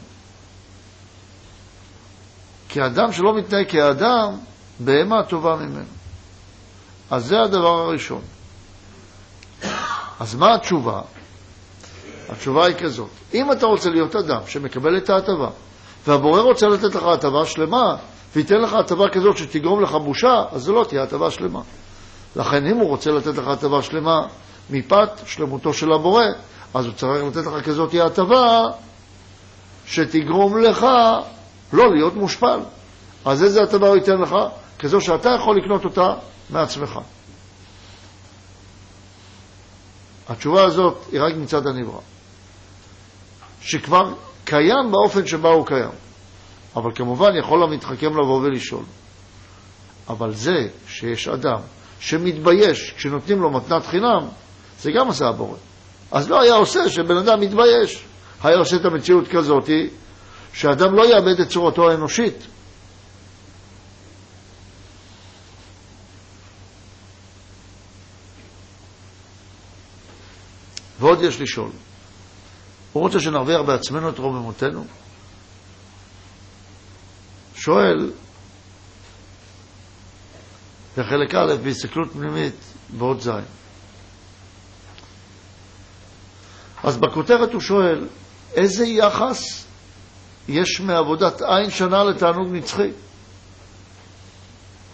כי 2.68 2.80
אדם 2.86 3.12
שלא 3.12 3.36
מתנהג 3.36 3.70
כאדם, 3.70 4.39
בהמה 4.80 5.22
טובה 5.28 5.57
ממנו. 5.57 5.97
אז 7.11 7.26
זה 7.26 7.40
הדבר 7.40 7.78
הראשון. 7.78 8.20
אז 10.20 10.34
מה 10.34 10.54
התשובה? 10.54 11.00
התשובה 12.28 12.66
היא 12.66 12.76
כזאת, 12.76 13.09
אם 13.34 13.52
אתה 13.52 13.66
רוצה 13.66 13.90
להיות 13.90 14.16
אדם 14.16 14.40
שמקבל 14.46 14.96
את 14.96 15.11
ההטבה, 15.11 15.48
והבורא 16.06 16.40
רוצה 16.40 16.66
לתת 16.66 16.94
לך 16.94 17.02
הטבה 17.02 17.46
שלמה, 17.46 17.96
וייתן 18.34 18.61
לך 18.61 18.74
הטבה 18.74 19.09
כזאת 19.09 19.38
שתגרום 19.38 19.82
לך 19.82 19.92
בושה, 19.92 20.44
אז 20.52 20.62
זו 20.62 20.72
לא 20.72 20.84
תהיה 20.84 21.02
הטבה 21.02 21.30
שלמה. 21.30 21.61
לכן 22.36 22.66
אם 22.66 22.76
הוא 22.76 22.88
רוצה 22.88 23.11
לתת 23.11 23.38
לך 23.38 23.48
הטבה 23.48 23.82
שלמה 23.82 24.26
מפאת 24.70 25.09
שלמותו 25.26 25.72
של 25.72 25.92
הבורא, 25.92 26.24
אז 26.74 26.86
הוא 26.86 26.94
צריך 26.94 27.24
לתת 27.24 27.46
לך 27.46 27.64
כזאת 27.64 27.94
הטבה 27.94 28.62
שתגרום 29.86 30.59
לך 30.59 30.86
לא 31.72 31.94
להיות 31.94 32.14
מושפל. 32.14 32.61
אז 33.24 33.42
איזה 33.42 33.62
הטבה 33.62 33.88
הוא 33.88 33.96
ייתן 33.96 34.16
לך? 34.22 34.34
כזו 34.79 35.01
שאתה 35.01 35.31
יכול 35.31 35.57
לקנות 35.57 35.85
אותה 35.85 36.14
מעצמך. 36.51 36.99
התשובה 40.29 40.64
הזאת 40.64 41.05
היא 41.12 41.20
רק 41.20 41.35
מצד 41.37 41.66
הנברא, 41.66 42.01
שכבר 43.61 44.14
קיים 44.45 44.91
באופן 44.91 45.26
שבה 45.26 45.49
הוא 45.49 45.66
קיים. 45.66 45.91
אבל 46.76 46.91
כמובן 46.95 47.37
יכול 47.37 47.62
המתחכם 47.62 48.11
לבוא 48.11 48.41
ולשאול. 48.41 48.85
אבל 50.09 50.35
זה 50.35 50.68
שיש 50.89 51.29
אדם 51.29 51.61
שמתבייש 52.01 52.93
כשנותנים 52.97 53.43
לו 53.43 53.51
מתנת 53.51 53.87
חינם, 53.87 54.29
זה 54.81 54.91
גם 54.93 55.09
עשה 55.11 55.29
הבורא. 55.29 55.57
אז 56.11 56.31
לא 56.31 56.41
היה 56.41 56.55
עושה 56.55 56.89
שבן 56.89 57.16
אדם 57.16 57.41
מתבייש. 57.41 58.05
היה 58.43 58.59
עושה 58.59 58.76
את 58.76 58.85
המציאות 58.85 59.29
כזאת, 59.29 59.70
שאדם 60.53 60.95
לא 60.95 61.07
יאבד 61.07 61.41
את 61.41 61.49
צורתו 61.49 61.91
האנושית. 61.91 62.47
ועוד 71.18 71.28
יש 71.28 71.40
לשאול, 71.40 71.70
הוא 72.92 73.02
רוצה 73.02 73.20
שנרוויח 73.20 73.60
בעצמנו 73.60 74.08
את 74.08 74.18
רוממותנו? 74.18 74.84
שואל, 77.54 78.12
בחלק 80.96 81.34
א', 81.34 81.54
בהסתכלות 81.62 82.12
פנימית, 82.12 82.54
בעוד 82.98 83.20
זין. 83.20 83.44
אז 86.84 86.96
בכותרת 86.96 87.52
הוא 87.52 87.60
שואל, 87.60 88.06
איזה 88.54 88.86
יחס 88.86 89.64
יש 90.48 90.80
מעבודת 90.80 91.42
עין 91.42 91.70
שנה 91.70 92.04
לתענוג 92.04 92.48
נצחי? 92.52 92.90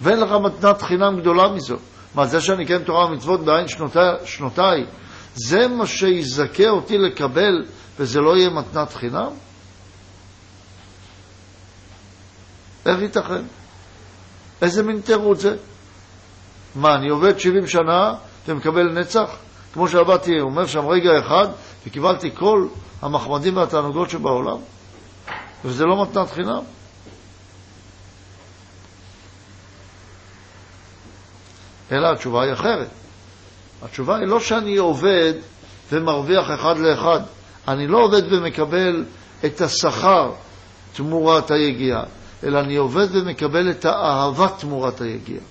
ואין 0.00 0.20
לך 0.20 0.30
מתנת 0.30 0.82
חינם 0.82 1.20
גדולה 1.20 1.48
מזו. 1.48 1.76
מה, 2.14 2.26
זה 2.26 2.40
שאני 2.40 2.64
אקיים 2.64 2.84
תורה 2.84 3.06
ומצוות 3.06 3.40
בעין 3.40 3.68
שנותיי, 3.68 4.14
שנותיי, 4.24 4.84
זה 5.34 5.68
מה 5.68 5.86
שיזכה 5.86 6.68
אותי 6.68 6.98
לקבל 6.98 7.64
וזה 7.98 8.20
לא 8.20 8.36
יהיה 8.36 8.50
מתנת 8.50 8.92
חינם? 8.92 9.30
איך 12.86 13.00
ייתכן? 13.02 13.42
איזה 14.62 14.82
מין 14.82 15.00
תירוץ 15.00 15.40
זה? 15.40 15.56
מה, 16.74 16.94
אני 16.94 17.08
עובד 17.08 17.38
70 17.38 17.66
שנה 17.66 18.14
ומקבל 18.48 19.00
נצח? 19.00 19.30
כמו 19.72 19.88
שעבדתי, 19.88 20.38
הוא 20.38 20.50
אומר 20.50 20.66
שם 20.66 20.88
רגע 20.88 21.10
אחד, 21.20 21.48
וקיבלתי 21.86 22.30
כל 22.34 22.66
המחמדים 23.02 23.56
והתענוגות 23.56 24.10
שבעולם, 24.10 24.58
וזה 25.64 25.84
לא 25.84 26.02
מתנת 26.02 26.30
חינם. 26.30 26.62
אלא 31.92 32.12
התשובה 32.12 32.42
היא 32.42 32.52
אחרת. 32.52 32.88
התשובה 33.84 34.16
היא 34.16 34.26
לא 34.26 34.40
שאני 34.40 34.76
עובד 34.76 35.32
ומרוויח 35.92 36.50
אחד 36.54 36.78
לאחד. 36.78 37.20
אני 37.68 37.86
לא 37.86 37.98
עובד 37.98 38.32
ומקבל 38.32 39.04
את 39.44 39.60
השכר 39.60 40.32
תמורת 40.92 41.50
היגיעה, 41.50 42.02
אלא 42.44 42.60
אני 42.60 42.76
עובד 42.76 43.06
ומקבל 43.10 43.70
את 43.70 43.84
האהבה 43.84 44.48
תמורת 44.58 45.00
היגיעה. 45.00 45.42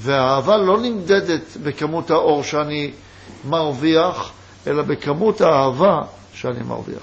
והאהבה 0.00 0.56
לא 0.56 0.80
נמדדת 0.80 1.56
בכמות 1.62 2.10
האור 2.10 2.42
שאני 2.42 2.90
מרוויח, 3.44 4.30
אלא 4.66 4.82
בכמות 4.82 5.40
האהבה 5.40 6.02
שאני 6.34 6.62
מרוויח. 6.62 7.02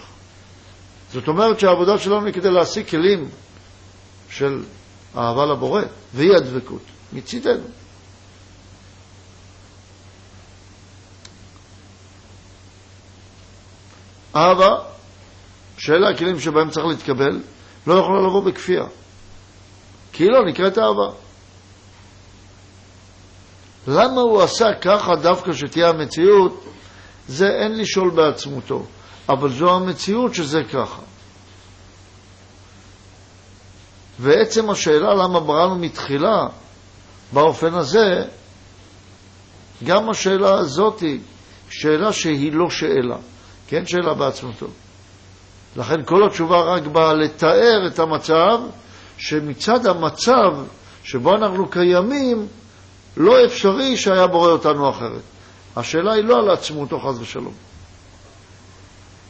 זאת 1.14 1.28
אומרת 1.28 1.60
שהעבודה 1.60 1.98
שלנו 1.98 2.26
היא 2.26 2.34
כדי 2.34 2.52
להשיג 2.52 2.88
כלים 2.90 3.30
של 4.30 4.64
אהבה 5.18 5.46
לבורא, 5.46 5.82
והיא 6.14 6.32
הדבקות, 6.36 6.82
מצידנו. 7.14 7.64
אהבה, 14.36 14.76
שאלה 15.78 16.10
הכלים 16.10 16.40
שבהם 16.40 16.70
צריך 16.70 16.86
להתקבל, 16.86 17.42
לא 17.88 17.94
יכולה 17.94 18.28
לבוא 18.28 18.44
בכפייה. 18.44 18.86
כי 20.14 20.24
היא 20.24 20.32
לא 20.32 20.46
נקראת 20.46 20.78
אהבה. 20.78 21.18
למה 23.88 24.22
הוא 24.22 24.42
עשה 24.42 24.66
ככה 24.82 25.16
דווקא 25.16 25.54
שתהיה 25.54 25.90
המציאות, 25.90 26.64
זה 27.28 27.48
אין 27.48 27.78
לשאול 27.78 28.10
בעצמותו, 28.10 28.86
אבל 29.30 29.50
זו 29.50 29.76
המציאות 29.76 30.36
שזה 30.36 30.60
ככה. 30.74 31.02
ועצם 34.20 34.70
השאלה 34.70 35.14
למה 35.14 35.40
בראנו 35.40 35.76
מתחילה 35.76 36.48
באופן 37.34 37.74
הזה, 37.74 38.24
גם 39.84 40.10
השאלה 40.10 40.54
הזאת 40.54 41.00
היא 41.00 41.20
שאלה 41.70 42.14
שהיא 42.14 42.54
לא 42.54 42.70
שאלה, 42.70 43.18
כן 43.68 43.86
שאלה 43.86 44.13
בעצמותו. 44.13 44.68
לכן 45.76 46.03
כל 46.05 46.28
התשובה 46.28 46.61
רק 46.61 46.84
באה 46.84 47.13
לתאר 47.13 47.88
את 47.88 47.99
המצב, 47.99 48.59
שמצד 49.18 49.86
המצב 49.86 50.51
שבו 51.03 51.36
אנחנו 51.36 51.70
קיימים, 51.70 52.47
לא 53.18 53.45
אפשרי 53.45 53.97
שהיה 53.97 54.28
בורא 54.28 54.51
אותנו 54.51 54.89
אחרת. 54.89 55.22
השאלה 55.76 56.13
היא 56.13 56.24
לא 56.24 56.36
על 56.36 56.49
עצמותו 56.49 56.99
חס 56.99 57.20
ושלום. 57.20 57.53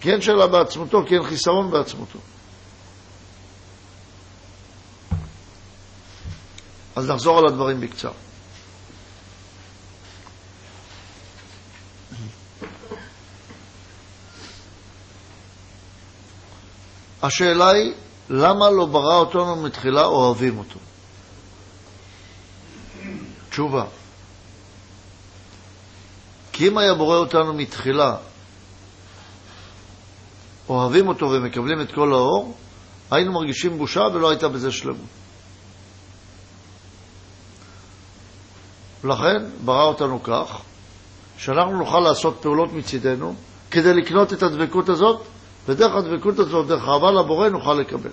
כן 0.02 0.22
שאלה 0.22 0.48
בעצמותו, 0.48 1.04
כן 1.08 1.24
חיסרון 1.24 1.72
בעצמותו. 1.72 2.20
אז 6.96 7.10
נחזור 7.10 7.38
על 7.40 7.46
הדברים 7.48 7.80
בקצר. 7.80 8.12
השאלה 17.26 17.70
היא, 17.70 17.94
למה 18.30 18.70
לא 18.70 18.86
ברא 18.86 19.18
אותנו 19.18 19.56
מתחילה 19.56 20.06
אוהבים 20.06 20.58
אותו? 20.58 20.80
תשובה. 23.50 23.86
כי 26.52 26.68
אם 26.68 26.78
היה 26.78 26.94
בורא 26.94 27.18
אותנו 27.18 27.54
מתחילה, 27.54 28.16
אוהבים 30.70 31.08
אותו 31.08 31.26
ומקבלים 31.26 31.82
את 31.82 31.92
כל 31.92 32.14
האור, 32.14 32.58
היינו 33.12 33.32
מרגישים 33.32 33.78
בושה 33.78 34.02
ולא 34.14 34.30
הייתה 34.30 34.48
בזה 34.48 34.72
שלמות. 34.72 35.10
ולכן 39.04 39.44
ברא 39.66 39.84
אותנו 39.84 40.24
כך, 40.24 40.62
שאנחנו 41.38 41.78
נוכל 41.78 42.00
לעשות 42.00 42.38
פעולות 42.42 42.74
מצידנו 42.74 43.36
כדי 43.72 43.94
לקנות 43.94 44.34
את 44.34 44.44
הדבקות 44.44 44.90
הזאת, 44.90 45.22
ודרך 45.68 45.96
הדבקות 45.96 46.40
הזאת, 46.40 46.68
דרך 46.68 46.88
אהבה 46.88 47.12
לבורא, 47.12 47.50
נוכל 47.50 47.74
לקבל. 47.74 48.10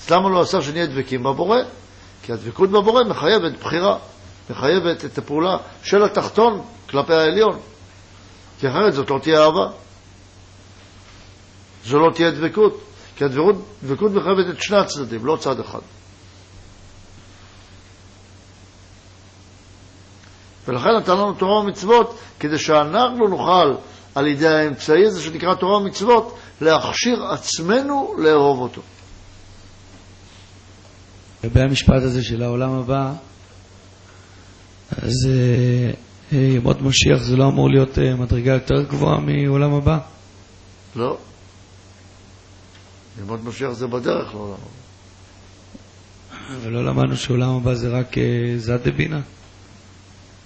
אז 0.00 0.10
למה 0.10 0.30
לא 0.30 0.40
עשה 0.40 0.62
שנהיה 0.62 0.86
דבקים 0.86 1.22
בבורא? 1.22 1.58
כי 2.22 2.32
הדבקות 2.32 2.70
בבורא 2.70 3.04
מחייבת 3.04 3.58
בחירה, 3.60 3.98
מחייבת 4.50 5.04
את 5.04 5.18
הפעולה 5.18 5.56
של 5.82 6.02
התחתון 6.02 6.62
כלפי 6.90 7.14
העליון, 7.14 7.58
כי 8.60 8.68
אחרת 8.68 8.94
זאת 8.94 9.10
לא 9.10 9.18
תהיה 9.22 9.44
אהבה. 9.44 9.66
זו 11.84 11.98
לא 11.98 12.12
תהיה 12.14 12.30
דבקות, 12.30 12.80
כי 13.16 13.24
הדבקות 13.24 14.12
מחייבת 14.12 14.50
את 14.50 14.62
שני 14.62 14.76
הצדדים, 14.76 15.26
לא 15.26 15.36
צד 15.40 15.60
אחד. 15.60 15.80
ולכן 20.68 20.88
נתן 21.00 21.12
לנו 21.12 21.32
תורה 21.32 21.58
ומצוות, 21.60 22.18
כדי 22.40 22.58
שאנחנו 22.58 23.28
נוכל, 23.28 23.74
על 24.16 24.26
ידי 24.26 24.48
האמצעי 24.48 25.06
הזה 25.06 25.22
שנקרא 25.22 25.54
תורה 25.54 25.76
ומצוות, 25.76 26.38
להכשיר 26.60 27.24
עצמנו 27.24 28.14
לאהוב 28.18 28.58
אותו. 28.58 28.82
לגבי 31.44 31.60
המשפט 31.60 32.02
הזה 32.02 32.22
של 32.22 32.42
העולם 32.42 32.70
הבא, 32.70 33.12
אז 34.90 35.12
אה, 35.28 35.90
אה, 36.32 36.38
ימות 36.38 36.80
משיח 36.80 37.18
זה 37.18 37.36
לא 37.36 37.48
אמור 37.48 37.70
להיות 37.70 37.98
אה, 37.98 38.16
מדרגה 38.16 38.52
יותר 38.52 38.82
גבוהה 38.82 39.20
מעולם 39.20 39.74
הבא? 39.74 39.98
לא. 40.96 41.18
ימות 43.22 43.44
משיח 43.44 43.70
זה 43.70 43.86
בדרך 43.86 44.34
לעולם 44.34 44.52
הבא. 44.52 44.76
ולא 46.62 46.84
למדנו 46.84 47.16
שעולם 47.16 47.56
הבא 47.56 47.74
זה 47.74 47.88
רק 47.88 48.16
זד 48.56 48.88
דבינה? 48.88 49.20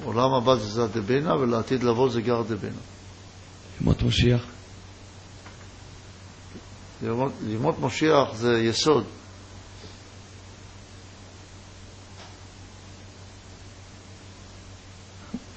עולם 0.05 0.35
הבא 0.35 0.55
זה 0.55 0.66
זד 0.66 0.99
דבינה, 0.99 1.37
ולעתיד 1.37 1.83
לבוא 1.83 2.11
זה 2.11 2.21
גר 2.21 2.43
דבינה. 2.43 2.81
ימות 3.81 4.03
משיח? 4.03 4.43
ימות, 7.03 7.33
ימות 7.49 7.78
משיח 7.78 8.35
זה 8.35 8.59
יסוד. 8.59 9.05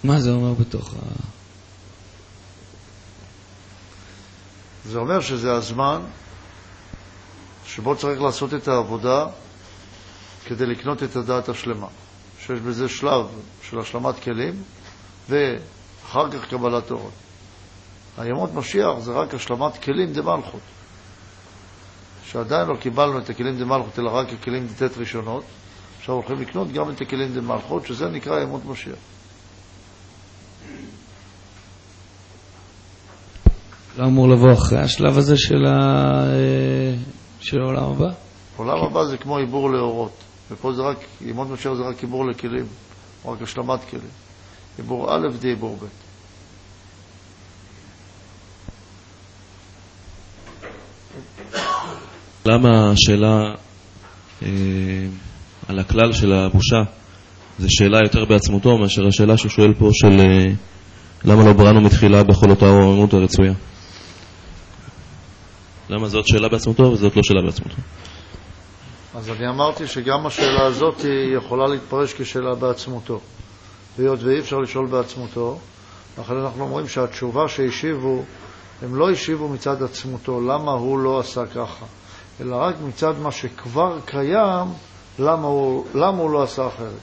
מה 0.04 0.20
זה 0.20 0.32
אומר 0.32 0.54
בתוך 0.54 0.94
ה... 0.94 0.98
זה 4.86 4.98
אומר 4.98 5.22
שזה 5.22 5.54
הזמן 5.54 6.02
שבו 7.66 7.96
צריך 7.96 8.22
לעשות 8.22 8.54
את 8.54 8.68
העבודה 8.68 9.26
כדי 10.46 10.66
לקנות 10.66 11.04
את 11.04 11.16
הדעת 11.16 11.50
השלמה. 11.50 11.88
שיש 12.40 12.60
בזה 12.60 12.90
שלב 12.90 13.26
של 13.70 13.80
השלמת 13.80 14.24
כלים, 14.24 14.64
ואחר 15.30 16.32
כך 16.32 16.50
קבלת 16.50 16.92
אורות. 16.92 17.14
הימות 18.18 18.54
משיח 18.54 19.00
זה 19.00 19.12
רק 19.12 19.34
השלמת 19.34 19.84
כלים 19.84 20.14
דמלכות. 20.14 20.62
שעדיין 22.24 22.68
לא 22.68 22.76
קיבלנו 22.76 23.20
את 23.20 23.30
הכלים 23.30 23.58
דמלכות, 23.58 24.00
אלא 24.00 24.10
רק 24.10 24.28
הכלים 24.34 24.68
דתת 24.68 24.98
ראשונות. 24.98 25.44
עכשיו 26.00 26.16
הולכים 26.16 26.42
לקנות 26.42 26.72
גם 26.72 26.90
את 26.90 27.02
הכלים 27.02 27.34
דמלכות, 27.34 27.86
שזה 27.86 28.10
נקרא 28.10 28.42
ימות 28.42 28.66
משיח. 28.66 28.96
לא 33.98 34.06
אמור 34.06 34.30
לבוא 34.30 34.54
אחרי 34.54 34.80
השלב 34.80 35.18
הזה 35.18 35.38
של, 35.38 35.66
ה... 35.66 35.80
אה, 36.28 36.96
של 37.40 37.62
העולם 37.62 37.84
הבא? 37.84 38.10
העולם 38.56 38.84
הבא 38.86 39.06
זה 39.06 39.18
כמו 39.18 39.38
עיבור 39.38 39.70
לאורות. 39.72 40.14
ופה 40.52 40.74
זה 40.74 40.82
רק, 40.82 40.98
ימות 41.22 41.50
משיח 41.50 41.74
זה 41.74 41.84
רק 41.84 42.02
עיבור 42.02 42.26
לכלים, 42.26 42.66
או 43.26 43.32
רק 43.32 43.42
השלמת 43.42 43.80
כלים. 43.90 44.10
עיבור 44.78 45.16
א' 45.16 45.28
די 45.40 45.48
עיבור 45.48 45.78
ב'. 45.82 46.13
למה 52.46 52.92
השאלה 52.92 53.56
אה, 54.44 54.48
על 55.68 55.80
הכלל 55.80 56.14
של 56.14 56.34
הבושה 56.34 56.78
זה 57.60 57.68
שאלה 57.70 58.00
יותר 58.04 58.26
בעצמותו 58.26 58.78
מאשר 58.78 59.08
השאלה 59.08 59.38
שהוא 59.38 59.52
שואל 59.52 59.74
פה 59.74 59.90
של 59.94 60.20
אה, 60.20 60.52
למה 61.26 61.46
לא 61.46 61.54
בראנו 61.54 61.82
מתחילה 61.82 62.24
בכל 62.24 62.50
אותה 62.50 62.66
הרוממות 62.66 63.14
הרצויה? 63.14 63.54
למה 65.90 66.08
זאת 66.08 66.28
שאלה 66.28 66.50
בעצמותו 66.50 66.84
וזאת 66.84 67.16
לא 67.16 67.24
שאלה 67.24 67.42
בעצמותו? 67.42 67.76
אז 69.16 69.30
אני 69.30 69.50
אמרתי 69.50 69.88
שגם 69.88 70.26
השאלה 70.26 70.66
הזאת 70.66 71.06
יכולה 71.38 71.68
להתפרש 71.68 72.14
כשאלה 72.14 72.56
בעצמותו. 72.56 73.20
והיות 73.98 74.24
ואי 74.24 74.40
אפשר 74.40 74.58
לשאול 74.58 74.88
בעצמותו, 74.88 75.60
לכן 76.20 76.34
אנחנו 76.34 76.64
אומרים 76.64 76.88
שהתשובה 76.88 77.48
שהשיבו, 77.48 78.24
הם 78.82 78.96
לא 78.96 79.12
השיבו 79.12 79.50
מצד 79.50 79.84
עצמותו, 79.84 80.42
למה 80.42 80.72
הוא 80.72 81.00
לא 81.00 81.20
עשה 81.20 81.46
ככה, 81.46 81.86
אלא 82.44 82.56
רק 82.56 82.76
מצד 82.88 83.14
מה 83.20 83.32
שכבר 83.32 84.00
קיים, 84.06 84.68
למה 85.20 85.48
הוא, 85.48 85.86
למה 85.96 86.18
הוא 86.18 86.30
לא 86.30 86.44
עשה 86.44 86.68
אחרת. 86.68 87.00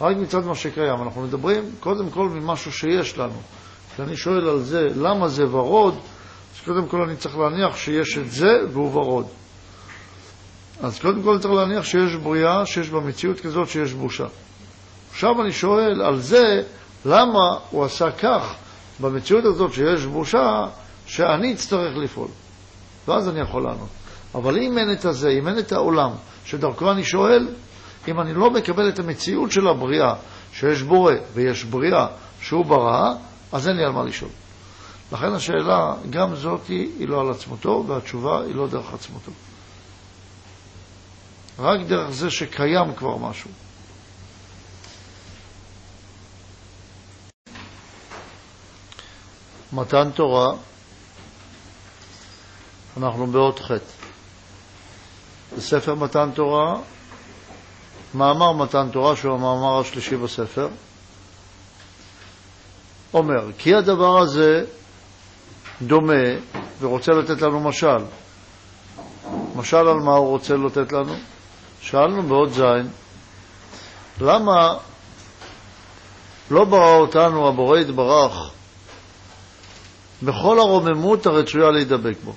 רק 0.00 0.16
מצד 0.16 0.44
מה 0.44 0.54
שקיים. 0.54 1.02
אנחנו 1.02 1.22
מדברים 1.22 1.64
קודם 1.80 2.10
כל 2.10 2.28
ממשהו 2.28 2.72
שיש 2.72 3.18
לנו. 3.18 3.40
כשאני 3.94 4.16
שואל 4.16 4.48
על 4.48 4.58
זה, 4.58 4.88
למה 4.96 5.28
זה 5.28 5.44
ורוד, 5.50 5.94
אז 5.94 6.64
קודם 6.64 6.88
כל 6.88 7.02
אני 7.02 7.16
צריך 7.16 7.38
להניח 7.38 7.76
שיש 7.76 8.18
את 8.18 8.30
זה 8.30 8.50
והוא 8.72 8.94
ורוד. 8.94 9.26
אז 10.82 10.98
קודם 10.98 11.22
כל 11.22 11.38
צריך 11.38 11.54
להניח 11.54 11.84
שיש 11.84 12.14
בריאה, 12.14 12.66
שיש 12.66 12.90
בה 12.90 13.00
מציאות 13.00 13.40
כזאת 13.40 13.68
שיש 13.68 13.92
בושה. 13.92 14.26
עכשיו 15.10 15.42
אני 15.42 15.52
שואל 15.52 16.02
על 16.02 16.20
זה, 16.20 16.62
למה 17.04 17.58
הוא 17.70 17.84
עשה 17.84 18.10
כך 18.10 18.54
במציאות 19.00 19.44
הזאת 19.44 19.72
שיש 19.72 20.04
בושה, 20.04 20.66
שאני 21.06 21.52
אצטרך 21.52 21.96
לפעול. 21.96 22.28
ואז 23.08 23.28
אני 23.28 23.40
יכול 23.40 23.62
לענות. 23.62 23.99
אבל 24.34 24.58
אם 24.58 24.78
אין 24.78 24.92
את 24.92 25.04
הזה, 25.04 25.28
אם 25.28 25.48
אין 25.48 25.58
את 25.58 25.72
העולם, 25.72 26.10
שדרכו 26.44 26.92
אני 26.92 27.04
שואל, 27.04 27.48
אם 28.08 28.20
אני 28.20 28.34
לא 28.34 28.50
מקבל 28.50 28.88
את 28.88 28.98
המציאות 28.98 29.52
של 29.52 29.66
הבריאה, 29.68 30.14
שיש 30.52 30.82
בורא 30.82 31.12
ויש 31.34 31.64
בריאה 31.64 32.06
שהוא 32.40 32.66
ברא, 32.66 33.14
אז 33.52 33.68
אין 33.68 33.76
לי 33.76 33.84
על 33.84 33.92
מה 33.92 34.04
לשאול. 34.04 34.30
לכן 35.12 35.32
השאלה, 35.32 35.94
גם 36.10 36.34
זאת 36.36 36.66
היא 36.68 37.08
לא 37.08 37.20
על 37.20 37.30
עצמותו, 37.30 37.84
והתשובה 37.88 38.42
היא 38.42 38.54
לא 38.54 38.68
דרך 38.68 38.94
עצמותו. 38.94 39.32
רק 41.58 41.80
דרך 41.80 42.10
זה 42.10 42.30
שקיים 42.30 42.94
כבר 42.94 43.16
משהו. 43.16 43.50
מתן 49.72 50.10
תורה, 50.10 50.48
אנחנו 52.96 53.26
באות 53.26 53.58
ח'. 53.58 53.70
בספר 55.56 55.94
מתן 55.94 56.30
תורה, 56.34 56.76
מאמר 58.14 58.52
מתן 58.52 58.88
תורה, 58.92 59.16
שהוא 59.16 59.34
המאמר 59.34 59.80
השלישי 59.80 60.16
בספר, 60.16 60.68
אומר, 63.14 63.52
כי 63.58 63.74
הדבר 63.74 64.18
הזה 64.18 64.64
דומה 65.82 66.24
ורוצה 66.80 67.12
לתת 67.12 67.42
לנו 67.42 67.60
משל. 67.60 68.04
משל 69.56 69.76
על 69.76 69.96
מה 69.96 70.14
הוא 70.14 70.28
רוצה 70.28 70.54
לתת 70.54 70.92
לנו? 70.92 71.14
שאלנו 71.80 72.22
בעוד 72.22 72.52
זין, 72.52 72.88
למה 74.20 74.74
לא 76.50 76.64
ברא 76.64 76.96
אותנו 76.96 77.48
הבורא 77.48 77.78
יתברך 77.78 78.50
בכל 80.22 80.58
הרוממות 80.58 81.26
הרצויה 81.26 81.70
להידבק 81.70 82.16
בו. 82.24 82.32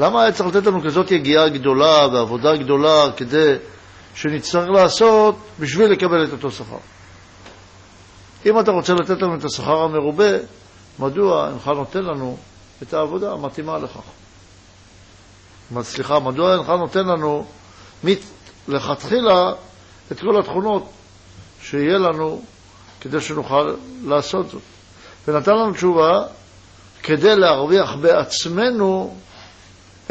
למה 0.00 0.22
היה 0.22 0.32
צריך 0.32 0.48
לתת 0.56 0.66
לנו 0.66 0.82
כזאת 0.82 1.10
יגיעה 1.10 1.48
גדולה 1.48 2.08
ועבודה 2.12 2.56
גדולה 2.56 3.12
כדי 3.16 3.54
שנצטרך 4.14 4.68
לעשות 4.68 5.36
בשביל 5.60 5.90
לקבל 5.90 6.24
את 6.24 6.32
אותו 6.32 6.50
שכר? 6.50 6.76
אם 8.46 8.60
אתה 8.60 8.70
רוצה 8.70 8.94
לתת 8.94 9.22
לנו 9.22 9.34
את 9.34 9.44
השכר 9.44 9.82
המרובה, 9.82 10.32
מדוע 10.98 11.48
אינך 11.48 11.68
נותן 11.68 12.02
לנו 12.02 12.36
את 12.82 12.94
העבודה 12.94 13.32
המתאימה 13.32 13.78
לכך? 13.78 14.00
סליחה, 15.82 16.20
מדוע 16.20 16.54
אינך 16.54 16.68
נותן 16.68 17.06
לנו 17.06 17.46
מלכתחילה 18.68 19.52
את 20.12 20.20
כל 20.20 20.40
התכונות 20.40 20.90
שיהיה 21.62 21.98
לנו 21.98 22.42
כדי 23.00 23.20
שנוכל 23.20 23.74
לעשות 24.04 24.50
זאת? 24.50 24.62
ונתן 25.28 25.52
לנו 25.52 25.72
תשובה 25.72 26.22
כדי 27.02 27.36
להרוויח 27.36 27.94
בעצמנו 27.94 29.16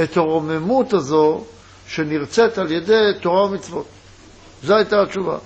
את 0.03 0.17
הרוממות 0.17 0.93
הזו 0.93 1.43
שנרצית 1.87 2.57
על 2.57 2.71
ידי 2.71 3.11
תורה 3.21 3.45
ומצוות. 3.45 3.85
זו 4.63 4.75
הייתה 4.75 5.01
התשובה. 5.01 5.37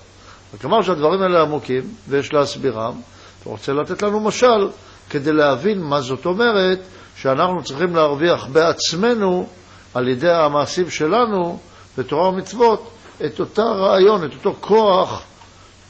אמר 0.65 0.81
שהדברים 0.81 1.21
האלה 1.21 1.41
עמוקים, 1.41 1.81
ויש 2.07 2.33
להסבירם, 2.33 3.01
ורוצה 3.45 3.73
לתת 3.73 4.01
לנו 4.01 4.19
משל 4.19 4.69
כדי 5.09 5.33
להבין 5.33 5.81
מה 5.81 6.01
זאת 6.01 6.25
אומרת 6.25 6.79
שאנחנו 7.15 7.63
צריכים 7.63 7.95
להרוויח 7.95 8.45
בעצמנו, 8.45 9.47
על 9.93 10.07
ידי 10.07 10.31
המעשים 10.31 10.89
שלנו, 10.89 11.59
בתורה 11.97 12.29
ומצוות, 12.29 12.91
את 13.25 13.39
אותה 13.39 13.63
רעיון, 13.63 14.25
את 14.25 14.33
אותו 14.33 14.55
כוח 14.61 15.23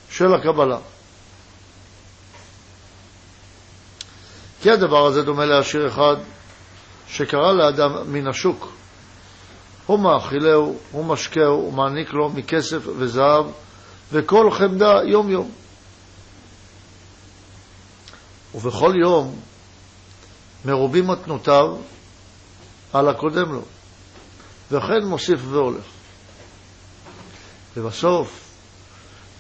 של 0.09 0.33
הקבלה. 0.33 0.77
כי 4.61 4.71
הדבר 4.71 5.05
הזה 5.05 5.23
דומה 5.23 5.45
לעשיר 5.45 5.87
אחד 5.87 6.15
שקרא 7.07 7.53
לאדם 7.53 8.13
מן 8.13 8.27
השוק. 8.27 8.71
הוא 9.85 9.99
מאכילהו, 9.99 10.77
הוא 10.91 11.05
משקהו, 11.05 11.53
הוא 11.53 11.73
מעניק 11.73 12.13
לו 12.13 12.29
מכסף 12.29 12.87
וזהב 12.97 13.45
וכל 14.11 14.51
חמדה 14.51 14.93
יום-יום. 15.05 15.51
ובכל 18.55 18.93
יום 19.01 19.39
מרובים 20.65 21.07
מתנותיו 21.07 21.77
על 22.93 23.09
הקודם 23.09 23.53
לו, 23.53 23.61
וכן 24.71 25.05
מוסיף 25.05 25.39
והולך. 25.49 25.83
ובסוף 27.77 28.49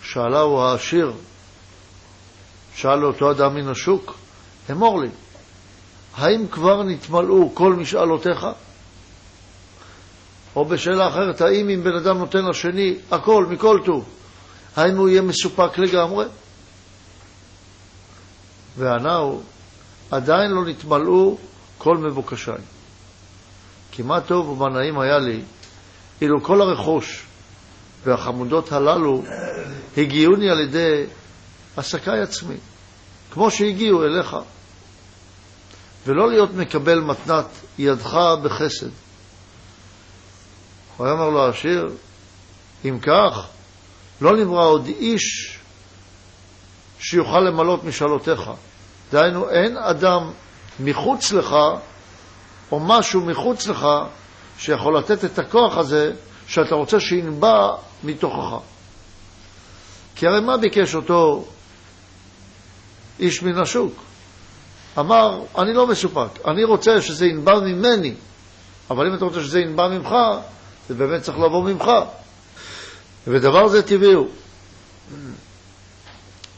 שאלה 0.03 0.39
העשיר, 0.39 1.13
שאל 2.75 3.05
אותו 3.05 3.31
אדם 3.31 3.55
מן 3.55 3.67
השוק, 3.67 4.15
אמור 4.71 5.01
לי, 5.01 5.09
האם 6.17 6.47
כבר 6.47 6.83
נתמלאו 6.83 7.55
כל 7.55 7.73
משאלותיך? 7.73 8.47
או 10.55 10.65
בשאלה 10.65 11.07
אחרת, 11.07 11.41
האם 11.41 11.69
אם 11.69 11.83
בן 11.83 11.95
אדם 11.95 12.17
נותן 12.17 12.45
לשני 12.45 12.95
הכל, 13.11 13.45
מכל 13.49 13.79
טוב, 13.85 14.05
האם 14.75 14.97
הוא 14.97 15.09
יהיה 15.09 15.21
מסופק 15.21 15.77
לגמרי? 15.77 16.25
הוא, 18.77 19.41
עדיין 20.11 20.51
לא 20.51 20.65
נתמלאו 20.65 21.37
כל 21.77 21.97
מבוקשי. 21.97 22.51
כי 23.91 24.03
מה 24.03 24.21
טוב 24.21 24.49
ומה 24.49 24.69
נעים 24.69 24.99
היה 24.99 25.17
לי, 25.17 25.41
אילו 26.21 26.43
כל 26.43 26.61
הרכוש 26.61 27.23
והחמודות 28.03 28.71
הללו 28.71 29.23
הגיעוני 29.97 30.49
על 30.49 30.59
ידי 30.59 31.03
עסקי 31.77 32.19
עצמי, 32.23 32.55
כמו 33.31 33.51
שהגיעו 33.51 34.03
אליך. 34.03 34.35
ולא 36.07 36.29
להיות 36.29 36.53
מקבל 36.53 36.99
מתנת 36.99 37.45
ידך 37.77 38.17
בחסד. 38.43 38.89
הוא 40.97 41.05
היה 41.05 41.13
אומר 41.15 41.29
לו 41.29 41.45
העשיר, 41.45 41.85
אם 42.85 42.99
כך, 42.99 43.47
לא 44.21 44.37
נברא 44.37 44.65
עוד 44.65 44.85
איש 44.85 45.57
שיוכל 46.99 47.39
למלות 47.39 47.83
משאלותיך. 47.83 48.41
דהיינו, 49.11 49.49
אין 49.49 49.77
אדם 49.77 50.31
מחוץ 50.79 51.31
לך, 51.31 51.55
או 52.71 52.79
משהו 52.79 53.21
מחוץ 53.21 53.67
לך, 53.67 53.87
שיכול 54.57 54.97
לתת 54.97 55.25
את 55.25 55.39
הכוח 55.39 55.77
הזה 55.77 56.13
שאתה 56.47 56.75
רוצה 56.75 56.99
שינבע 56.99 57.75
מתוכך. 58.03 58.57
כי 60.15 60.27
הרי 60.27 60.39
מה 60.39 60.57
ביקש 60.57 60.95
אותו 60.95 61.45
איש 63.19 63.43
מן 63.43 63.57
השוק? 63.57 64.06
אמר, 64.99 65.43
אני 65.57 65.73
לא 65.73 65.87
מסופק, 65.87 66.45
אני 66.47 66.63
רוצה 66.63 67.01
שזה 67.01 67.25
ינבע 67.25 67.59
ממני, 67.59 68.13
אבל 68.89 69.07
אם 69.07 69.13
אתה 69.13 69.25
רוצה 69.25 69.43
שזה 69.43 69.59
ינבע 69.59 69.87
ממך, 69.87 70.15
זה 70.89 70.93
באמת 70.93 71.21
צריך 71.21 71.37
לבוא 71.37 71.63
ממך. 71.63 71.91
ודבר 73.27 73.67
זה 73.67 73.83
טבעי 73.83 74.13
הוא. 74.13 74.29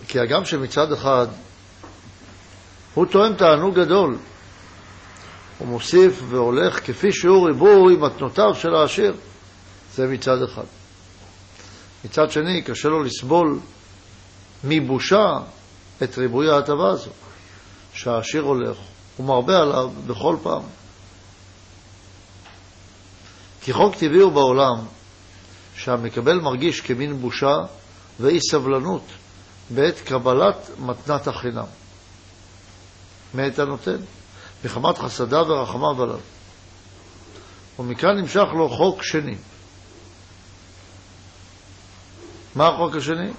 כי 0.07 0.19
הגם 0.19 0.45
שמצד 0.45 0.91
אחד 0.91 1.27
הוא 2.93 3.05
טועם 3.05 3.33
תענוג 3.33 3.79
גדול, 3.79 4.17
הוא 5.57 5.67
מוסיף 5.67 6.21
והולך 6.29 6.79
כפי 6.85 7.11
שהוא 7.11 7.47
ריבוי 7.47 7.95
מתנותיו 7.95 8.55
של 8.55 8.75
העשיר, 8.75 9.13
זה 9.95 10.07
מצד 10.07 10.43
אחד. 10.43 10.63
מצד 12.05 12.31
שני, 12.31 12.61
קשה 12.61 12.89
לו 12.89 13.03
לסבול 13.03 13.59
מבושה 14.63 15.39
את 16.03 16.17
ריבוי 16.17 16.51
ההטבה 16.51 16.89
הזו. 16.89 17.09
שהעשיר 18.03 18.41
הולך, 18.41 18.77
הוא 19.17 19.25
מרבה 19.25 19.61
עליו 19.61 19.89
בכל 20.07 20.35
פעם. 20.43 20.61
כי 23.61 23.73
חוק 23.73 23.95
טבעי 23.95 24.19
הוא 24.19 24.31
בעולם 24.31 24.85
שהמקבל 25.75 26.39
מרגיש 26.39 26.81
כמין 26.81 27.21
בושה 27.21 27.55
ואי 28.19 28.39
סבלנות 28.51 29.03
בעת 29.69 29.99
קבלת 29.99 30.69
מתנת 30.79 31.27
החינם. 31.27 31.65
מאת 33.33 33.59
הנותן? 33.59 33.97
מחמת 34.65 34.97
חסדיו 34.97 35.45
ורחמיו 35.47 36.03
עליו. 36.03 36.19
ומכאן 37.79 38.17
נמשך 38.17 38.47
לו 38.53 38.69
חוק 38.69 39.03
שני. 39.03 39.35
מה 42.55 42.67
החוק 42.67 42.95
השני? 42.95 43.31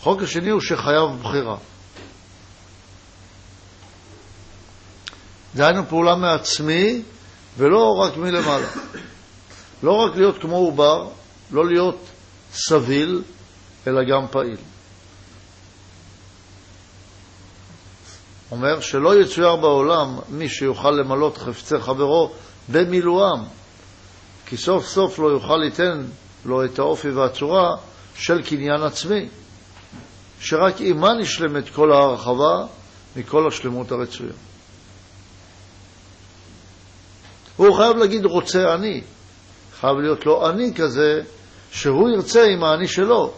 החוק 0.00 0.22
השני 0.22 0.50
הוא 0.50 0.60
שחייב 0.60 1.10
בחירה. 1.22 1.56
דהיינו 5.56 5.88
פעולה 5.88 6.14
מעצמי 6.14 7.02
ולא 7.58 7.94
רק 7.94 8.16
מלמעלה. 8.16 8.66
לא 9.82 9.92
רק 9.92 10.16
להיות 10.16 10.38
כמו 10.38 10.56
עובר, 10.56 11.08
לא 11.50 11.66
להיות 11.66 11.98
סביל, 12.52 13.22
אלא 13.86 14.00
גם 14.10 14.26
פעיל. 14.30 14.56
אומר 18.50 18.80
שלא 18.80 19.20
יצויר 19.20 19.56
בעולם 19.56 20.18
מי 20.28 20.48
שיוכל 20.48 20.90
למלות 20.90 21.38
חפצי 21.38 21.78
חברו 21.78 22.32
במילואם, 22.68 23.44
כי 24.46 24.56
סוף 24.56 24.86
סוף 24.86 25.18
לא 25.18 25.26
יוכל 25.26 25.56
ליתן 25.56 26.04
לו 26.44 26.64
את 26.64 26.78
האופי 26.78 27.10
והצורה 27.10 27.76
של 28.14 28.42
קניין 28.42 28.82
עצמי, 28.82 29.28
שרק 30.40 30.80
עימה 30.80 31.14
נשלמת 31.14 31.68
כל 31.68 31.92
ההרחבה 31.92 32.66
מכל 33.16 33.48
השלמות 33.48 33.92
הרצויה. 33.92 34.32
הוא 37.56 37.76
חייב 37.76 37.96
להגיד 37.96 38.24
רוצה 38.24 38.74
אני. 38.74 39.00
חייב 39.80 39.96
להיות 39.96 40.26
לו 40.26 40.50
אני 40.50 40.74
כזה, 40.74 41.20
שהוא 41.70 42.08
ירצה 42.10 42.44
עם 42.44 42.64
האני 42.64 42.88
שלו. 42.88 43.32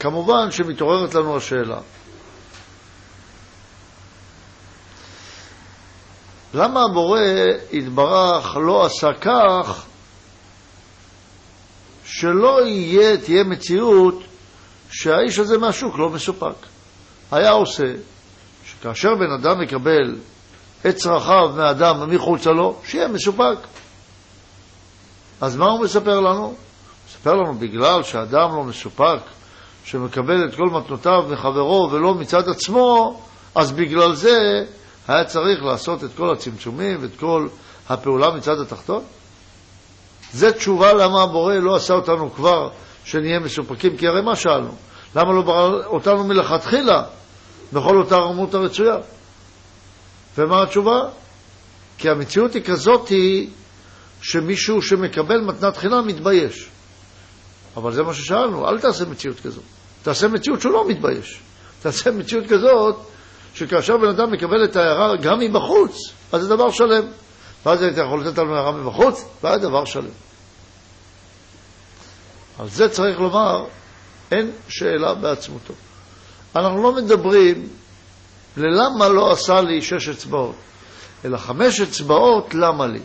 כמובן 0.00 0.50
שמתעוררת 0.50 1.14
לנו 1.14 1.36
השאלה, 1.36 1.80
למה 6.54 6.80
הבורא 6.90 7.20
יתברך 7.70 8.56
לא 8.56 8.86
עשה 8.86 9.08
כך 9.20 9.86
שלא 12.04 12.66
יהיה, 12.66 13.16
תהיה 13.16 13.44
מציאות 13.44 14.22
שהאיש 14.90 15.38
הזה 15.38 15.58
מהשוק 15.58 15.98
לא 15.98 16.08
מסופק? 16.08 16.66
היה 17.30 17.50
עושה 17.50 17.84
כאשר 18.82 19.14
בן 19.14 19.32
אדם 19.32 19.60
מקבל 19.60 20.16
את 20.86 20.96
צרכיו 20.96 21.48
מאדם 21.56 22.10
מחוצה 22.10 22.50
לו, 22.50 22.76
שיהיה 22.84 23.08
מסופק. 23.08 23.58
אז 25.40 25.56
מה 25.56 25.70
הוא 25.70 25.84
מספר 25.84 26.20
לנו? 26.20 26.44
הוא 26.44 26.54
מספר 27.08 27.34
לנו 27.34 27.54
בגלל 27.54 28.02
שאדם 28.02 28.56
לא 28.56 28.64
מסופק, 28.64 29.20
שמקבל 29.84 30.44
את 30.48 30.54
כל 30.54 30.70
מתנותיו 30.70 31.22
מחברו 31.30 31.88
ולא 31.92 32.14
מצד 32.14 32.48
עצמו, 32.48 33.20
אז 33.54 33.72
בגלל 33.72 34.14
זה 34.14 34.64
היה 35.08 35.24
צריך 35.24 35.62
לעשות 35.62 36.04
את 36.04 36.10
כל 36.16 36.32
הצמצומים 36.32 36.98
ואת 37.00 37.16
כל 37.20 37.48
הפעולה 37.88 38.30
מצד 38.30 38.60
התחתון? 38.60 39.02
זה 40.32 40.52
תשובה 40.52 40.92
למה 40.92 41.22
הבורא 41.22 41.54
לא 41.54 41.76
עשה 41.76 41.94
אותנו 41.94 42.32
כבר 42.34 42.68
שנהיה 43.04 43.40
מסופקים, 43.40 43.96
כי 43.96 44.08
הרי 44.08 44.22
מה 44.22 44.36
שאלנו? 44.36 44.74
למה 45.16 45.32
לא 45.32 45.42
ברא 45.42 45.86
אותנו 45.86 46.24
מלכתחילה 46.24 47.02
בכל 47.72 47.96
אותה 47.96 48.16
רמות 48.16 48.54
הרצויה? 48.54 48.96
ומה 50.38 50.62
התשובה? 50.62 51.00
כי 51.98 52.08
המציאות 52.10 52.54
היא 52.54 52.62
כזאת 52.62 53.08
היא 53.08 53.48
שמישהו 54.22 54.82
שמקבל 54.82 55.40
מתנת 55.40 55.76
חינם 55.76 56.06
מתבייש. 56.06 56.68
אבל 57.76 57.92
זה 57.92 58.02
מה 58.02 58.14
ששאלנו, 58.14 58.68
אל 58.68 58.80
תעשה 58.80 59.04
מציאות 59.04 59.40
כזאת. 59.40 59.64
תעשה 60.02 60.28
מציאות 60.28 60.60
שהוא 60.60 60.72
לא 60.72 60.88
מתבייש. 60.88 61.40
תעשה 61.82 62.10
מציאות 62.10 62.44
כזאת 62.46 62.96
שכאשר 63.54 63.96
בן 63.96 64.08
אדם 64.08 64.32
מקבל 64.32 64.64
את 64.64 64.76
ההערה 64.76 65.16
גם 65.16 65.38
מבחוץ, 65.38 66.12
אז 66.32 66.42
זה 66.42 66.48
דבר 66.48 66.70
שלם. 66.70 67.04
ואז 67.66 67.82
היית 67.82 67.96
יכול 67.96 68.20
לתת 68.20 68.38
לנו 68.38 68.56
הערה 68.56 68.72
מבחוץ, 68.72 69.24
והיה 69.42 69.58
דבר 69.58 69.84
שלם. 69.84 70.10
על 72.58 72.68
זה 72.68 72.88
צריך 72.88 73.20
לומר, 73.20 73.64
אין 74.32 74.50
שאלה 74.68 75.14
בעצמותו. 75.14 75.74
אנחנו 76.56 76.82
לא 76.82 76.92
מדברים 76.92 77.68
ללמה 78.56 79.08
לא 79.08 79.32
עשה 79.32 79.60
לי 79.60 79.82
שש 79.82 80.08
אצבעות, 80.08 80.54
אלא 81.24 81.36
חמש 81.36 81.80
אצבעות 81.80 82.54
למה 82.54 82.86
לי. 82.86 83.00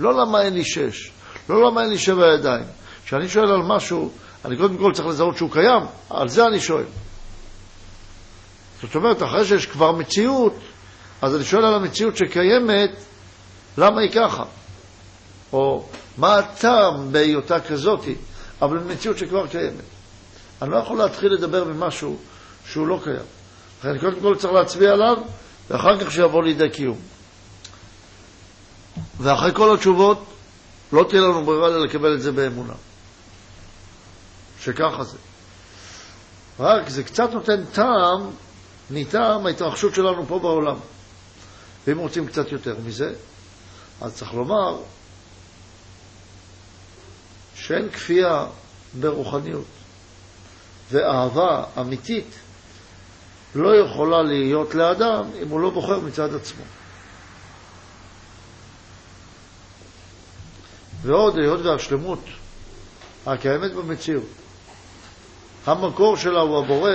לא 0.00 0.14
למה 0.14 0.42
אין 0.42 0.54
לי 0.54 0.64
שש, 0.64 1.10
לא 1.48 1.70
למה 1.70 1.82
אין 1.82 1.90
לי 1.90 1.98
שבע 1.98 2.34
ידיים. 2.34 2.64
כשאני 3.04 3.28
שואל 3.28 3.50
על 3.50 3.62
משהו, 3.62 4.10
אני 4.44 4.56
קודם 4.56 4.76
כל 4.76 4.92
צריך 4.92 5.08
לזהות 5.08 5.36
שהוא 5.36 5.50
קיים, 5.50 5.82
על 6.10 6.28
זה 6.28 6.46
אני 6.46 6.60
שואל. 6.60 6.84
זאת 8.82 8.94
אומרת, 8.94 9.22
אחרי 9.22 9.44
שיש 9.44 9.66
כבר 9.66 9.92
מציאות, 9.92 10.54
אז 11.22 11.36
אני 11.36 11.44
שואל 11.44 11.64
על 11.64 11.74
המציאות 11.74 12.16
שקיימת, 12.16 12.90
למה 13.78 14.00
היא 14.00 14.10
ככה? 14.10 14.44
או 15.52 15.84
מה 16.18 16.38
הטעם 16.38 17.12
בהיותה 17.12 17.60
כזאתי, 17.60 18.14
אבל 18.62 18.78
מציאות 18.78 19.18
שכבר 19.18 19.46
קיימת. 19.46 19.84
אני 20.62 20.70
לא 20.70 20.76
יכול 20.76 20.98
להתחיל 20.98 21.32
לדבר 21.32 21.64
ממשהו 21.64 22.16
שהוא 22.72 22.86
לא 22.86 23.00
קיים. 23.04 23.26
לכן 23.80 23.98
קודם 23.98 24.20
כל 24.20 24.36
צריך 24.36 24.52
להצביע 24.52 24.92
עליו, 24.92 25.16
ואחר 25.70 26.00
כך 26.00 26.12
שיבוא 26.12 26.42
לידי 26.42 26.70
קיום. 26.70 26.98
ואחרי 29.18 29.54
כל 29.54 29.74
התשובות, 29.74 30.24
לא 30.92 31.06
תהיה 31.08 31.22
לנו 31.22 31.44
ברירה 31.44 31.68
אלא 31.68 31.84
לקבל 31.84 32.14
את 32.14 32.22
זה 32.22 32.32
באמונה. 32.32 32.74
שככה 34.60 35.04
זה. 35.04 35.16
רק 36.60 36.88
זה 36.88 37.02
קצת 37.04 37.30
נותן 37.32 37.64
טעם 37.64 38.30
מטעם 38.90 39.46
ההתרחשות 39.46 39.94
שלנו 39.94 40.26
פה 40.26 40.38
בעולם. 40.38 40.76
ואם 41.86 41.98
רוצים 41.98 42.26
קצת 42.26 42.52
יותר 42.52 42.76
מזה, 42.84 43.12
אז 44.00 44.14
צריך 44.16 44.34
לומר 44.34 44.76
שאין 47.54 47.90
כפייה 47.90 48.46
ברוחניות, 49.00 49.64
ואהבה 50.90 51.64
אמיתית 51.80 52.34
לא 53.54 53.76
יכולה 53.76 54.22
להיות 54.22 54.74
לאדם 54.74 55.24
אם 55.42 55.48
הוא 55.48 55.60
לא 55.60 55.70
בוחר 55.70 56.00
מצד 56.00 56.34
עצמו. 56.34 56.64
ועוד, 61.02 61.38
היות 61.38 61.60
והשלמות 61.60 62.24
הקיימת 63.26 63.72
במציאות, 63.72 64.24
המקור 65.66 66.16
שלה 66.16 66.40
הוא 66.40 66.64
הבורא, 66.64 66.92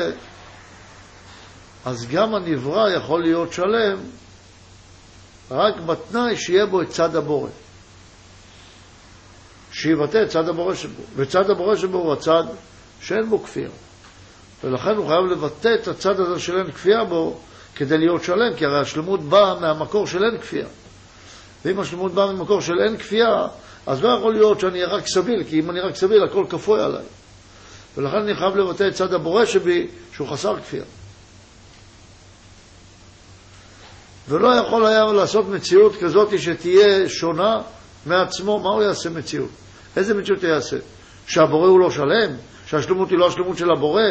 אז 1.86 2.08
גם 2.12 2.36
הנברא 2.36 2.90
יכול 2.90 3.24
להיות 3.24 3.54
שלם 3.54 3.98
רק 5.52 5.76
בתנאי 5.80 6.38
שיהיה 6.38 6.66
בו 6.66 6.82
את 6.82 6.90
צד 6.90 7.16
הבורא. 7.16 7.50
שיבטא 9.72 10.24
את 10.24 10.30
צד 10.30 10.50
הבורא 10.50 10.76
שבו. 10.76 11.04
וצד 11.16 11.50
הבורא 11.50 11.76
שבו 11.76 11.98
הוא 11.98 12.14
הצד 12.14 12.44
שאין 13.02 13.30
בו 13.30 13.44
כפייה. 13.44 13.70
ולכן 14.64 14.96
הוא 14.96 15.08
חייב 15.08 15.26
לבטא 15.26 15.76
את 15.82 15.88
הצד 15.88 16.20
הזה 16.20 16.40
של 16.40 16.58
אין 16.58 16.72
כפייה 16.72 17.04
בו 17.04 17.40
כדי 17.76 17.98
להיות 17.98 18.24
שלם, 18.24 18.56
כי 18.58 18.66
הרי 18.66 18.80
השלמות 18.80 19.22
באה 19.22 19.60
מהמקור 19.60 20.08
של 20.08 20.24
אין 20.24 20.42
כפייה. 20.42 20.68
ואם 21.66 21.80
השלמות 21.80 22.12
באה 22.12 22.34
ממקור 22.34 22.62
של 22.62 22.80
אין 22.80 22.98
כפייה, 22.98 23.48
אז 23.86 24.04
לא 24.04 24.10
יכול 24.10 24.34
להיות 24.34 24.60
שאני 24.60 24.84
אהיה 24.84 24.96
רק 24.96 25.08
סביל, 25.08 25.44
כי 25.44 25.60
אם 25.60 25.70
אני 25.70 25.80
רק 25.80 25.96
סביל, 25.96 26.24
הכל 26.24 26.46
כפוי 26.50 26.84
עליי. 26.84 27.04
ולכן 27.98 28.18
אני 28.18 28.36
חייב 28.36 28.56
לבטא 28.56 28.88
את 28.88 28.94
צד 28.94 29.14
הבורא 29.14 29.46
שבי, 29.46 29.88
שהוא 30.14 30.28
חסר 30.28 30.60
כפייה. 30.60 30.84
ולא 34.30 34.56
יכול 34.56 34.86
היה 34.86 35.04
לעשות 35.04 35.48
מציאות 35.48 35.96
כזאת 35.96 36.40
שתהיה 36.40 37.10
שונה 37.10 37.62
מעצמו, 38.06 38.60
מה 38.60 38.70
הוא 38.70 38.84
יעשה 38.84 39.10
מציאות? 39.10 39.50
איזה 39.98 40.14
מציאות 40.14 40.44
הוא 40.44 40.50
יעשה? 40.50 40.78
שהבורא 41.28 41.68
הוא 41.68 41.80
לא 41.80 41.92
שלם? 41.92 42.36
שהשלמות 42.68 43.10
היא 43.10 43.18
לא 43.18 43.28
השלמות 43.28 43.58
של 43.58 43.72
הבורא? 43.78 44.02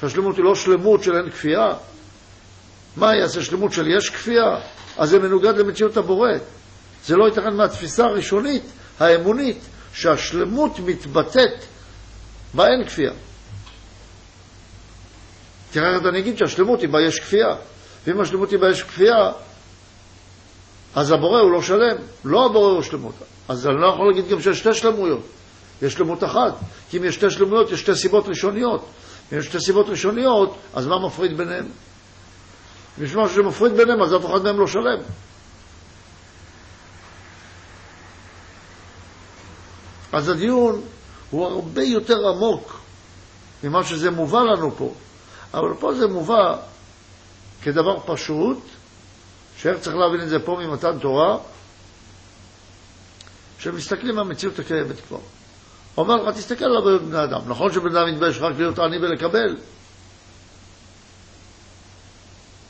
שהשלמות 0.00 0.36
היא 0.36 0.44
לא 0.44 0.54
שלמות 0.54 1.02
של 1.02 1.16
אין 1.16 1.30
כפייה? 1.30 1.74
מה 2.96 3.14
יעשה 3.16 3.42
שלמות 3.42 3.72
של 3.72 3.88
יש 3.88 4.10
כפייה? 4.10 4.60
אז 4.98 5.08
זה 5.08 5.18
מנוגד 5.18 5.56
למציאות 5.56 5.96
הבורא. 5.96 6.30
זה 7.04 7.16
לא 7.16 7.24
ייתכן 7.24 7.56
מהתפיסה 7.56 8.04
הראשונית, 8.04 8.62
האמונית, 9.00 9.58
שהשלמות 9.94 10.78
מתבטאת 10.78 11.64
באין 12.54 12.84
כפייה. 12.86 13.12
כי 15.72 15.78
אחרת 15.78 16.06
אני 16.06 16.18
אגיד 16.18 16.38
שהשלמות 16.38 16.80
היא 16.80 16.88
בה 16.88 17.00
יש 17.00 17.20
כפייה. 17.20 17.56
ואם 18.06 18.20
השלמות 18.20 18.50
היא 18.50 18.58
בה 18.58 18.70
יש 18.70 18.82
כפייה, 18.82 19.32
אז 20.94 21.10
הבורא 21.10 21.40
הוא 21.40 21.52
לא 21.52 21.62
שלם, 21.62 21.96
לא 22.24 22.46
הבורא 22.46 22.72
הוא 22.72 22.82
שלמות. 22.82 23.14
אז 23.48 23.66
אני 23.66 23.74
לא 23.80 23.86
יכול 23.86 24.10
להגיד 24.10 24.28
גם 24.28 24.40
שיש 24.40 24.58
שתי 24.58 24.74
שלמויות, 24.74 25.20
יש 25.82 25.92
שלמות 25.92 26.24
אחת. 26.24 26.54
כי 26.90 26.98
אם 26.98 27.04
יש 27.04 27.14
שתי 27.14 27.30
שלמויות, 27.30 27.70
יש 27.70 27.80
שתי 27.80 27.94
סיבות 27.94 28.28
ראשוניות. 28.28 28.86
אם 29.32 29.38
יש 29.38 29.46
שתי 29.46 29.60
סיבות 29.60 29.88
ראשוניות, 29.88 30.56
אז 30.74 30.86
מה 30.86 31.06
מפריד 31.06 31.36
ביניהם? 31.36 31.66
אם 32.98 33.04
יש 33.04 33.14
משהו 33.14 33.34
שמפריד 33.36 33.72
ביניהם, 33.72 34.02
אז 34.02 34.14
אף 34.14 34.26
אחד 34.26 34.42
מהם 34.42 34.60
לא 34.60 34.66
שלם. 34.66 34.98
אז 40.12 40.28
הדיון 40.28 40.80
הוא 41.30 41.46
הרבה 41.46 41.82
יותר 41.82 42.28
עמוק 42.28 42.80
ממה 43.64 43.84
שזה 43.84 44.10
מובא 44.10 44.40
לנו 44.40 44.76
פה. 44.76 44.94
אבל 45.54 45.74
פה 45.80 45.94
זה 45.94 46.06
מובא 46.06 46.56
כדבר 47.62 48.00
פשוט, 48.06 48.58
שאיך 49.56 49.78
צריך 49.80 49.96
להבין 49.96 50.20
את 50.20 50.28
זה 50.28 50.38
פה 50.38 50.56
ממתן 50.60 50.98
תורה, 50.98 51.38
שמסתכלים 53.58 54.18
על 54.18 54.26
המציאות 54.26 54.58
הקיימת 54.58 55.00
כבר. 55.08 55.18
אומר 55.96 56.16
לך, 56.16 56.36
תסתכל 56.36 56.64
על 56.64 56.76
הבריאות 56.76 57.02
בני 57.02 57.24
אדם. 57.24 57.40
נכון 57.46 57.72
שבן 57.72 57.96
אדם 57.96 58.14
מתבייש 58.14 58.38
רק 58.40 58.56
להיות 58.58 58.78
עני 58.78 58.96
ולקבל? 58.96 59.56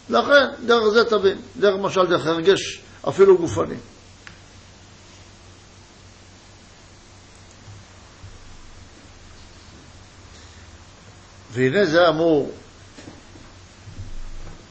לכן, 0.09 0.65
דרך 0.67 0.89
זה 0.93 1.05
תבין. 1.05 1.39
דרך 1.57 1.81
משל, 1.81 2.07
דרך 2.07 2.27
הרגש, 2.27 2.81
אפילו 3.09 3.39
גופני. 3.39 3.77
והנה 11.53 11.85
זה 11.85 12.09
אמור 12.09 12.53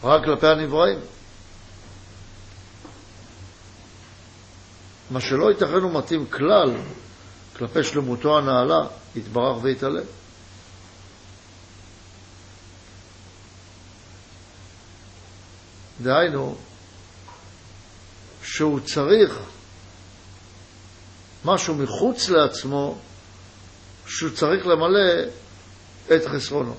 רק 0.03 0.23
כלפי 0.23 0.48
הנבראים. 0.48 0.99
מה 5.11 5.22
שלא 5.22 5.49
ייתכן 5.49 5.84
ומתאים 5.86 6.26
כלל 6.26 6.76
כלפי 7.62 7.84
שלמותו 7.84 8.38
הנעלה, 8.38 8.88
יתברך 9.16 9.64
ויתעלה. 9.64 10.02
דהיינו, 16.02 16.58
שהוא 18.44 18.80
צריך 18.80 19.40
משהו 21.46 21.76
מחוץ 21.76 22.30
לעצמו, 22.30 22.98
שהוא 24.08 24.30
צריך 24.30 24.68
למלא 24.68 25.24
את 26.16 26.26
חסרונו. 26.26 26.76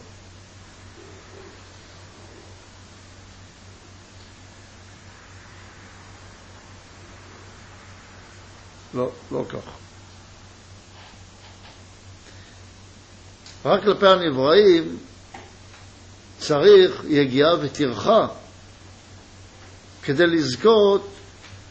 לא, 8.95 9.11
לא 9.31 9.45
כך. 9.49 9.82
רק 13.65 13.83
כלפי 13.85 14.07
הנבראים 14.07 14.97
צריך 16.39 17.03
יגיעה 17.09 17.55
וטרחה 17.61 18.27
כדי 20.03 20.27
לזכות 20.27 21.09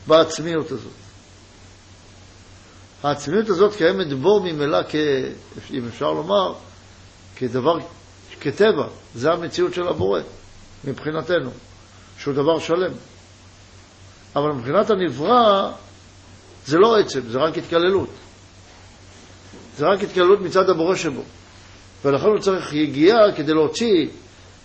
בעצמיות 0.08 0.72
הזאת. 0.72 0.92
העצמיות 3.04 3.50
הזאת 3.50 3.76
קיימת 3.76 4.14
בו 4.14 4.40
ממילא. 4.40 4.80
אם 5.72 5.88
אפשר 5.88 6.12
לומר, 6.12 6.54
כדבר, 7.36 7.78
כטבע. 8.42 8.88
זה 9.16 9.32
המציאות 9.32 9.74
של 9.74 9.88
הבורא, 9.88 10.20
מבחינתנו, 10.84 11.52
שהוא 12.18 12.34
דבר 12.34 12.60
שלם. 12.60 12.92
אבל 14.36 14.52
מבחינת 14.52 14.90
הנברא, 14.90 15.72
זה 16.66 16.78
לא 16.78 17.00
עצם, 17.00 17.22
זה 17.30 17.40
רק 17.40 17.58
התקללות. 17.58 18.10
זה 19.78 19.86
רק 19.86 20.04
התקללות 20.04 20.42
מצד 20.42 20.70
הבורא 20.70 20.96
שבו. 20.96 21.24
ולכן 22.06 22.28
הוא 22.28 22.40
צריך 22.40 22.74
יגיעה 22.74 23.32
כדי 23.36 23.54
להוציא 23.54 24.08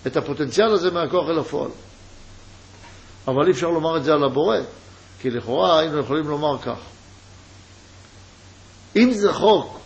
את 0.07 0.17
הפוטנציאל 0.17 0.73
הזה 0.73 0.91
מהכוח 0.91 1.29
אל 1.29 1.39
הפועל. 1.39 1.71
אבל 3.29 3.47
אי 3.47 3.51
אפשר 3.51 3.67
לומר 3.67 3.97
את 3.97 4.05
זה 4.05 4.13
על 4.13 4.25
הבורא, 4.25 4.57
כי 5.21 5.31
לכאורה 5.31 5.79
היינו 5.79 5.99
יכולים 5.99 6.29
לומר 6.29 6.59
כך. 6.59 6.79
אם 8.97 9.11
זה 9.11 9.33
חוק 9.33 9.81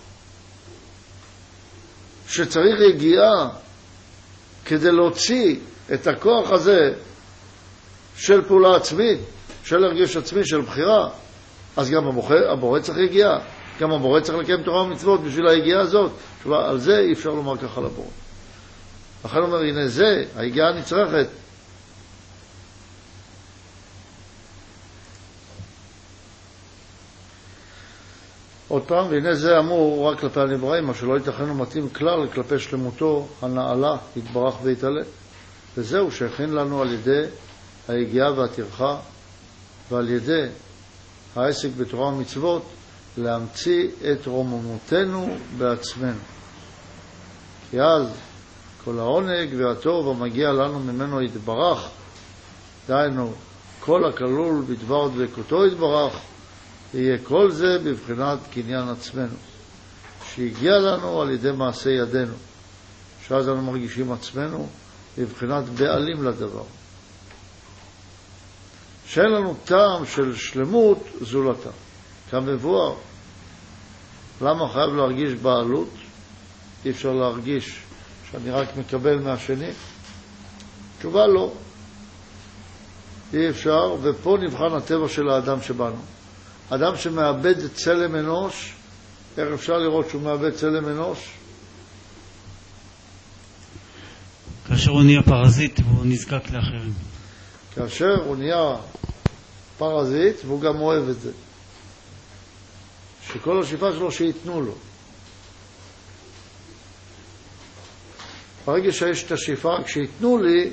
שצריך 2.28 2.80
יגיעה 2.94 3.48
כדי 4.64 4.92
להוציא 4.92 5.56
את 5.94 6.06
הכוח 6.06 6.50
הזה 6.50 6.78
של 8.16 8.42
פעולה 8.48 8.76
עצמית, 8.76 9.20
של 9.64 9.84
הרגש 9.84 10.16
עצמי, 10.16 10.40
של 10.44 10.60
בחירה, 10.60 11.08
אז 11.76 11.90
גם 11.90 12.06
המורה 12.06 12.80
צריך 12.80 12.98
יגיעה. 12.98 13.38
גם 13.80 13.92
המורה 13.92 14.20
צריך 14.20 14.38
לקיים 14.38 14.62
תורה 14.62 14.82
ומצוות 14.82 15.20
בשביל 15.20 15.48
היגיעה 15.48 15.80
הזאת. 15.80 16.12
תשובה, 16.40 16.68
על 16.68 16.78
זה 16.78 16.98
אי 16.98 17.12
אפשר 17.12 17.30
לומר 17.30 17.56
ככה 17.56 17.80
לבורא. 17.80 18.06
לכן 19.24 19.38
אומר, 19.38 19.62
הנה 19.62 19.88
זה, 19.88 20.24
היגיעה 20.36 20.68
הנצרכת. 20.68 21.26
עוד 28.68 28.82
פעם, 28.82 29.06
והנה 29.10 29.34
זה 29.34 29.58
אמור 29.58 30.10
רק 30.10 30.20
כלפי 30.20 30.40
הנבראים, 30.40 30.84
מה 30.84 30.94
שלא 30.94 31.14
ייתכן 31.14 31.50
ומתאים 31.50 31.88
כלל 31.88 32.28
כלפי 32.28 32.58
שלמותו 32.58 33.28
הנעלה, 33.42 33.96
יתברך 34.16 34.54
ויתעלה. 34.62 35.02
וזהו 35.76 36.12
שהכין 36.12 36.50
לנו 36.50 36.82
על 36.82 36.92
ידי 36.92 37.22
היגיעה 37.88 38.32
והטרחה 38.32 38.96
ועל 39.90 40.08
ידי 40.08 40.46
העסק 41.36 41.68
בתורה 41.76 42.06
ומצוות 42.06 42.62
להמציא 43.22 43.88
את 44.12 44.26
רוממותנו 44.26 45.36
בעצמנו. 45.58 46.18
כי 47.70 47.80
אז 47.80 48.08
כל 48.84 48.98
העונג 48.98 49.54
והטוב 49.56 50.08
המגיע 50.08 50.52
לנו 50.52 50.80
ממנו 50.80 51.22
יתברך, 51.22 51.88
דהיינו 52.88 53.32
כל 53.80 54.08
הכלול 54.08 54.64
בדבר 54.68 55.08
דבקותו 55.08 55.66
יתברך, 55.66 56.14
יהיה 56.94 57.18
כל 57.24 57.50
זה 57.50 57.78
בבחינת 57.84 58.38
קניין 58.52 58.88
עצמנו, 58.88 59.36
שהגיע 60.34 60.78
לנו 60.78 61.20
על 61.20 61.30
ידי 61.30 61.50
מעשה 61.50 61.90
ידינו, 61.90 62.34
שאז 63.26 63.48
אנו 63.48 63.62
מרגישים 63.62 64.12
עצמנו 64.12 64.68
בבחינת 65.18 65.64
בעלים 65.64 66.24
לדבר. 66.24 66.64
שאין 69.06 69.30
לנו 69.30 69.54
טעם 69.64 70.06
של 70.06 70.34
שלמות 70.36 70.98
זולתה. 71.20 71.70
כמבואר, 72.30 72.94
למה 74.40 74.68
חייב 74.72 74.90
להרגיש 74.90 75.32
בעלות? 75.34 75.90
אי 76.84 76.90
אפשר 76.90 77.12
להרגיש 77.12 77.78
שאני 78.30 78.50
רק 78.50 78.76
מקבל 78.76 79.18
מהשני? 79.18 79.70
תשובה 80.98 81.26
לא. 81.26 81.52
אי 83.34 83.50
אפשר, 83.50 83.96
ופה 84.02 84.36
נבחן 84.42 84.76
הטבע 84.76 85.08
של 85.08 85.28
האדם 85.28 85.62
שבנו. 85.62 86.02
אדם 86.70 86.96
שמאבד 86.96 87.66
צלם 87.74 88.16
אנוש, 88.16 88.72
איך 89.38 89.48
אפשר 89.54 89.78
לראות 89.78 90.08
שהוא 90.08 90.22
מאבד 90.22 90.50
צלם 90.50 90.88
אנוש? 90.88 91.30
כאשר 94.68 94.90
הוא 94.90 95.02
נהיה 95.02 95.22
פרזיט 95.22 95.80
והוא 95.80 96.06
נזקק 96.06 96.50
לאחרים. 96.50 96.92
כאשר 97.74 98.24
הוא 98.24 98.36
נהיה 98.36 98.76
פרזיט 99.78 100.36
והוא 100.44 100.60
גם 100.60 100.80
אוהב 100.80 101.08
את 101.08 101.20
זה. 101.20 101.30
שכל 103.22 103.62
השאיפה 103.62 103.92
שלו 103.92 104.12
שייתנו 104.12 104.60
לו. 104.60 104.74
ברגע 108.64 108.92
שיש 108.92 109.24
את 109.24 109.32
השאיפה, 109.32 109.76
כשייתנו 109.84 110.38
לי, 110.38 110.70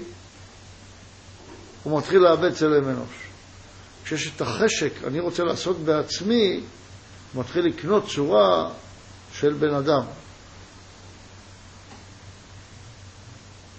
הוא 1.84 1.98
מתחיל 1.98 2.20
לאבד 2.20 2.54
צלם 2.54 2.90
אנוש. 2.90 3.28
כשיש 4.04 4.32
את 4.36 4.42
החשק, 4.42 5.04
אני 5.04 5.20
רוצה 5.20 5.44
לעשות 5.44 5.78
בעצמי, 5.78 6.62
הוא 7.34 7.44
מתחיל 7.44 7.66
לקנות 7.66 8.08
צורה 8.16 8.72
של 9.34 9.54
בן 9.54 9.74
אדם. 9.74 10.04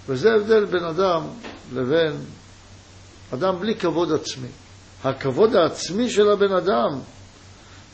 וזה 0.08 0.32
ההבדל 0.32 0.64
בין 0.64 0.84
אדם 0.84 1.22
לבין 1.72 2.16
אדם 3.34 3.60
בלי 3.60 3.74
כבוד 3.74 4.12
עצמי. 4.12 4.48
הכבוד 5.04 5.56
העצמי 5.56 6.10
של 6.10 6.30
הבן 6.30 6.52
אדם 6.52 7.00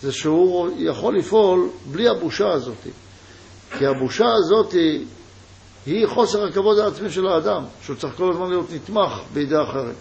זה 0.04 0.12
שהוא 0.12 0.70
יכול 0.78 1.18
לפעול 1.18 1.68
בלי 1.92 2.08
הבושה 2.08 2.52
הזאת. 2.52 2.86
כי 3.78 3.86
הבושה 3.86 4.26
הזאת 4.32 4.74
היא 5.86 6.06
חוסר 6.06 6.44
הכבוד 6.44 6.78
העצמי 6.78 7.10
של 7.10 7.26
האדם, 7.26 7.64
שהוא 7.82 7.96
צריך 7.96 8.14
כל 8.16 8.32
הזמן 8.32 8.48
להיות 8.48 8.72
נתמך 8.72 9.10
בידי 9.32 9.62
אחרים. 9.62 9.94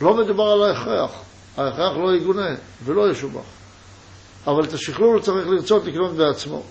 לא 0.00 0.14
מדובר 0.14 0.44
על 0.44 0.62
ההכרח, 0.62 1.10
ההכרח 1.56 1.96
לא 1.96 2.14
יגונה 2.16 2.48
ולא 2.84 3.10
ישובח. 3.10 3.46
אבל 4.46 4.64
את 4.64 4.72
השכלול 4.72 5.14
הוא 5.14 5.22
צריך 5.22 5.48
לרצות 5.48 5.84
לקנות 5.84 6.12
בעצמו, 6.12 6.62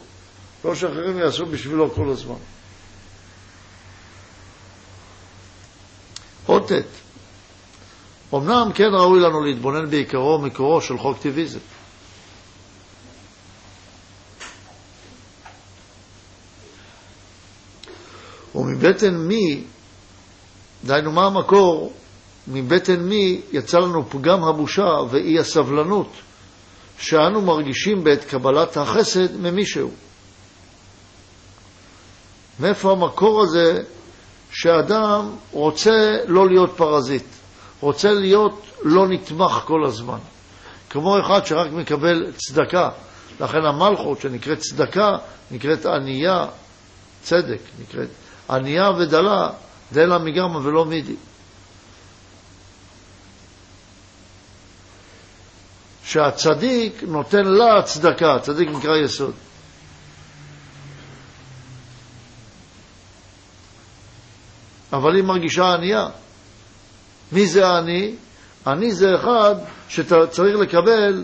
לא 0.66 0.76
שאחרים 0.76 1.20
יעשו 1.20 1.46
בשבילו 1.46 1.92
כל 1.92 2.10
הזמן. 2.10 2.40
עוד 6.46 6.72
ט' 6.72 7.09
אמנם 8.34 8.72
כן 8.74 8.90
ראוי 8.94 9.20
לנו 9.20 9.44
להתבונן 9.44 9.90
בעיקרו 9.90 10.40
ומקורו 10.42 10.82
של 10.82 10.98
חוק 10.98 11.18
טבעיזם. 11.18 11.60
ומבטן 18.56 19.16
מי, 19.18 19.64
דהיינו 20.86 21.12
מה 21.12 21.26
המקור, 21.26 21.94
מבטן 22.48 23.00
מי 23.00 23.42
יצא 23.52 23.78
לנו 23.78 24.10
פגם 24.10 24.44
הבושה 24.44 24.88
ואי 25.10 25.40
הסבלנות 25.40 26.12
שאנו 27.00 27.42
מרגישים 27.42 28.04
בעת 28.04 28.24
קבלת 28.24 28.78
החסד 28.78 29.42
ממישהו. 29.42 29.92
מאיפה 32.60 32.92
המקור 32.92 33.42
הזה 33.42 33.84
שאדם 34.52 35.30
רוצה 35.52 36.18
לא 36.28 36.48
להיות 36.48 36.78
פרזיט? 36.78 37.39
רוצה 37.80 38.14
להיות 38.14 38.66
לא 38.84 39.08
נתמך 39.08 39.52
כל 39.66 39.86
הזמן. 39.86 40.20
כמו 40.90 41.20
אחד 41.20 41.46
שרק 41.46 41.72
מקבל 41.72 42.32
צדקה. 42.32 42.90
לכן 43.40 43.66
המלכות 43.66 44.22
שנקראת 44.22 44.60
צדקה 44.60 45.18
נקראת 45.52 45.86
ענייה, 45.86 46.46
צדק 47.22 47.62
נקראת. 47.80 48.10
ענייה 48.50 48.90
ודלה, 48.90 49.50
דלה 49.94 50.18
מגרמה 50.18 50.58
ולא 50.58 50.86
מידי. 50.86 51.16
שהצדיק 56.04 57.04
נותן 57.08 57.46
לה 57.46 57.82
צדקה, 57.84 58.36
הצדיק 58.36 58.70
נקרא 58.70 58.98
יסוד. 58.98 59.34
אבל 64.94 65.16
היא 65.16 65.24
מרגישה 65.24 65.74
ענייה. 65.74 66.08
מי 67.32 67.48
זה 67.48 67.68
העני? 67.68 68.16
עני 68.68 68.92
זה 68.92 69.16
אחד 69.16 69.56
שצריך 69.90 70.56
לקבל 70.60 71.24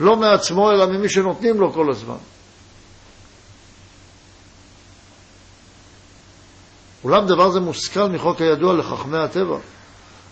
לא 0.00 0.16
מעצמו, 0.16 0.70
אלא 0.70 0.86
ממי 0.86 1.08
שנותנים 1.08 1.60
לו 1.60 1.72
כל 1.72 1.90
הזמן. 1.90 2.16
אולם 7.04 7.26
דבר 7.26 7.50
זה 7.50 7.60
מושכל 7.60 8.08
מחוק 8.08 8.40
הידוע 8.40 8.74
לחכמי 8.74 9.18
הטבע, 9.18 9.58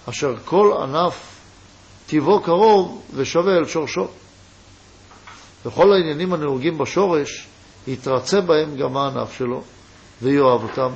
אשר 0.09 0.35
כל 0.45 0.73
ענף 0.83 1.41
טיבו 2.07 2.41
קרוב 2.41 3.03
ושווה 3.15 3.57
אל 3.57 3.67
שורשו. 3.67 4.09
וכל 5.67 5.93
העניינים 5.93 6.33
הנהוגים 6.33 6.79
בשורש, 6.79 7.47
יתרצה 7.87 8.41
בהם 8.41 8.77
גם 8.77 8.97
הענף 8.97 9.33
שלו, 9.39 9.63
ויאהב 10.23 10.63
אותם, 10.63 10.91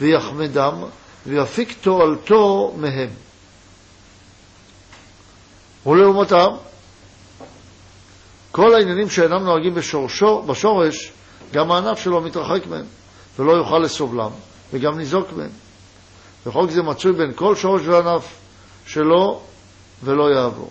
ויחמדם, 0.00 0.74
ויפיק 1.26 1.76
תועלתו 1.80 2.74
מהם. 2.76 3.10
ולעומתם, 5.86 6.48
כל 8.50 8.74
העניינים 8.74 9.10
שאינם 9.10 9.44
נוהגים 9.44 9.74
בשורשו, 9.74 10.42
בשורש, 10.42 11.12
גם 11.52 11.70
הענף 11.70 11.98
שלו 11.98 12.20
מתרחק 12.20 12.66
מהם, 12.66 12.86
ולא 13.38 13.52
יוכל 13.52 13.78
לסובלם, 13.78 14.30
וגם 14.72 14.98
ניזוק 14.98 15.32
מהם. 15.32 15.50
וחוק 16.46 16.70
זה 16.70 16.82
מצוי 16.82 17.12
בין 17.12 17.32
כל 17.34 17.56
שורש 17.56 17.82
וענף 17.86 18.38
שלו 18.86 19.42
ולא 20.04 20.34
יעבור. 20.34 20.70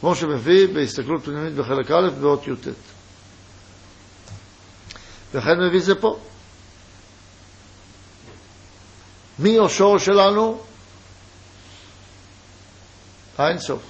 כמו 0.00 0.14
שמביא 0.14 0.66
בהסתכלות 0.74 1.24
פנימית 1.24 1.54
בחלק 1.54 1.90
א' 1.90 2.10
באות 2.20 2.48
י"ט. 2.48 2.68
וכן 5.34 5.60
מביא 5.68 5.80
זה 5.80 5.94
פה. 5.94 6.18
מי 9.38 9.58
השורש 9.58 10.04
שלנו? 10.04 10.60
האינסוף. 13.38 13.82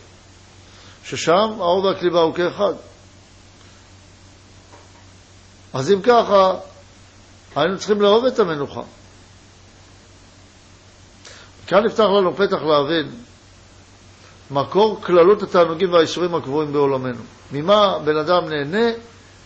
ששם 1.05 1.51
האור 1.59 1.85
והקליבה 1.85 2.21
הוא 2.21 2.35
כאחד. 2.35 2.73
אז 5.73 5.93
אם 5.93 6.03
ככה, 6.03 6.53
היינו 7.57 7.79
צריכים 7.79 8.01
לאהוב 8.01 8.25
את 8.25 8.39
המנוחה. 8.39 8.83
כאן 11.67 11.85
נפתח 11.87 12.05
לנו 12.05 12.37
פתח 12.37 12.59
להבין 12.63 13.11
מקור 14.51 15.01
כללות 15.03 15.43
התענוגים 15.43 15.93
והאיסורים 15.93 16.35
הקבועים 16.35 16.73
בעולמנו. 16.73 17.23
ממה 17.53 17.99
בן 18.05 18.17
אדם 18.17 18.49
נהנה 18.49 18.87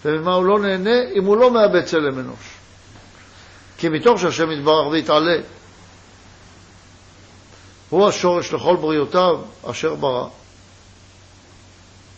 וממה 0.05 0.35
הוא 0.35 0.45
לא 0.45 0.59
נהנה 0.59 1.03
אם 1.15 1.25
הוא 1.25 1.37
לא 1.37 1.51
מאבד 1.51 1.85
צלם 1.85 2.19
אנוש. 2.19 2.55
כי 3.79 3.89
מתוך 3.89 4.21
שהשם 4.21 4.51
יתברך 4.51 4.87
ויתעלה, 4.91 5.37
הוא 7.91 8.09
השורש 8.09 8.53
לכל 8.53 8.77
בריאותיו 8.77 9.39
אשר 9.71 9.95
ברא. 9.95 10.29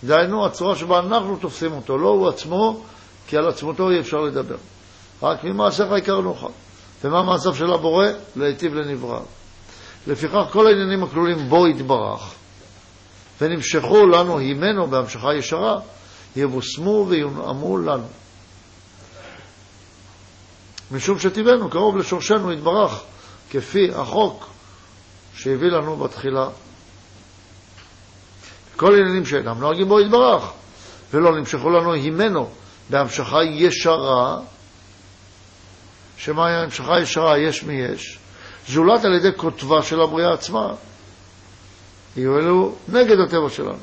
דהיינו, 0.04 0.46
הצורה 0.46 0.76
שבה 0.76 0.98
אנחנו 0.98 1.36
תופסים 1.36 1.72
אותו, 1.72 1.98
לא 1.98 2.08
הוא 2.08 2.28
עצמו, 2.28 2.82
כי 3.26 3.36
על 3.36 3.48
עצמותו 3.48 3.90
אי 3.90 4.00
אפשר 4.00 4.16
לדבר. 4.16 4.56
רק 5.22 5.44
ממעשיך 5.44 5.86
הכרנוך. 5.92 6.44
ומה 7.04 7.22
מעשיו 7.22 7.54
של 7.54 7.72
הבורא? 7.72 8.06
להיטיב 8.36 8.74
לנברא. 8.74 9.20
לפיכך 10.06 10.42
כל 10.52 10.66
העניינים 10.66 11.04
הכלולים 11.04 11.48
בו 11.48 11.68
יתברך, 11.68 12.34
ונמשכו 13.40 14.06
לנו 14.06 14.38
הימנו 14.38 14.86
בהמשכה 14.86 15.34
ישרה, 15.34 15.76
יבושמו 16.36 17.06
וינעמו 17.08 17.78
לנו. 17.78 18.06
משום 20.90 21.18
שטבענו 21.18 21.70
קרוב 21.70 21.96
לשורשנו 21.96 22.52
יתברך, 22.52 23.02
כפי 23.50 23.90
החוק 23.94 24.46
שהביא 25.34 25.68
לנו 25.68 25.96
בתחילה. 25.96 26.48
כל 28.76 28.94
העניינים 28.94 29.26
שאינם 29.26 29.60
נוהגים 29.60 29.88
בו 29.88 30.00
יתברך, 30.00 30.52
ולא 31.10 31.38
נמשכו 31.38 31.70
לנו 31.70 31.92
הימנו 31.92 32.50
בהמשכה 32.90 33.44
ישרה, 33.44 34.38
שמהי 36.16 36.54
ההמשכה 36.54 37.00
ישרה? 37.00 37.38
יש 37.38 37.62
מי 37.62 37.74
יש, 37.74 38.18
זולת 38.68 39.04
על 39.04 39.14
ידי 39.14 39.30
כותבה 39.36 39.82
של 39.82 40.00
הבריאה 40.00 40.32
עצמה. 40.32 40.74
יהיו 42.16 42.38
אלו 42.38 42.74
נגד 42.88 43.16
הטבע 43.26 43.48
שלנו, 43.50 43.78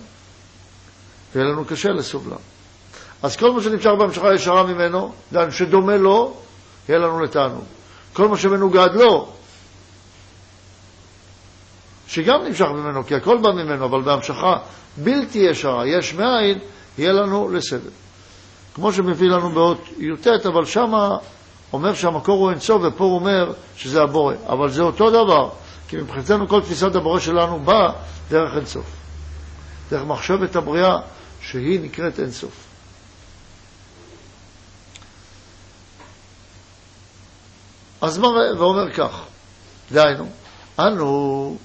ויהיה 1.35 1.47
לנו 1.47 1.65
קשה 1.65 1.89
לסובלם. 1.89 2.37
אז 3.23 3.35
כל 3.35 3.51
מה 3.51 3.61
שנמשך 3.61 3.89
בהמשכה 3.99 4.33
ישרה 4.33 4.63
ממנו, 4.63 5.13
דן 5.31 5.51
שדומה 5.51 5.97
לו, 5.97 6.37
יהיה 6.89 6.99
לנו 6.99 7.19
לתענוג. 7.19 7.63
כל 8.13 8.27
מה 8.27 8.37
שמנוגד 8.37 8.89
לו, 8.93 9.33
שגם 12.07 12.43
נמשך 12.47 12.65
ממנו, 12.65 13.05
כי 13.05 13.15
הכל 13.15 13.37
בא 13.37 13.51
ממנו, 13.51 13.85
אבל 13.85 14.01
בהמשכה 14.01 14.57
בלתי 14.97 15.39
ישרה, 15.39 15.87
יש 15.87 16.13
מאין, 16.13 16.59
יהיה 16.97 17.11
לנו 17.11 17.49
לסבל. 17.49 17.89
כמו 18.73 18.93
שמביא 18.93 19.29
לנו 19.29 19.49
באות 19.49 19.81
י"ט, 19.97 20.27
אבל 20.27 20.65
שמה 20.65 21.17
אומר 21.73 21.93
שהמקור 21.93 22.39
הוא 22.39 22.51
אינסוף, 22.51 22.81
ופה 22.85 23.03
הוא 23.03 23.15
אומר 23.15 23.53
שזה 23.77 24.01
הבורא. 24.01 24.33
אבל 24.49 24.69
זה 24.69 24.81
אותו 24.81 25.09
דבר, 25.09 25.49
כי 25.87 25.97
מבחינתנו 25.97 26.47
כל 26.47 26.61
תפיסת 26.61 26.95
הבורא 26.95 27.19
שלנו 27.19 27.59
באה 27.59 27.91
דרך 28.29 28.55
אינסוף. 28.55 28.85
דרך 29.91 30.03
מחשבת 30.03 30.55
הבריאה, 30.55 30.97
שהיא 31.41 31.79
נקראת 31.79 32.19
אינסוף. 32.19 32.67
אז 38.01 38.17
מראה 38.17 38.59
ואומר 38.59 38.91
כך, 38.93 39.21
דהיינו, 39.91 40.25
אנו 40.79 41.57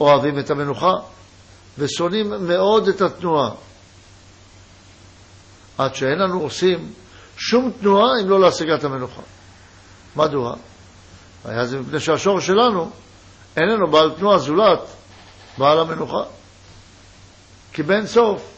אוהבים 0.00 0.38
את 0.38 0.50
המנוחה 0.50 0.92
ושונאים 1.78 2.32
מאוד 2.40 2.88
את 2.88 3.00
התנועה, 3.00 3.50
עד 5.78 5.94
שאין 5.94 6.18
לנו 6.18 6.40
עושים 6.40 6.92
שום 7.36 7.70
תנועה 7.80 8.20
אם 8.22 8.28
לא 8.28 8.40
להשגת 8.40 8.84
המנוחה. 8.84 9.22
מדוע? 10.16 10.54
היה 11.44 11.66
זה 11.66 11.80
מפני 11.80 12.00
שהשורש 12.00 12.46
שלנו 12.46 12.90
איננו 13.56 13.90
בעל 13.90 14.10
תנועה 14.10 14.38
זולת 14.38 14.80
בעל 15.58 15.78
המנוחה. 15.78 16.22
כי 17.72 17.82
באין 17.82 18.06
סוף 18.06 18.54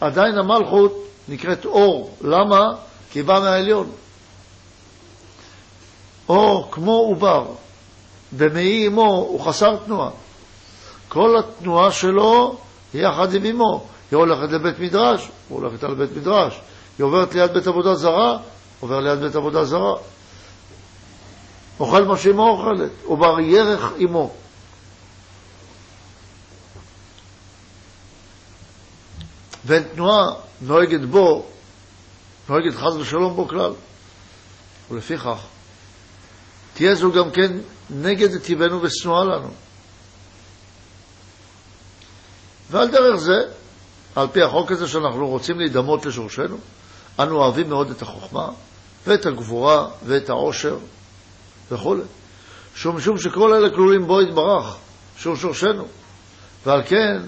עדיין 0.00 0.38
המלכות 0.38 1.04
נקראת 1.28 1.64
אור. 1.64 2.16
למה? 2.20 2.60
כי 3.10 3.18
היא 3.18 3.24
באה 3.24 3.40
מהעליון. 3.40 3.92
אור 6.28 6.68
כמו 6.72 6.92
עובר, 6.92 7.46
במעי 8.36 8.86
אמו 8.86 9.14
הוא 9.14 9.40
חסר 9.40 9.76
תנועה. 9.76 10.10
כל 11.08 11.38
התנועה 11.38 11.92
שלו 11.92 12.58
היא 12.92 13.06
יחד 13.06 13.34
עם 13.34 13.44
אמו. 13.44 13.86
היא 14.10 14.16
הולכת 14.16 14.52
לבית 14.52 14.78
מדרש, 14.78 15.28
הוא 15.48 15.60
הולכת 15.60 15.84
על 15.84 15.94
בית 15.94 16.16
מדרש. 16.16 16.60
היא 16.98 17.04
עוברת 17.04 17.34
ליד 17.34 17.52
בית 17.52 17.66
עבודה 17.66 17.94
זרה, 17.94 18.38
עובר 18.80 19.00
ליד 19.00 19.18
בית 19.18 19.34
עבודה 19.34 19.64
זרה. 19.64 19.94
אוכל 21.80 22.04
מה 22.04 22.16
שאמו 22.16 22.48
אוכלת, 22.48 22.90
הוא 23.04 23.18
בר 23.18 23.40
ירך 23.40 23.92
אמו. 24.04 24.30
ואין 29.64 29.82
תנועה 29.82 30.30
נוהגת 30.60 31.00
בו, 31.00 31.46
נוהגת 32.48 32.74
חס 32.74 32.94
ושלום 33.00 33.36
בו 33.36 33.48
כלל. 33.48 33.72
ולפיכך, 34.90 35.38
תהיה 36.74 36.94
זו 36.94 37.12
גם 37.12 37.30
כן 37.30 37.52
נגד 37.90 38.38
טבענו 38.38 38.82
ושנואה 38.82 39.24
לנו. 39.24 39.50
ועל 42.70 42.90
דרך 42.90 43.16
זה, 43.16 43.40
על 44.14 44.28
פי 44.32 44.42
החוק 44.42 44.72
הזה 44.72 44.88
שאנחנו 44.88 45.28
רוצים 45.28 45.58
להידמות 45.58 46.06
לשורשנו, 46.06 46.56
אנו 47.18 47.36
אוהבים 47.36 47.68
מאוד 47.68 47.90
את 47.90 48.02
החוכמה 48.02 48.48
ואת 49.06 49.26
הגבורה 49.26 49.88
ואת 50.06 50.30
העושר 50.30 50.78
וכו'. 51.70 51.96
משום 52.84 53.18
שכל 53.18 53.54
אלה 53.54 53.70
כלולים 53.70 54.06
בו 54.06 54.22
יתברך, 54.22 54.76
שהוא 55.16 55.36
שורשנו. 55.36 55.86
ועל 56.66 56.82
כן 56.86 57.22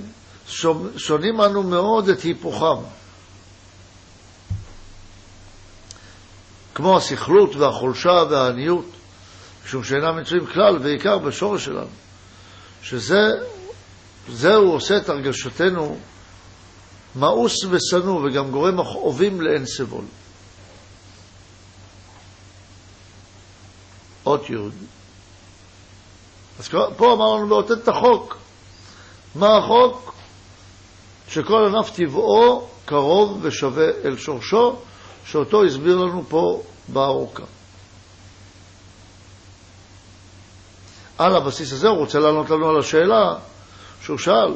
שונאים 0.96 1.40
אנו 1.40 1.62
מאוד 1.62 2.08
את 2.08 2.20
היפוכם. 2.20 2.82
כמו 6.74 6.96
הסכלות 6.96 7.56
והחולשה 7.56 8.22
והעניות, 8.30 8.84
משום 9.64 9.84
שאינם 9.84 10.16
מצויים 10.20 10.46
כלל 10.46 10.78
ועיקר 10.82 11.18
בשורש 11.18 11.64
שלנו, 11.64 11.90
שזה 12.82 13.20
זהו 14.28 14.72
עושה 14.72 14.96
את 14.96 15.08
הרגשתנו 15.08 15.98
מאוס 17.16 17.64
ושנוא 17.70 18.20
וגם 18.26 18.50
גורם 18.50 18.80
מכאובים 18.80 19.40
לאין 19.40 19.66
סבול. 19.66 20.04
אות 24.26 24.50
י' 24.50 24.54
אז 26.58 26.68
פה 26.96 27.12
אמר 27.12 27.34
לנו 27.36 27.48
באותת 27.48 27.82
את 27.82 27.88
החוק. 27.88 28.36
מה 29.34 29.58
החוק? 29.58 30.14
שכל 31.28 31.66
ענף 31.68 31.90
טבעו 31.90 32.68
קרוב 32.84 33.38
ושווה 33.42 33.86
אל 34.04 34.16
שורשו, 34.16 34.76
שאותו 35.26 35.64
הסביר 35.64 35.96
לנו 35.96 36.22
פה 36.28 36.62
בארוכה. 36.88 37.42
על 41.18 41.36
הבסיס 41.36 41.72
הזה 41.72 41.88
הוא 41.88 41.98
רוצה 41.98 42.18
לענות 42.18 42.50
לנו 42.50 42.68
על 42.68 42.78
השאלה 42.78 43.34
שהוא 44.02 44.18
שאל 44.18 44.54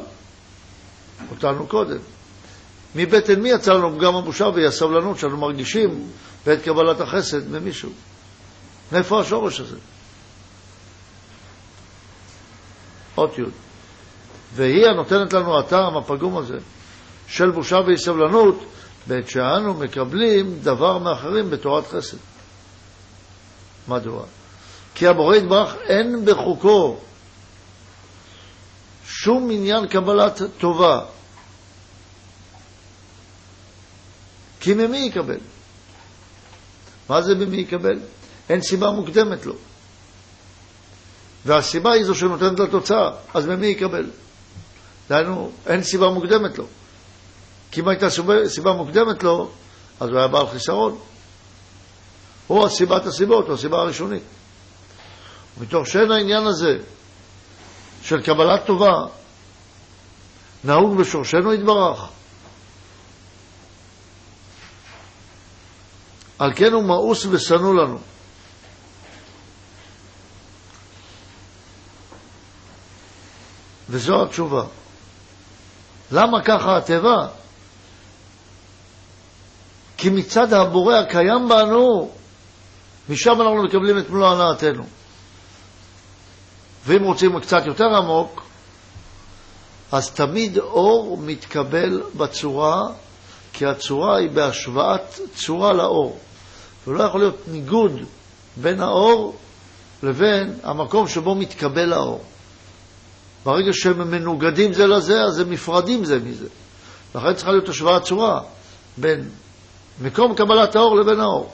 אותנו 1.31 1.67
קודם. 1.67 1.97
מבטן 2.95 3.41
מי 3.41 3.49
יצא 3.49 3.73
לנו 3.73 3.97
פגם 3.97 4.15
הבושה 4.15 4.45
והיא 4.45 4.67
הסבלנות 4.67 5.19
שאנו 5.19 5.37
מרגישים 5.37 6.11
בעת 6.45 6.61
קבלת 6.61 7.01
החסד 7.01 7.51
ממישהו? 7.51 7.89
מאיפה 8.91 9.21
השורש 9.21 9.59
הזה? 9.59 9.77
אות 13.17 13.37
י' 13.37 13.41
והיא 14.55 14.85
הנותנת 14.85 15.33
לנו 15.33 15.59
הטעם 15.59 15.97
הפגום 15.97 16.37
הזה 16.37 16.57
של 17.27 17.51
בושה 17.51 17.77
ואי 17.87 17.97
סבלנות 17.97 18.63
בעת 19.07 19.29
שאנו 19.29 19.73
מקבלים 19.73 20.59
דבר 20.59 20.97
מאחרים 20.97 21.49
בתורת 21.49 21.87
חסד. 21.87 22.17
מדוע? 23.87 24.25
כי 24.95 25.07
הבורא 25.07 25.35
יתברך 25.35 25.75
אין 25.87 26.25
בחוקו 26.25 26.97
שום 29.05 29.49
עניין 29.51 29.87
קבלת 29.87 30.41
טובה. 30.57 31.05
כי 34.59 34.73
ממי 34.73 34.97
יקבל? 34.97 35.37
מה 37.09 37.21
זה 37.21 37.35
ממי 37.35 37.57
יקבל? 37.57 37.99
אין 38.49 38.61
סיבה 38.61 38.91
מוקדמת 38.91 39.45
לו. 39.45 39.55
והסיבה 41.45 41.91
היא 41.91 42.05
זו 42.05 42.15
שנותנת 42.15 42.59
לתוצאה, 42.59 43.11
אז 43.33 43.45
ממי 43.45 43.67
יקבל? 43.67 44.09
דהיינו, 45.09 45.51
אין 45.67 45.83
סיבה 45.83 46.09
מוקדמת 46.09 46.57
לו. 46.57 46.65
כי 47.71 47.81
אם 47.81 47.87
הייתה 47.87 48.07
סיבה 48.47 48.73
מוקדמת 48.73 49.23
לו, 49.23 49.51
אז 49.99 50.09
הוא 50.09 50.17
היה 50.17 50.27
בעל 50.27 50.47
חיסרון. 50.47 50.99
או 52.49 52.65
הסיבת 52.65 53.05
הסיבות, 53.05 53.49
או 53.49 53.53
הסיבה 53.53 53.77
הראשונית. 53.77 54.23
מתוך 55.59 55.87
שאין 55.87 56.11
העניין 56.11 56.47
הזה 56.47 56.77
של 58.01 58.21
קבלת 58.21 58.65
טובה, 58.65 58.93
נהוג 60.63 60.97
בשורשנו 60.97 61.53
יתברך. 61.53 62.09
על 66.39 66.53
כן 66.55 66.73
הוא 66.73 66.83
מאוס 66.83 67.25
ושנוא 67.25 67.73
לנו. 67.73 67.99
וזו 73.89 74.23
התשובה. 74.23 74.63
למה 76.11 76.43
ככה 76.43 76.77
הטבע? 76.77 77.27
כי 79.97 80.09
מצד 80.09 80.53
הבורא 80.53 80.95
הקיים 80.95 81.49
בנו, 81.49 82.11
משם 83.09 83.31
אנחנו 83.31 83.63
מקבלים 83.63 83.97
את 83.97 84.09
מלוא 84.09 84.27
הנאתנו. 84.27 84.98
ואם 86.85 87.03
רוצים 87.03 87.39
קצת 87.39 87.65
יותר 87.65 87.95
עמוק, 87.95 88.43
אז 89.91 90.11
תמיד 90.11 90.57
אור 90.57 91.17
מתקבל 91.17 92.01
בצורה, 92.15 92.87
כי 93.53 93.65
הצורה 93.65 94.17
היא 94.17 94.29
בהשוואת 94.29 95.19
צורה 95.35 95.73
לאור. 95.73 96.19
ולא 96.87 97.03
יכול 97.03 97.19
להיות 97.21 97.47
ניגוד 97.47 97.91
בין 98.57 98.81
האור 98.81 99.35
לבין 100.03 100.53
המקום 100.63 101.07
שבו 101.07 101.35
מתקבל 101.35 101.93
האור. 101.93 102.23
ברגע 103.45 103.71
שהם 103.73 104.11
מנוגדים 104.11 104.73
זה 104.73 104.87
לזה, 104.87 105.21
אז 105.21 105.39
הם 105.39 105.51
נפרדים 105.51 106.05
זה 106.05 106.19
מזה. 106.19 106.47
לכן 107.15 107.33
צריכה 107.33 107.51
להיות 107.51 107.69
השוואת 107.69 108.03
צורה 108.03 108.41
בין 108.97 109.29
מקום 110.01 110.35
קבלת 110.35 110.75
האור 110.75 110.95
לבין 110.95 111.19
האור. 111.19 111.51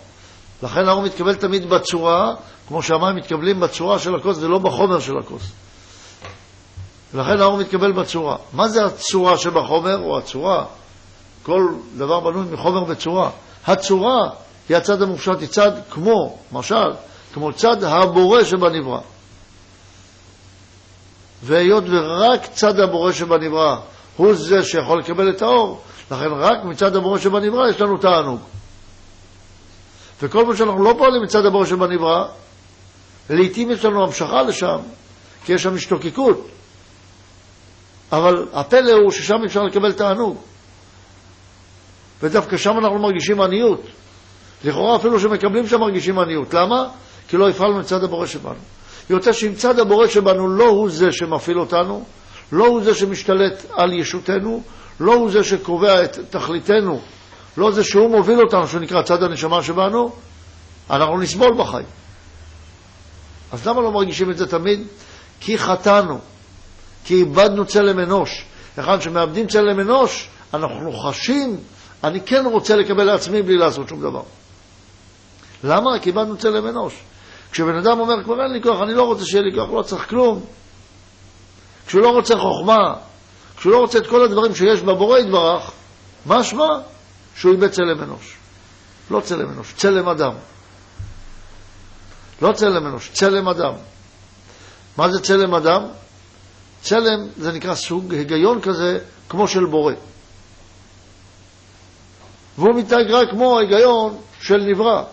לכן 0.63 0.87
האור 0.87 1.01
מתקבל 1.01 1.35
תמיד 1.35 1.69
בצורה, 1.69 2.33
כמו 2.67 2.81
שהמים 2.81 3.15
מתקבלים 3.15 3.59
בצורה 3.59 3.99
של 3.99 4.15
הכוס 4.15 4.37
ולא 4.37 4.59
בחומר 4.59 4.99
של 4.99 5.17
הכוס. 5.17 5.51
ולכן 7.13 7.41
האור 7.41 7.57
מתקבל 7.57 7.91
בצורה. 7.91 8.37
מה 8.53 8.67
זה 8.67 8.85
הצורה 8.85 9.37
שבחומר 9.37 9.97
או 9.97 10.17
הצורה? 10.17 10.65
כל 11.43 11.61
דבר 11.97 12.19
בנוי 12.19 12.45
מחומר 12.51 12.83
בצורה. 12.83 13.29
הצורה 13.65 14.29
היא 14.69 14.77
הצד 14.77 15.01
המופשט, 15.01 15.39
היא 15.39 15.47
צד 15.47 15.71
כמו, 15.89 16.37
משל, 16.51 16.91
כמו 17.33 17.53
צד 17.53 17.83
הבורא 17.83 18.43
שבנברא. 18.43 18.99
והיות 21.43 21.83
ורק 21.87 22.45
צד 22.45 22.79
הבורא 22.79 23.11
שבנברא 23.11 23.75
הוא 24.17 24.33
זה 24.33 24.63
שיכול 24.63 24.99
לקבל 24.99 25.29
את 25.29 25.41
האור, 25.41 25.81
לכן 26.11 26.31
רק 26.31 26.63
מצד 26.63 26.95
הבורא 26.95 27.19
שבנברא 27.19 27.69
יש 27.69 27.81
לנו 27.81 27.97
תענוג. 27.97 28.39
וכל 30.21 30.45
מה 30.45 30.55
שאנחנו 30.55 30.83
לא 30.83 30.95
פועלים 30.97 31.21
מצד 31.23 31.45
הבורא 31.45 31.65
שבנברא, 31.65 32.27
לעתים 33.29 33.71
יש 33.71 33.85
לנו 33.85 34.03
המשכה 34.03 34.41
לשם, 34.41 34.77
כי 35.45 35.53
יש 35.53 35.63
שם 35.63 35.75
השתוקקות. 35.75 36.47
אבל 38.11 38.47
הפלא 38.53 38.91
הוא 38.91 39.11
ששם 39.11 39.35
אפשר 39.45 39.63
לקבל 39.63 39.91
תענוג. 39.91 40.37
ודווקא 42.23 42.57
שם 42.57 42.77
אנחנו 42.77 42.99
מרגישים 42.99 43.41
עניות. 43.41 43.81
לכאורה 44.63 44.95
אפילו 44.95 45.19
שמקבלים 45.19 45.67
שם 45.67 45.79
מרגישים 45.79 46.19
עניות. 46.19 46.53
למה? 46.53 46.87
כי 47.27 47.37
לא 47.37 47.49
הפעלנו 47.49 47.79
את 47.79 47.85
צד 47.85 48.03
הבורא 48.03 48.25
שבנו. 48.25 48.59
יוצא 49.09 49.31
שאם 49.33 49.53
צד 49.55 49.79
הבורא 49.79 50.07
שבנו 50.07 50.47
לא 50.47 50.67
הוא 50.67 50.89
זה 50.89 51.11
שמפעיל 51.11 51.59
אותנו, 51.59 52.03
לא 52.51 52.67
הוא 52.67 52.83
זה 52.83 52.93
שמשתלט 52.93 53.65
על 53.71 53.93
ישותנו, 53.93 54.63
לא 54.99 55.13
הוא 55.13 55.31
זה 55.31 55.43
שקובע 55.43 56.03
את 56.03 56.19
תכליתנו, 56.29 57.01
לא 57.57 57.71
זה 57.71 57.83
שהוא 57.83 58.09
מוביל 58.09 58.41
אותנו, 58.41 58.67
שנקרא 58.67 59.01
צד 59.01 59.23
הנשמה 59.23 59.63
שבנו, 59.63 60.11
אנחנו 60.89 61.19
נסבול 61.19 61.55
בחיים. 61.57 61.85
אז 63.51 63.67
למה 63.67 63.81
לא 63.81 63.91
מרגישים 63.91 64.31
את 64.31 64.37
זה 64.37 64.47
תמיד? 64.47 64.87
כי 65.39 65.57
חטאנו, 65.57 66.19
כי 67.05 67.13
איבדנו 67.13 67.65
צלם 67.65 67.99
אנוש. 67.99 68.45
היכן 68.77 69.01
שמאבדים 69.01 69.47
צלם 69.47 69.79
אנוש, 69.79 70.29
אנחנו 70.53 70.91
חשים, 70.91 71.57
אני 72.03 72.21
כן 72.21 72.45
רוצה 72.45 72.75
לקבל 72.75 73.03
לעצמי 73.03 73.41
בלי 73.41 73.57
לעשות 73.57 73.89
שום 73.89 74.01
דבר. 74.01 74.21
למה? 75.63 75.99
כי 76.01 76.09
איבדנו 76.09 76.37
צלם 76.37 76.67
אנוש. 76.67 76.93
כשבן 77.51 77.75
אדם 77.75 77.99
אומר, 77.99 78.23
כבר 78.23 78.43
אין 78.43 78.51
לי 78.51 78.61
כוח, 78.63 78.81
אני 78.81 78.93
לא 78.93 79.03
רוצה 79.03 79.25
שיהיה 79.25 79.43
לי 79.43 79.55
כוח, 79.55 79.69
לא 79.69 79.81
צריך 79.81 80.09
כלום. 80.09 80.45
כשהוא 81.87 82.01
לא 82.01 82.09
רוצה 82.09 82.33
חוכמה, 82.37 82.93
כשהוא 83.57 83.73
לא 83.73 83.77
רוצה 83.77 83.97
את 83.97 84.07
כל 84.07 84.23
הדברים 84.23 84.55
שיש 84.55 84.81
בבורא 84.81 85.19
יתברך, 85.19 85.71
משמע 86.25 86.67
שהוא 87.35 87.51
איבד 87.51 87.67
צלם 87.67 88.03
אנוש. 88.03 88.35
לא 89.11 89.19
צלם 89.19 89.49
אנוש, 89.49 89.73
צלם 89.77 90.09
אדם. 90.09 90.33
לא 92.41 92.51
צלם 92.51 92.87
אנוש, 92.87 93.09
צלם 93.13 93.47
אדם. 93.47 93.73
מה 94.97 95.09
זה 95.09 95.19
צלם 95.19 95.55
אדם? 95.55 95.83
צלם 96.81 97.27
זה 97.37 97.51
נקרא 97.51 97.75
סוג 97.75 98.13
היגיון 98.13 98.61
כזה 98.61 98.99
כמו 99.29 99.47
של 99.47 99.65
בורא. 99.65 99.93
והוא 102.57 102.75
מתנהג 102.75 103.11
רק 103.11 103.29
כמו 103.29 103.57
ההיגיון 103.57 104.17
של 104.41 104.57
נברא. 104.57 105.03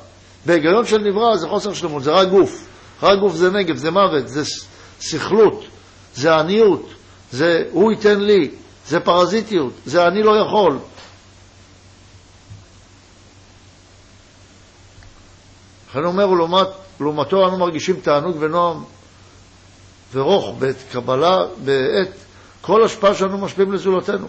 בהיגיון 0.47 0.86
של 0.86 0.99
נברא 0.99 1.36
זה 1.36 1.49
חוסר 1.49 1.74
שלמות, 1.74 2.03
זה 2.03 2.11
רק 2.11 2.28
גוף. 2.28 2.66
רק 3.03 3.19
גוף 3.19 3.35
זה 3.35 3.51
נגב, 3.51 3.77
זה 3.77 3.90
מוות, 3.90 4.28
זה 4.28 4.43
סכלות, 5.01 5.65
זה 6.15 6.35
עניות, 6.35 6.89
זה 7.32 7.62
הוא 7.70 7.93
ייתן 7.93 8.20
לי, 8.20 8.51
זה 8.86 9.01
פרזיטיות, 9.01 9.73
זה 9.86 10.07
אני 10.07 10.23
לא 10.23 10.36
יכול. 10.36 10.78
לכן 15.93 16.05
אומר, 16.05 16.28
ולעומת, 16.28 16.66
לעומתו 17.01 17.48
אנו 17.48 17.59
מרגישים 17.59 18.01
תענוג 18.01 18.36
ונועם 18.40 18.85
ורוך 20.12 20.59
בעת 20.59 20.77
קבלה, 20.93 21.39
בעת 21.64 22.09
כל 22.60 22.85
השפעה 22.85 23.14
שאנו 23.14 23.39
משפיעים 23.39 23.73
לזולתנו. 23.73 24.28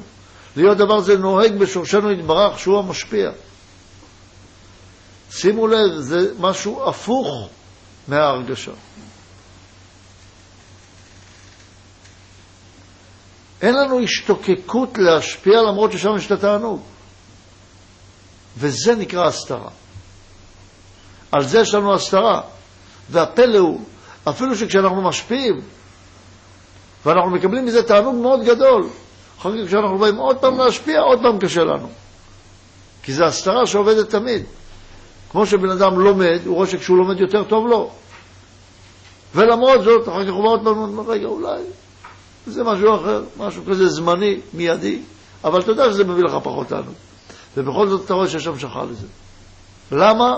להיות 0.56 0.78
דבר 0.78 1.00
זה 1.00 1.18
נוהג 1.18 1.56
בשורשנו 1.56 2.12
יתברך 2.12 2.60
שהוא 2.60 2.80
המשפיע. 2.80 3.32
שימו 5.32 5.68
לב, 5.68 5.96
זה 6.00 6.32
משהו 6.40 6.90
הפוך 6.90 7.50
מההרגשה. 8.08 8.72
אין 13.62 13.76
לנו 13.76 14.00
השתוקקות 14.00 14.98
להשפיע 14.98 15.62
למרות 15.62 15.92
ששם 15.92 16.16
יש 16.18 16.26
את 16.26 16.32
התענוג. 16.32 16.82
וזה 18.58 18.96
נקרא 18.96 19.28
הסתרה. 19.28 19.70
על 21.34 21.44
זה 21.44 21.60
יש 21.60 21.74
לנו 21.74 21.94
הסתרה. 21.94 22.42
והפלא 23.10 23.58
הוא, 23.58 23.82
אפילו 24.30 24.56
שכשאנחנו 24.56 25.02
משפיעים, 25.02 25.62
ואנחנו 27.06 27.32
מקבלים 27.32 27.66
מזה 27.66 27.84
תענוג 27.84 28.16
מאוד 28.16 28.44
גדול, 28.44 28.88
אחר 29.40 29.52
כך 29.52 29.68
כשאנחנו 29.68 29.98
באים 29.98 30.16
עוד 30.16 30.38
פעם 30.38 30.58
להשפיע, 30.58 31.00
עוד 31.00 31.20
פעם 31.22 31.40
קשה 31.40 31.64
לנו. 31.64 31.90
כי 33.04 33.14
זו 33.14 33.24
הסתרה 33.24 33.68
שעובדת 33.68 34.10
תמיד. 34.10 34.44
כמו 35.32 35.46
שבן 35.46 35.70
אדם 35.70 36.00
לומד, 36.00 36.40
הוא 36.46 36.56
רואה 36.56 36.68
שכשהוא 36.68 36.98
לומד 36.98 37.20
יותר 37.20 37.44
טוב 37.44 37.68
לו. 37.68 37.92
ולמרות 39.36 39.84
זאת, 39.84 40.08
אחר 40.08 40.26
כך 40.26 40.32
הוא 40.32 40.44
בא 40.44 40.50
עוד 40.50 40.64
פעם, 40.64 40.78
ואומר, 40.78 41.12
רגע, 41.12 41.28
אולי 41.28 41.62
זה 42.48 42.64
משהו 42.64 42.96
אחר, 42.96 43.24
משהו 43.38 43.64
כזה 43.70 43.88
זמני, 43.88 44.40
מיידי, 44.54 45.02
אבל 45.44 45.62
אתה 45.62 45.72
יודע 45.72 45.92
שזה 45.92 46.04
מביא 46.04 46.24
לך 46.24 46.34
פחות 46.44 46.68
תענוג. 46.68 46.94
ובכל 47.58 47.88
זאת 47.88 48.06
אתה 48.06 48.14
רואה 48.14 48.28
שיש 48.28 48.48
המשכה 48.48 48.84
לזה. 48.84 49.08
למה? 49.92 50.34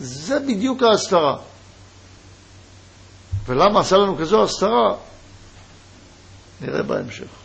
זה 0.00 0.40
בדיוק 0.40 0.82
ההסתרה. 0.82 1.36
ולמה 3.46 3.80
עשה 3.80 3.96
לנו 3.96 4.16
כזו 4.18 4.44
הסתרה? 4.44 4.94
נראה 6.60 6.82
בהמשך. 6.82 7.41